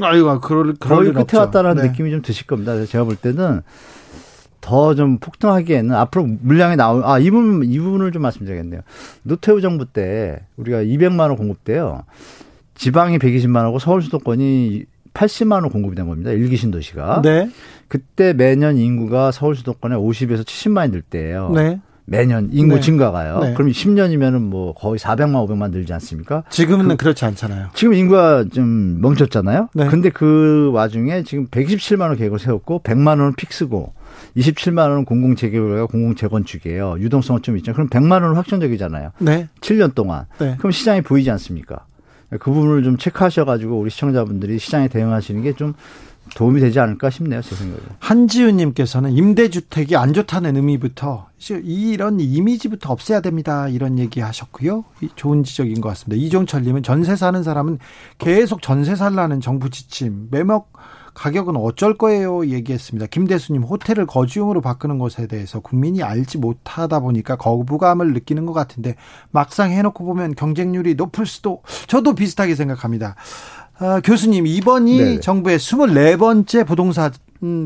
아이고, 0.00 0.40
그럴, 0.40 0.74
그럴 0.74 0.98
거의 0.98 1.12
끝에 1.12 1.22
없죠. 1.22 1.38
왔다는 1.38 1.76
네. 1.76 1.88
느낌이 1.88 2.10
좀 2.10 2.22
드실 2.22 2.46
겁니다. 2.46 2.84
제가 2.84 3.04
볼 3.04 3.16
때는 3.16 3.62
더 4.60 4.94
좀 4.94 5.18
폭등하기에는 5.18 5.94
앞으로 5.94 6.26
물량이 6.40 6.76
나올 6.76 7.02
아, 7.04 7.18
이 7.18 7.30
부분 7.30 7.64
이 7.64 7.78
부분을 7.78 8.12
좀 8.12 8.22
말씀드리겠네요. 8.22 8.82
노태우 9.22 9.60
정부 9.60 9.86
때 9.86 10.40
우리가 10.56 10.82
200만 10.82 11.20
원 11.20 11.36
공급돼요. 11.36 12.02
지방이 12.74 13.18
120만 13.18 13.56
원하고 13.56 13.78
서울 13.78 14.02
수도권이 14.02 14.84
80만 15.12 15.52
원 15.62 15.68
공급이 15.70 15.96
된 15.96 16.06
겁니다. 16.06 16.30
일기 16.30 16.56
신도시가. 16.56 17.22
네. 17.22 17.50
그때 17.88 18.32
매년 18.32 18.76
인구가 18.76 19.32
서울 19.32 19.56
수도권에 19.56 19.96
50에서 19.96 20.44
70만이 20.44 20.92
늘 20.92 21.02
때예요. 21.02 21.50
네. 21.54 21.80
매년 22.06 22.48
인구 22.52 22.76
네. 22.76 22.80
증가가요. 22.80 23.38
네. 23.40 23.54
그럼 23.54 23.70
10년이면은 23.70 24.40
뭐 24.40 24.74
거의 24.74 24.98
400만, 24.98 25.46
500만 25.46 25.70
늘지 25.70 25.92
않습니까? 25.92 26.42
지금은 26.50 26.88
그, 26.88 26.96
그렇지 26.96 27.24
않잖아요. 27.24 27.68
지금 27.74 27.94
인구가 27.94 28.44
좀 28.52 29.00
멈췄잖아요. 29.00 29.68
네. 29.74 29.86
근데 29.86 30.10
그 30.10 30.70
와중에 30.72 31.22
지금 31.22 31.46
127만 31.46 32.02
원 32.02 32.16
계획을 32.16 32.38
세웠고 32.38 32.80
100만 32.82 33.08
원은 33.20 33.34
픽스고 33.34 33.92
27만 34.36 34.88
원은 34.88 35.04
공공 35.04 35.36
재개발과 35.36 35.86
공공 35.86 36.14
재건축이에요. 36.14 36.96
유동성은 37.00 37.42
좀 37.42 37.56
있죠. 37.58 37.72
그럼 37.72 37.88
100만 37.88 38.12
원은 38.22 38.34
확정적이잖아요. 38.34 39.10
네. 39.18 39.48
7년 39.60 39.94
동안. 39.94 40.26
네. 40.38 40.56
그럼 40.58 40.70
시장이 40.72 41.02
보이지 41.02 41.30
않습니까? 41.32 41.86
그 42.30 42.50
부분을 42.52 42.82
좀 42.84 42.96
체크하셔가지고 42.96 43.78
우리 43.78 43.90
시청자분들이 43.90 44.58
시장에 44.58 44.88
대응하시는 44.88 45.42
게 45.42 45.52
좀 45.54 45.74
도움이 46.36 46.60
되지 46.60 46.78
않을까 46.78 47.10
싶네요, 47.10 47.42
제 47.42 47.56
생각에. 47.56 47.80
한지윤님께서는 47.98 49.10
임대주택이 49.12 49.96
안 49.96 50.12
좋다는 50.12 50.54
의미부터 50.54 51.26
이런 51.64 52.20
이미지부터 52.20 52.92
없애야 52.92 53.20
됩니다. 53.20 53.68
이런 53.68 53.98
얘기 53.98 54.20
하셨고요. 54.20 54.84
좋은 55.16 55.42
지적인 55.42 55.80
것 55.80 55.88
같습니다. 55.88 56.22
이종철님은 56.24 56.82
전세 56.84 57.16
사는 57.16 57.42
사람은 57.42 57.78
계속 58.18 58.62
전세 58.62 58.94
살라는 58.94 59.40
정부 59.40 59.70
지침, 59.70 60.28
매목 60.30 60.72
가격은 61.14 61.56
어쩔 61.56 61.96
거예요 61.96 62.46
얘기했습니다. 62.46 63.06
김대수님 63.06 63.62
호텔을 63.62 64.06
거주용으로 64.06 64.60
바꾸는 64.60 64.98
것에 64.98 65.26
대해서 65.26 65.60
국민이 65.60 66.02
알지 66.02 66.38
못하다 66.38 67.00
보니까 67.00 67.36
거부감을 67.36 68.12
느끼는 68.14 68.46
것 68.46 68.52
같은데 68.52 68.96
막상 69.30 69.70
해놓고 69.70 70.04
보면 70.04 70.34
경쟁률이 70.34 70.94
높을 70.94 71.26
수도 71.26 71.62
저도 71.86 72.14
비슷하게 72.14 72.54
생각합니다. 72.54 73.16
아, 73.78 74.00
교수님 74.04 74.46
이번이 74.46 74.98
네 74.98 75.20
정부의 75.20 75.58
24번째 75.58 76.66
부동산 76.66 77.12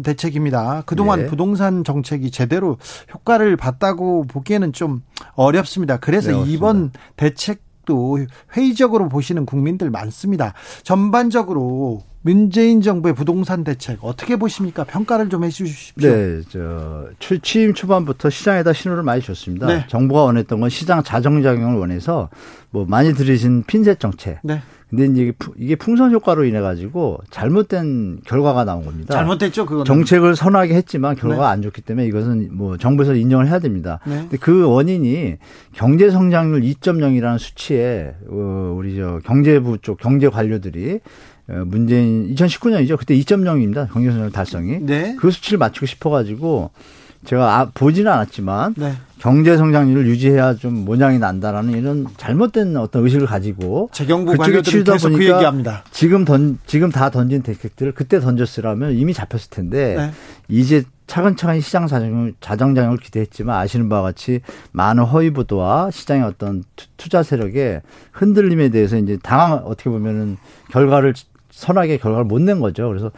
대책입니다. 0.05 0.85
그동안 0.87 1.21
네. 1.21 1.27
부동산 1.27 1.83
정책이 1.83 2.31
제대로 2.31 2.79
효과를 3.13 3.57
봤다고 3.57 4.25
보기에는 4.29 4.73
좀 4.73 5.03
어렵습니다. 5.35 5.97
그래서 5.97 6.31
네, 6.31 6.53
이번 6.53 6.93
대책도 7.17 8.19
회의적으로 8.57 9.09
보시는 9.09 9.45
국민들 9.45 9.91
많습니다. 9.91 10.55
전반적으로 10.85 12.03
문재인 12.25 12.81
정부의 12.81 13.15
부동산 13.15 13.65
대책 13.65 13.99
어떻게 14.01 14.37
보십니까? 14.37 14.85
평가를 14.85 15.29
좀 15.29 15.45
해주십시오. 15.45 16.11
네, 16.11 16.41
저 16.49 17.37
취임 17.43 17.75
초반부터 17.75 18.31
시장에다 18.31 18.73
신호를 18.73 19.03
많이 19.03 19.21
줬습니다. 19.21 19.67
네. 19.67 19.85
정부가 19.89 20.23
원했던 20.23 20.59
건 20.59 20.71
시장 20.71 21.03
자정작용을 21.03 21.79
원해서 21.79 22.31
뭐 22.71 22.87
많이 22.89 23.13
들으신 23.13 23.63
핀셋 23.65 24.01
정책. 24.01 24.39
네. 24.43 24.63
근데 24.89 25.07
이제 25.07 25.33
이게 25.59 25.77
풍선 25.77 26.13
효과로 26.13 26.45
인해 26.45 26.61
가지고 26.61 27.19
잘못된 27.31 28.21
결과가 28.25 28.65
나온 28.65 28.87
겁니다. 28.87 29.13
잘못됐죠, 29.13 29.67
그거 29.67 29.85
정책을 29.85 30.35
선하게 30.35 30.75
했지만 30.75 31.17
결과가 31.17 31.49
네. 31.49 31.53
안 31.53 31.63
좋기 31.63 31.83
때문에 31.83 32.07
이것은 32.07 32.51
뭐 32.53 32.79
정부에서 32.79 33.15
인정을 33.15 33.49
해야 33.49 33.59
됩니다. 33.59 34.01
네. 34.07 34.21
근데 34.21 34.37
그 34.39 34.67
원인이 34.67 35.37
경제 35.73 36.11
성장률 36.11 36.63
2.0이라는 36.63 37.39
수치에 37.39 38.15
어 38.29 38.75
우리 38.79 38.97
저 38.97 39.21
경제부 39.25 39.79
쪽 39.83 39.99
경제 39.99 40.29
관료들이 40.29 40.95
어, 40.95 41.34
문재인 41.47 42.35
2019년이죠. 42.35 42.99
그때 42.99 43.15
2.0입니다. 43.17 43.93
경제성장 43.93 44.31
달성이. 44.31 44.79
네. 44.81 45.15
그 45.19 45.31
수치를 45.31 45.59
맞추고 45.59 45.87
싶어가지고 45.87 46.71
제가 47.25 47.59
아, 47.59 47.71
보지는 47.73 48.11
않았지만 48.13 48.75
네. 48.77 48.93
경제 49.19 49.57
성장률을 49.57 50.07
유지해야 50.07 50.55
좀 50.55 50.85
모양이 50.85 51.19
난다라는 51.19 51.73
이런 51.73 52.07
잘못된 52.19 52.77
어떤 52.77 53.05
의식을 53.05 53.27
가지고 53.27 53.89
재경부 53.93 54.37
관료들이 54.37 54.85
계속 54.85 55.11
그 55.11 55.25
얘기합니다. 55.25 55.83
지금 55.91 56.27
던 56.27 56.59
지금 56.67 56.91
다 56.91 57.09
던진 57.09 57.43
대책들을 57.43 57.93
그때 57.93 58.21
던졌으라면 58.21 58.93
이미 58.93 59.15
잡혔을 59.15 59.49
텐데 59.49 59.95
네. 59.97 60.11
이제 60.49 60.85
차근차근 61.07 61.61
시장 61.61 61.87
자정, 61.87 62.33
자정장을 62.41 62.97
기대했지만 62.99 63.59
아시는 63.59 63.89
바와 63.89 64.03
같이 64.03 64.41
많은 64.73 65.05
허위 65.05 65.31
보도와 65.31 65.91
시장의 65.91 66.25
어떤 66.25 66.65
투자 66.97 67.23
세력의 67.23 67.83
흔들림에 68.13 68.69
대해서 68.69 68.97
이제 68.97 69.19
당황 69.23 69.53
어떻게 69.65 69.91
보면은 69.91 70.37
결과를 70.71 71.15
선하게 71.55 71.99
결과를 71.99 72.25
못 72.25 72.41
낸 72.41 72.61
거죠. 72.61 72.89
그래서 72.89 73.11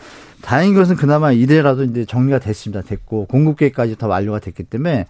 다행인 0.42 0.74
것은 0.74 0.96
그나마 0.96 1.32
이래라도 1.32 1.82
이제 1.84 2.04
정리가 2.04 2.38
됐습니다. 2.38 2.82
됐고 2.82 3.26
공급 3.26 3.56
계획까지 3.56 3.96
다 3.96 4.06
완료가 4.06 4.38
됐기 4.38 4.64
때문에 4.64 5.06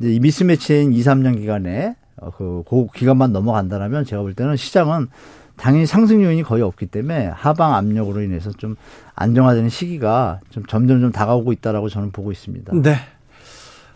이제 0.00 0.12
이 0.12 0.18
미스매치인 0.20 0.92
2, 0.92 1.00
3년 1.00 1.36
기간에 1.38 1.94
어, 2.16 2.30
그 2.30 2.86
기간만 2.94 3.32
넘어간다라면 3.32 4.04
제가 4.04 4.22
볼 4.22 4.34
때는 4.34 4.56
시장은 4.56 5.08
당연히 5.56 5.86
상승 5.86 6.22
요인이 6.24 6.42
거의 6.42 6.62
없기 6.62 6.86
때문에 6.86 7.26
하방 7.26 7.74
압력으로 7.74 8.22
인해서 8.22 8.50
좀 8.52 8.74
안정화되는 9.14 9.68
시기가 9.68 10.40
좀 10.50 10.64
점점 10.66 11.00
좀 11.00 11.12
다가오고 11.12 11.52
있다라고 11.52 11.88
저는 11.88 12.10
보고 12.10 12.32
있습니다. 12.32 12.72
네. 12.82 12.96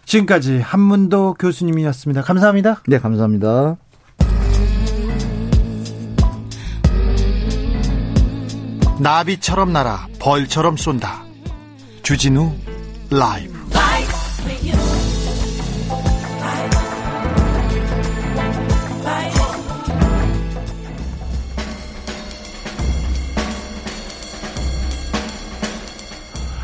지금까지 0.05 0.61
한문도 0.61 1.35
교수님이었습니다. 1.35 2.23
감사합니다. 2.23 2.83
네, 2.87 2.99
감사합니다. 2.99 3.77
나비처럼 8.99 9.73
날아 9.73 10.09
벌처럼 10.19 10.77
쏜다. 10.77 11.25
주진우 12.03 12.53
라이브. 13.11 13.57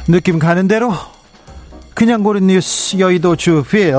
느낌 0.09 0.39
가는 0.39 0.67
대로 0.67 0.93
그냥 1.95 2.23
고른 2.23 2.49
뉴스 2.49 2.99
여의도 2.99 3.37
주필 3.37 3.95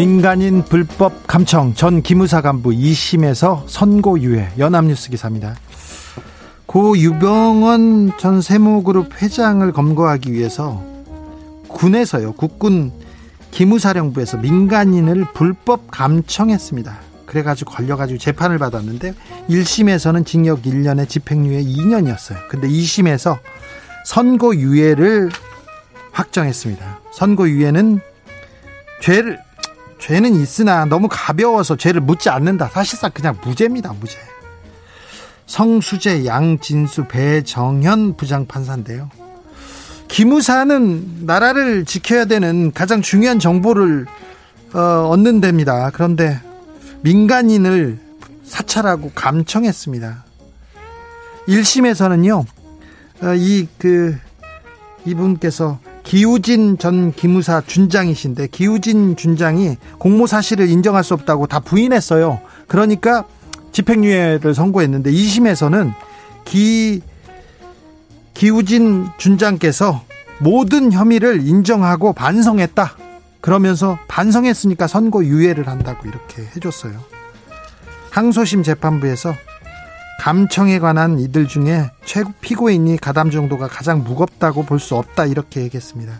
민간인 0.00 0.64
불법 0.64 1.26
감청 1.26 1.74
전 1.74 2.00
기무사 2.00 2.40
간부 2.40 2.70
2심에서 2.70 3.64
선고유예 3.66 4.52
연합뉴스 4.56 5.10
기사입니다. 5.10 5.56
고 6.64 6.96
유병원 6.96 8.12
전 8.16 8.40
세무그룹 8.40 9.20
회장을 9.20 9.70
검거하기 9.70 10.32
위해서 10.32 10.82
군에서요 11.68 12.32
국군 12.32 12.92
기무사령부에서 13.50 14.38
민간인을 14.38 15.26
불법 15.34 15.90
감청했습니다. 15.90 16.98
그래가지고 17.26 17.70
걸려가지고 17.70 18.18
재판을 18.18 18.56
받았는데 18.56 19.12
1심에서는 19.50 20.24
징역 20.24 20.62
1년에 20.62 21.10
집행유예 21.10 21.62
2년이었어요. 21.62 22.48
근데 22.48 22.68
2심에서 22.68 23.38
선고유예를 24.06 25.28
확정했습니다. 26.12 27.00
선고유예는 27.12 28.00
죄를 29.02 29.38
죄는 30.00 30.34
있으나 30.34 30.86
너무 30.86 31.08
가벼워서 31.10 31.76
죄를 31.76 32.00
묻지 32.00 32.30
않는다. 32.30 32.68
사실상 32.68 33.10
그냥 33.12 33.36
무죄입니다. 33.44 33.92
무죄. 33.92 34.18
성수재, 35.46 36.26
양진수, 36.26 37.04
배정현 37.08 38.16
부장판사인데요. 38.16 39.10
기무사는 40.08 41.26
나라를 41.26 41.84
지켜야 41.84 42.24
되는 42.24 42.72
가장 42.72 43.02
중요한 43.02 43.38
정보를 43.38 44.06
어, 44.72 44.80
얻는 45.10 45.40
데입니다. 45.40 45.90
그런데 45.90 46.40
민간인을 47.02 47.98
사찰하고 48.44 49.12
감청했습니다. 49.14 50.24
1심에서는요, 51.48 52.44
어, 53.22 53.34
이, 53.34 53.68
그, 53.78 54.16
이분께서 55.04 55.78
기우진 56.10 56.76
전 56.76 57.12
기무사 57.12 57.60
준장이신데 57.60 58.48
기우진 58.48 59.14
준장이 59.14 59.76
공모 59.98 60.26
사실을 60.26 60.68
인정할 60.68 61.04
수 61.04 61.14
없다고 61.14 61.46
다 61.46 61.60
부인했어요. 61.60 62.40
그러니까 62.66 63.26
집행유예를 63.70 64.52
선고했는데 64.52 65.12
2심에서는 65.12 65.94
기 66.44 67.00
기우진 68.34 69.06
준장께서 69.18 70.02
모든 70.40 70.90
혐의를 70.90 71.46
인정하고 71.46 72.12
반성했다. 72.12 72.96
그러면서 73.40 73.96
반성했으니까 74.08 74.88
선고 74.88 75.24
유예를 75.24 75.68
한다고 75.68 76.08
이렇게 76.08 76.42
해줬어요. 76.56 76.98
항소심 78.10 78.64
재판부에서 78.64 79.32
감청에 80.20 80.78
관한 80.80 81.18
이들 81.18 81.48
중에 81.48 81.90
최고 82.04 82.30
피고인이 82.42 82.98
가담 82.98 83.30
정도가 83.30 83.68
가장 83.68 84.04
무겁다고 84.04 84.64
볼 84.66 84.78
수 84.78 84.94
없다 84.96 85.24
이렇게 85.24 85.62
얘기했습니다. 85.62 86.12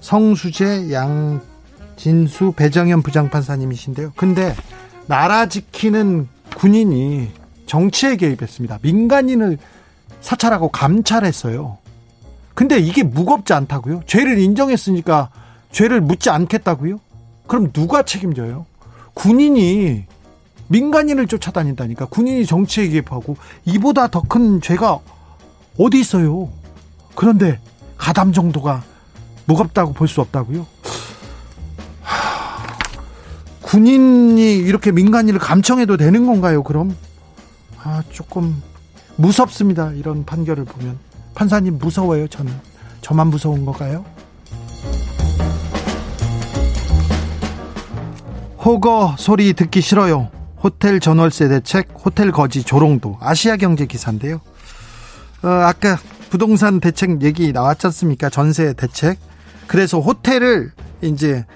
성수재, 0.00 0.90
양진수, 0.90 2.54
배정현 2.56 3.02
부장판사님이신데요. 3.02 4.14
근데 4.16 4.52
나라 5.06 5.46
지키는 5.46 6.26
군인이 6.56 7.30
정치에 7.66 8.16
개입했습니다. 8.16 8.80
민간인을 8.82 9.58
사찰하고 10.20 10.70
감찰했어요. 10.70 11.78
근데 12.54 12.80
이게 12.80 13.04
무겁지 13.04 13.52
않다고요? 13.52 14.02
죄를 14.06 14.40
인정했으니까 14.40 15.30
죄를 15.70 16.00
묻지 16.00 16.30
않겠다고요? 16.30 16.98
그럼 17.46 17.70
누가 17.72 18.02
책임져요? 18.02 18.66
군인이 19.14 20.04
민간인을 20.70 21.26
쫓아다닌다니까 21.26 22.06
군인이 22.06 22.46
정치에 22.46 22.88
개입하고 22.88 23.36
이보다 23.64 24.06
더 24.06 24.22
큰 24.22 24.60
죄가 24.60 25.00
어디 25.78 25.98
있어요? 25.98 26.48
그런데 27.16 27.58
가담 27.98 28.32
정도가 28.32 28.82
무겁다고 29.46 29.92
볼 29.92 30.06
수 30.06 30.20
없다고요? 30.20 30.64
하... 32.02 32.78
군인이 33.62 34.54
이렇게 34.58 34.92
민간인을 34.92 35.40
감청해도 35.40 35.96
되는 35.96 36.24
건가요? 36.26 36.62
그럼 36.62 36.94
아 37.82 38.02
조금 38.10 38.62
무섭습니다. 39.16 39.90
이런 39.92 40.24
판결을 40.24 40.64
보면 40.64 40.98
판사님 41.34 41.78
무서워요, 41.78 42.28
저는. 42.28 42.52
저만 43.00 43.26
무서운 43.28 43.64
거가요? 43.66 44.04
호거 48.64 49.16
소리 49.18 49.52
듣기 49.54 49.80
싫어요. 49.80 50.30
호텔 50.62 51.00
전월세 51.00 51.48
대책, 51.48 51.88
호텔 52.04 52.30
거지 52.30 52.62
조롱도 52.62 53.18
아시아 53.20 53.56
경제 53.56 53.86
기사인데요. 53.86 54.40
어, 55.42 55.48
아까 55.48 55.98
부동산 56.28 56.80
대책 56.80 57.22
얘기 57.22 57.52
나왔지 57.52 57.86
않습니까? 57.88 58.28
전세 58.28 58.72
대책. 58.74 59.18
그래서 59.66 60.00
호텔을 60.00 60.72
이제 61.02 61.46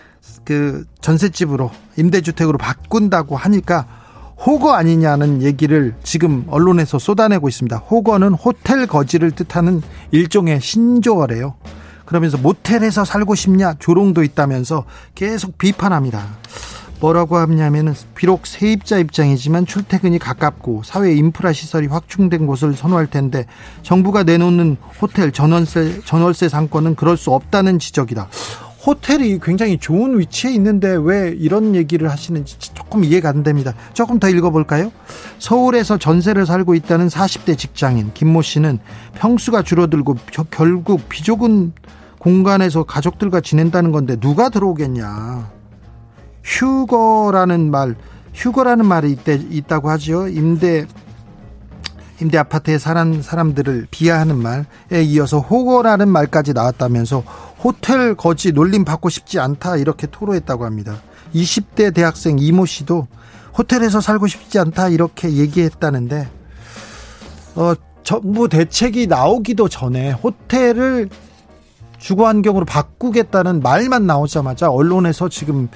그 0.44 0.84
전셋집으로 1.00 1.70
임대주택으로 1.96 2.58
바꾼다고 2.58 3.36
하니까 3.36 3.86
호거 4.44 4.74
아니냐는 4.74 5.42
얘기를 5.42 5.94
지금 6.02 6.44
언론에서 6.48 6.98
쏟아내고 6.98 7.48
있습니다. 7.48 7.76
호거는 7.76 8.34
호텔 8.34 8.86
거지를 8.86 9.30
뜻하는 9.30 9.82
일종의 10.10 10.60
신조어래요. 10.60 11.54
그러면서 12.04 12.36
모텔에서 12.36 13.04
살고 13.04 13.34
싶냐 13.34 13.74
조롱도 13.78 14.22
있다면서 14.22 14.84
계속 15.14 15.56
비판합니다. 15.56 16.26
뭐라고 17.04 17.36
하냐면은 17.36 17.92
비록 18.14 18.46
세입자 18.46 18.98
입장이지만 18.98 19.66
출퇴근이 19.66 20.18
가깝고 20.18 20.82
사회 20.84 21.12
인프라 21.14 21.52
시설이 21.52 21.86
확충된 21.86 22.46
곳을 22.46 22.72
선호할 22.72 23.08
텐데 23.08 23.44
정부가 23.82 24.22
내놓는 24.22 24.78
호텔 25.02 25.30
전월세 25.30 26.00
전월세 26.06 26.48
상권은 26.48 26.94
그럴 26.94 27.18
수 27.18 27.30
없다는 27.32 27.78
지적이다. 27.78 28.28
호텔이 28.86 29.38
굉장히 29.42 29.78
좋은 29.78 30.18
위치에 30.18 30.52
있는데 30.52 30.96
왜 30.98 31.34
이런 31.38 31.74
얘기를 31.74 32.10
하시는지 32.10 32.58
조금 32.58 33.04
이해가 33.04 33.28
안 33.28 33.42
됩니다. 33.42 33.74
조금 33.92 34.18
더 34.18 34.28
읽어볼까요? 34.28 34.90
서울에서 35.38 35.98
전세를 35.98 36.46
살고 36.46 36.74
있다는 36.74 37.08
40대 37.08 37.58
직장인 37.58 38.12
김모 38.14 38.40
씨는 38.40 38.78
평수가 39.16 39.62
줄어들고 39.62 40.16
결국 40.50 41.08
비좁은 41.08 41.72
공간에서 42.18 42.84
가족들과 42.84 43.42
지낸다는 43.42 43.92
건데 43.92 44.16
누가 44.16 44.48
들어오겠냐. 44.48 45.63
휴거라는 46.44 47.70
말, 47.70 47.96
휴거라는 48.34 48.86
말이 48.86 49.10
있대, 49.12 49.34
있다고 49.34 49.90
하죠. 49.90 50.28
임대, 50.28 50.86
임대 52.20 52.38
아파트에 52.38 52.78
사는 52.78 53.22
사람들을 53.22 53.88
비하하는 53.90 54.36
말에 54.36 55.02
이어서 55.02 55.40
호거라는 55.40 56.08
말까지 56.08 56.52
나왔다면서 56.52 57.24
호텔 57.62 58.14
거지 58.14 58.52
놀림 58.52 58.84
받고 58.84 59.08
싶지 59.08 59.40
않다 59.40 59.76
이렇게 59.78 60.06
토로했다고 60.06 60.64
합니다. 60.64 60.96
20대 61.34 61.92
대학생 61.92 62.38
이모 62.38 62.66
씨도 62.66 63.08
호텔에서 63.56 64.00
살고 64.00 64.26
싶지 64.26 64.58
않다 64.58 64.88
이렇게 64.88 65.32
얘기했다는데 65.32 66.28
어 67.56 67.74
정부 68.02 68.48
대책이 68.48 69.06
나오기도 69.06 69.68
전에 69.68 70.12
호텔을 70.12 71.08
주거 71.98 72.26
환경으로 72.26 72.66
바꾸겠다는 72.66 73.60
말만 73.60 74.06
나오자마자 74.06 74.70
언론에서 74.70 75.28
지금 75.30 75.68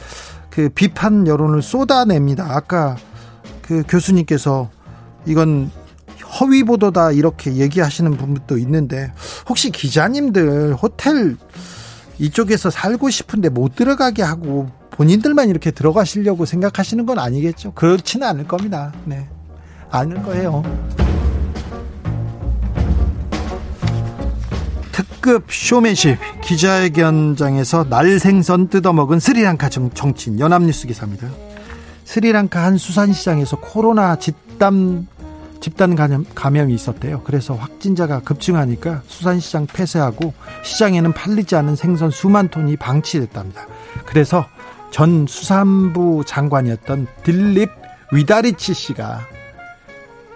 그 0.59 0.69
비판 0.71 1.29
여론을 1.29 1.63
쏟아냅니다. 1.63 2.45
아까 2.51 2.97
그 3.63 3.85
교수님께서 3.87 4.69
이건 5.25 5.71
허위 6.41 6.65
보도다 6.65 7.13
이렇게 7.13 7.55
얘기하시는 7.55 8.17
분도 8.17 8.59
있는데 8.59 9.13
혹시 9.49 9.71
기자님들 9.71 10.75
호텔 10.75 11.37
이쪽에서 12.19 12.71
살고 12.71 13.09
싶은데 13.09 13.51
못 13.51 13.77
들어가게 13.77 14.25
하고 14.25 14.69
본인들만 14.91 15.49
이렇게 15.49 15.71
들어가시려고 15.71 16.45
생각하시는 16.45 17.07
건 17.07 17.21
아니겠죠? 17.21 17.73
그렇지는 17.75 18.27
않을 18.27 18.49
겁니다. 18.49 18.93
네. 19.05 19.29
않을 19.91 20.25
거예요. 20.25 20.65
특급 25.29 25.53
쇼맨십 25.53 26.17
기자회견장에서 26.41 27.91
날 27.91 28.19
생선 28.19 28.69
뜯어먹은 28.69 29.21
스리랑카 29.21 29.69
정치인 29.69 30.41
연합뉴스 30.41 30.87
기사입니다. 30.87 31.29
스리랑카 32.07 32.65
한 32.65 32.79
수산시장에서 32.79 33.61
코로나 33.61 34.17
집단 34.17 35.07
집단 35.61 35.95
감염, 35.97 36.25
감염이 36.35 36.73
있었대요. 36.73 37.21
그래서 37.25 37.53
확진자가 37.53 38.21
급증하니까 38.21 39.03
수산시장 39.07 39.67
폐쇄하고 39.67 40.33
시장에는 40.65 41.13
팔리지 41.13 41.57
않은 41.57 41.77
생선 41.77 42.11
수만 42.11 42.49
톤이 42.49 42.77
방치됐답니다. 42.77 43.67
그래서 44.07 44.47
전 44.91 45.27
수산부 45.29 46.23
장관이었던 46.27 47.07
딜립 47.23 47.69
위다리치 48.13 48.73
씨가 48.73 49.27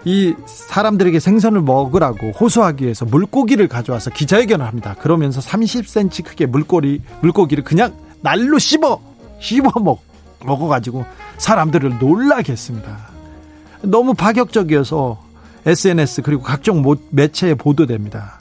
이 0.05 0.33
사람들에게 0.45 1.19
생선을 1.19 1.61
먹으라고 1.61 2.31
호소하기 2.31 2.83
위해서 2.83 3.05
물고기를 3.05 3.67
가져와서 3.67 4.09
기자회견을 4.09 4.65
합니다. 4.65 4.95
그러면서 4.99 5.39
30cm 5.39 6.25
크게 6.25 6.45
물고기, 6.45 7.01
물고기를 7.21 7.63
그냥 7.63 7.93
날로 8.21 8.59
씹어, 8.59 8.99
씹어 9.39 9.79
먹, 9.81 10.01
먹어가지고 10.45 11.05
사람들을 11.37 11.99
놀라게 11.99 12.51
했습니다. 12.51 12.97
너무 13.81 14.13
파격적이어서 14.13 15.21
SNS 15.65 16.21
그리고 16.21 16.43
각종 16.43 16.83
매체에 17.11 17.53
보도됩니다. 17.55 18.39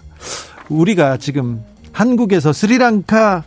우리가 0.68 1.16
지금 1.18 1.62
한국에서 1.92 2.52
스리랑카 2.52 3.44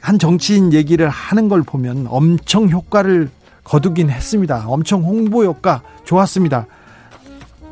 한 0.00 0.18
정치인 0.18 0.72
얘기를 0.72 1.08
하는 1.08 1.48
걸 1.48 1.62
보면 1.62 2.06
엄청 2.08 2.68
효과를 2.68 3.30
거두긴 3.62 4.10
했습니다. 4.10 4.64
엄청 4.66 5.02
홍보 5.04 5.44
효과 5.44 5.82
좋았습니다. 6.04 6.66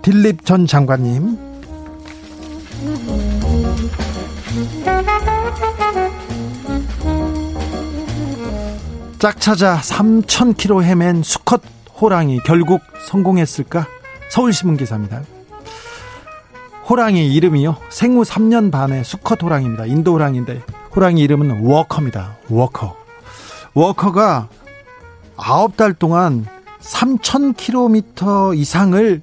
딜립 0.02 0.44
전 0.46 0.66
장관님. 0.66 1.38
짝 9.18 9.38
찾아 9.38 9.78
3,000km 9.78 10.82
헤맨 10.82 11.22
수컷 11.22 11.60
호랑이 12.00 12.40
결국 12.46 12.80
성공했을까? 13.06 13.86
서울신문 14.30 14.78
기사입니다. 14.78 15.22
호랑이 16.88 17.32
이름이요. 17.34 17.76
생후 17.90 18.22
3년 18.22 18.72
반의 18.72 19.04
수컷 19.04 19.42
호랑이입니다. 19.42 19.84
인도 19.84 20.14
호랑인데 20.14 20.62
호랑이 20.96 21.20
이름은 21.20 21.66
워커입니다. 21.66 22.38
워커. 22.48 22.96
워커가 23.74 24.48
9달 25.36 25.98
동안 25.98 26.46
3,000km 26.80 28.56
이상을 28.56 29.20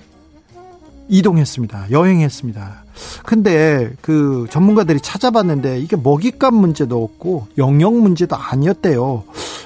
이동했습니다. 1.10 1.91
여행했습니다. 1.91 2.84
근데 3.26 3.91
그 4.01 4.47
전문가들이 4.49 4.99
찾아봤는데 4.99 5.80
이게 5.80 5.95
먹잇감 5.95 6.55
문제도 6.55 7.03
없고 7.03 7.47
영역 7.58 7.93
문제도 7.93 8.36
아니었대요. 8.36 9.24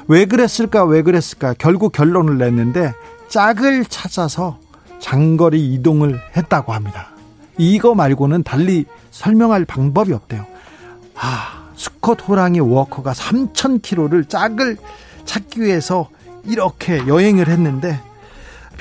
왜 0.08 0.26
그랬을까? 0.26 0.84
왜 0.84 1.02
그랬을까? 1.02 1.56
결국 1.58 1.92
결론을 1.92 2.38
냈는데 2.38 2.94
짝을 3.30 3.86
찾아서 3.86 4.58
장거리 5.00 5.74
이동을 5.74 6.20
했다고 6.36 6.74
합니다. 6.74 7.10
이거 7.58 7.96
말고는 7.96 8.44
달리 8.44 8.86
설명할 9.12 9.66
방법이 9.66 10.14
없대요. 10.14 10.46
아, 11.16 11.70
수컷 11.76 12.28
호랑이 12.28 12.60
워커가 12.60 13.14
3,000km를 13.14 14.28
짝을 14.30 14.78
찾기 15.26 15.62
위해서 15.62 16.10
이렇게 16.46 17.06
여행을 17.08 17.48
했는데 17.48 18.00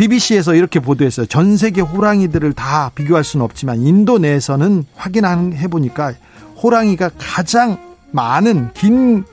BBC에서 0.00 0.54
이렇게 0.54 0.80
보도했어요. 0.80 1.26
전 1.26 1.58
세계 1.58 1.82
호랑이들을 1.82 2.54
다 2.54 2.90
비교할 2.94 3.22
수는 3.22 3.44
없지만 3.44 3.82
인도 3.82 4.16
내에서는 4.16 4.84
확인해 4.96 5.68
보니까 5.68 6.14
호랑이가 6.62 7.10
가장 7.18 7.78
많은 8.10 8.72
긴, 8.72 9.24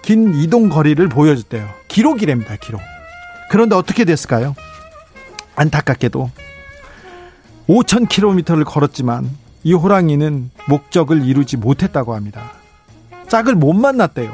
긴 0.00 0.34
이동 0.34 0.70
거리를 0.70 1.06
보여줬대요. 1.10 1.68
기록이랍니다, 1.88 2.56
기록. 2.56 2.80
그런데 3.50 3.76
어떻게 3.76 4.06
됐을까요? 4.06 4.54
안타깝게도 5.56 6.30
5,000km를 7.68 8.64
걸었지만 8.64 9.28
이 9.62 9.74
호랑이는 9.74 10.50
목적을 10.68 11.26
이루지 11.26 11.58
못했다고 11.58 12.14
합니다. 12.14 12.50
짝을 13.28 13.54
못 13.56 13.74
만났대요. 13.74 14.32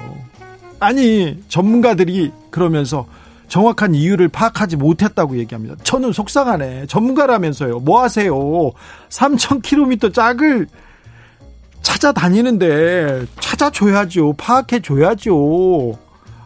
아니, 0.79 1.43
전문가들이 1.49 2.31
그러면서 2.51 3.07
정확한 3.51 3.97
이유를 3.97 4.29
파악하지 4.29 4.77
못했다고 4.77 5.37
얘기합니다. 5.39 5.75
저는 5.83 6.13
속상하네. 6.13 6.87
전문가라면서요. 6.87 7.81
뭐 7.81 8.01
하세요? 8.01 8.33
3,000km 9.11 10.15
짝을 10.15 10.69
찾아다니는데 11.83 13.27
찾아줘야죠. 13.41 14.35
파악해줘야죠. 14.35 15.99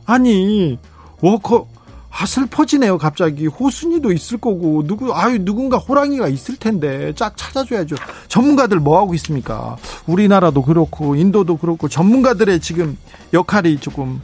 아니, 0.06 0.78
워커, 1.20 1.68
아, 2.10 2.24
슬퍼지네요, 2.24 2.96
갑자기. 2.96 3.48
호순이도 3.48 4.10
있을 4.12 4.38
거고, 4.38 4.86
누구, 4.86 5.12
아유, 5.14 5.44
누군가 5.44 5.76
호랑이가 5.76 6.28
있을 6.28 6.56
텐데, 6.56 7.12
짝 7.14 7.36
찾아줘야죠. 7.36 7.96
전문가들 8.28 8.78
뭐 8.78 8.98
하고 8.98 9.14
있습니까? 9.14 9.76
우리나라도 10.06 10.62
그렇고, 10.62 11.16
인도도 11.16 11.56
그렇고, 11.58 11.88
전문가들의 11.88 12.60
지금 12.60 12.96
역할이 13.32 13.78
조금 13.78 14.20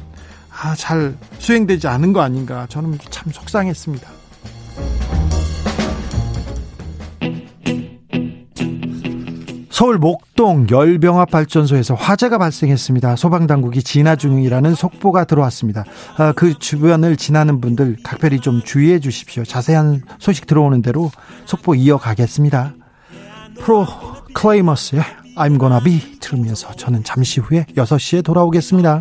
아, 0.62 0.74
잘 0.74 1.16
수행되지 1.38 1.88
않은 1.88 2.12
거 2.12 2.20
아닌가 2.20 2.66
저는 2.68 2.98
참 3.10 3.32
속상했습니다. 3.32 4.08
서울 9.70 9.96
목동 9.96 10.66
열병합 10.70 11.30
발전소에서 11.30 11.94
화재가 11.94 12.36
발생했습니다. 12.36 13.16
소방당국이 13.16 13.82
진화 13.82 14.14
중이라는 14.14 14.74
속보가 14.74 15.24
들어왔습니다. 15.24 15.84
아, 16.18 16.32
그 16.32 16.52
주변을 16.58 17.16
지나는 17.16 17.62
분들 17.62 17.96
각별히 18.04 18.40
좀 18.40 18.60
주의해 18.62 19.00
주십시오. 19.00 19.42
자세한 19.42 20.02
소식 20.18 20.46
들어오는 20.46 20.82
대로 20.82 21.10
속보 21.46 21.76
이어가겠습니다. 21.76 22.74
프로클레이머스의 23.60 25.02
I'm 25.38 25.58
gonna 25.58 25.82
be 25.82 26.18
들으면서 26.20 26.74
저는 26.74 27.02
잠시 27.02 27.40
후에 27.40 27.64
6시에 27.74 28.22
돌아오겠습니다. 28.22 29.00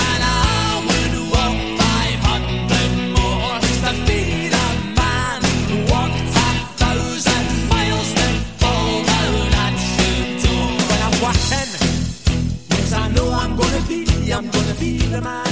the 15.11 15.19
mind. 15.19 15.50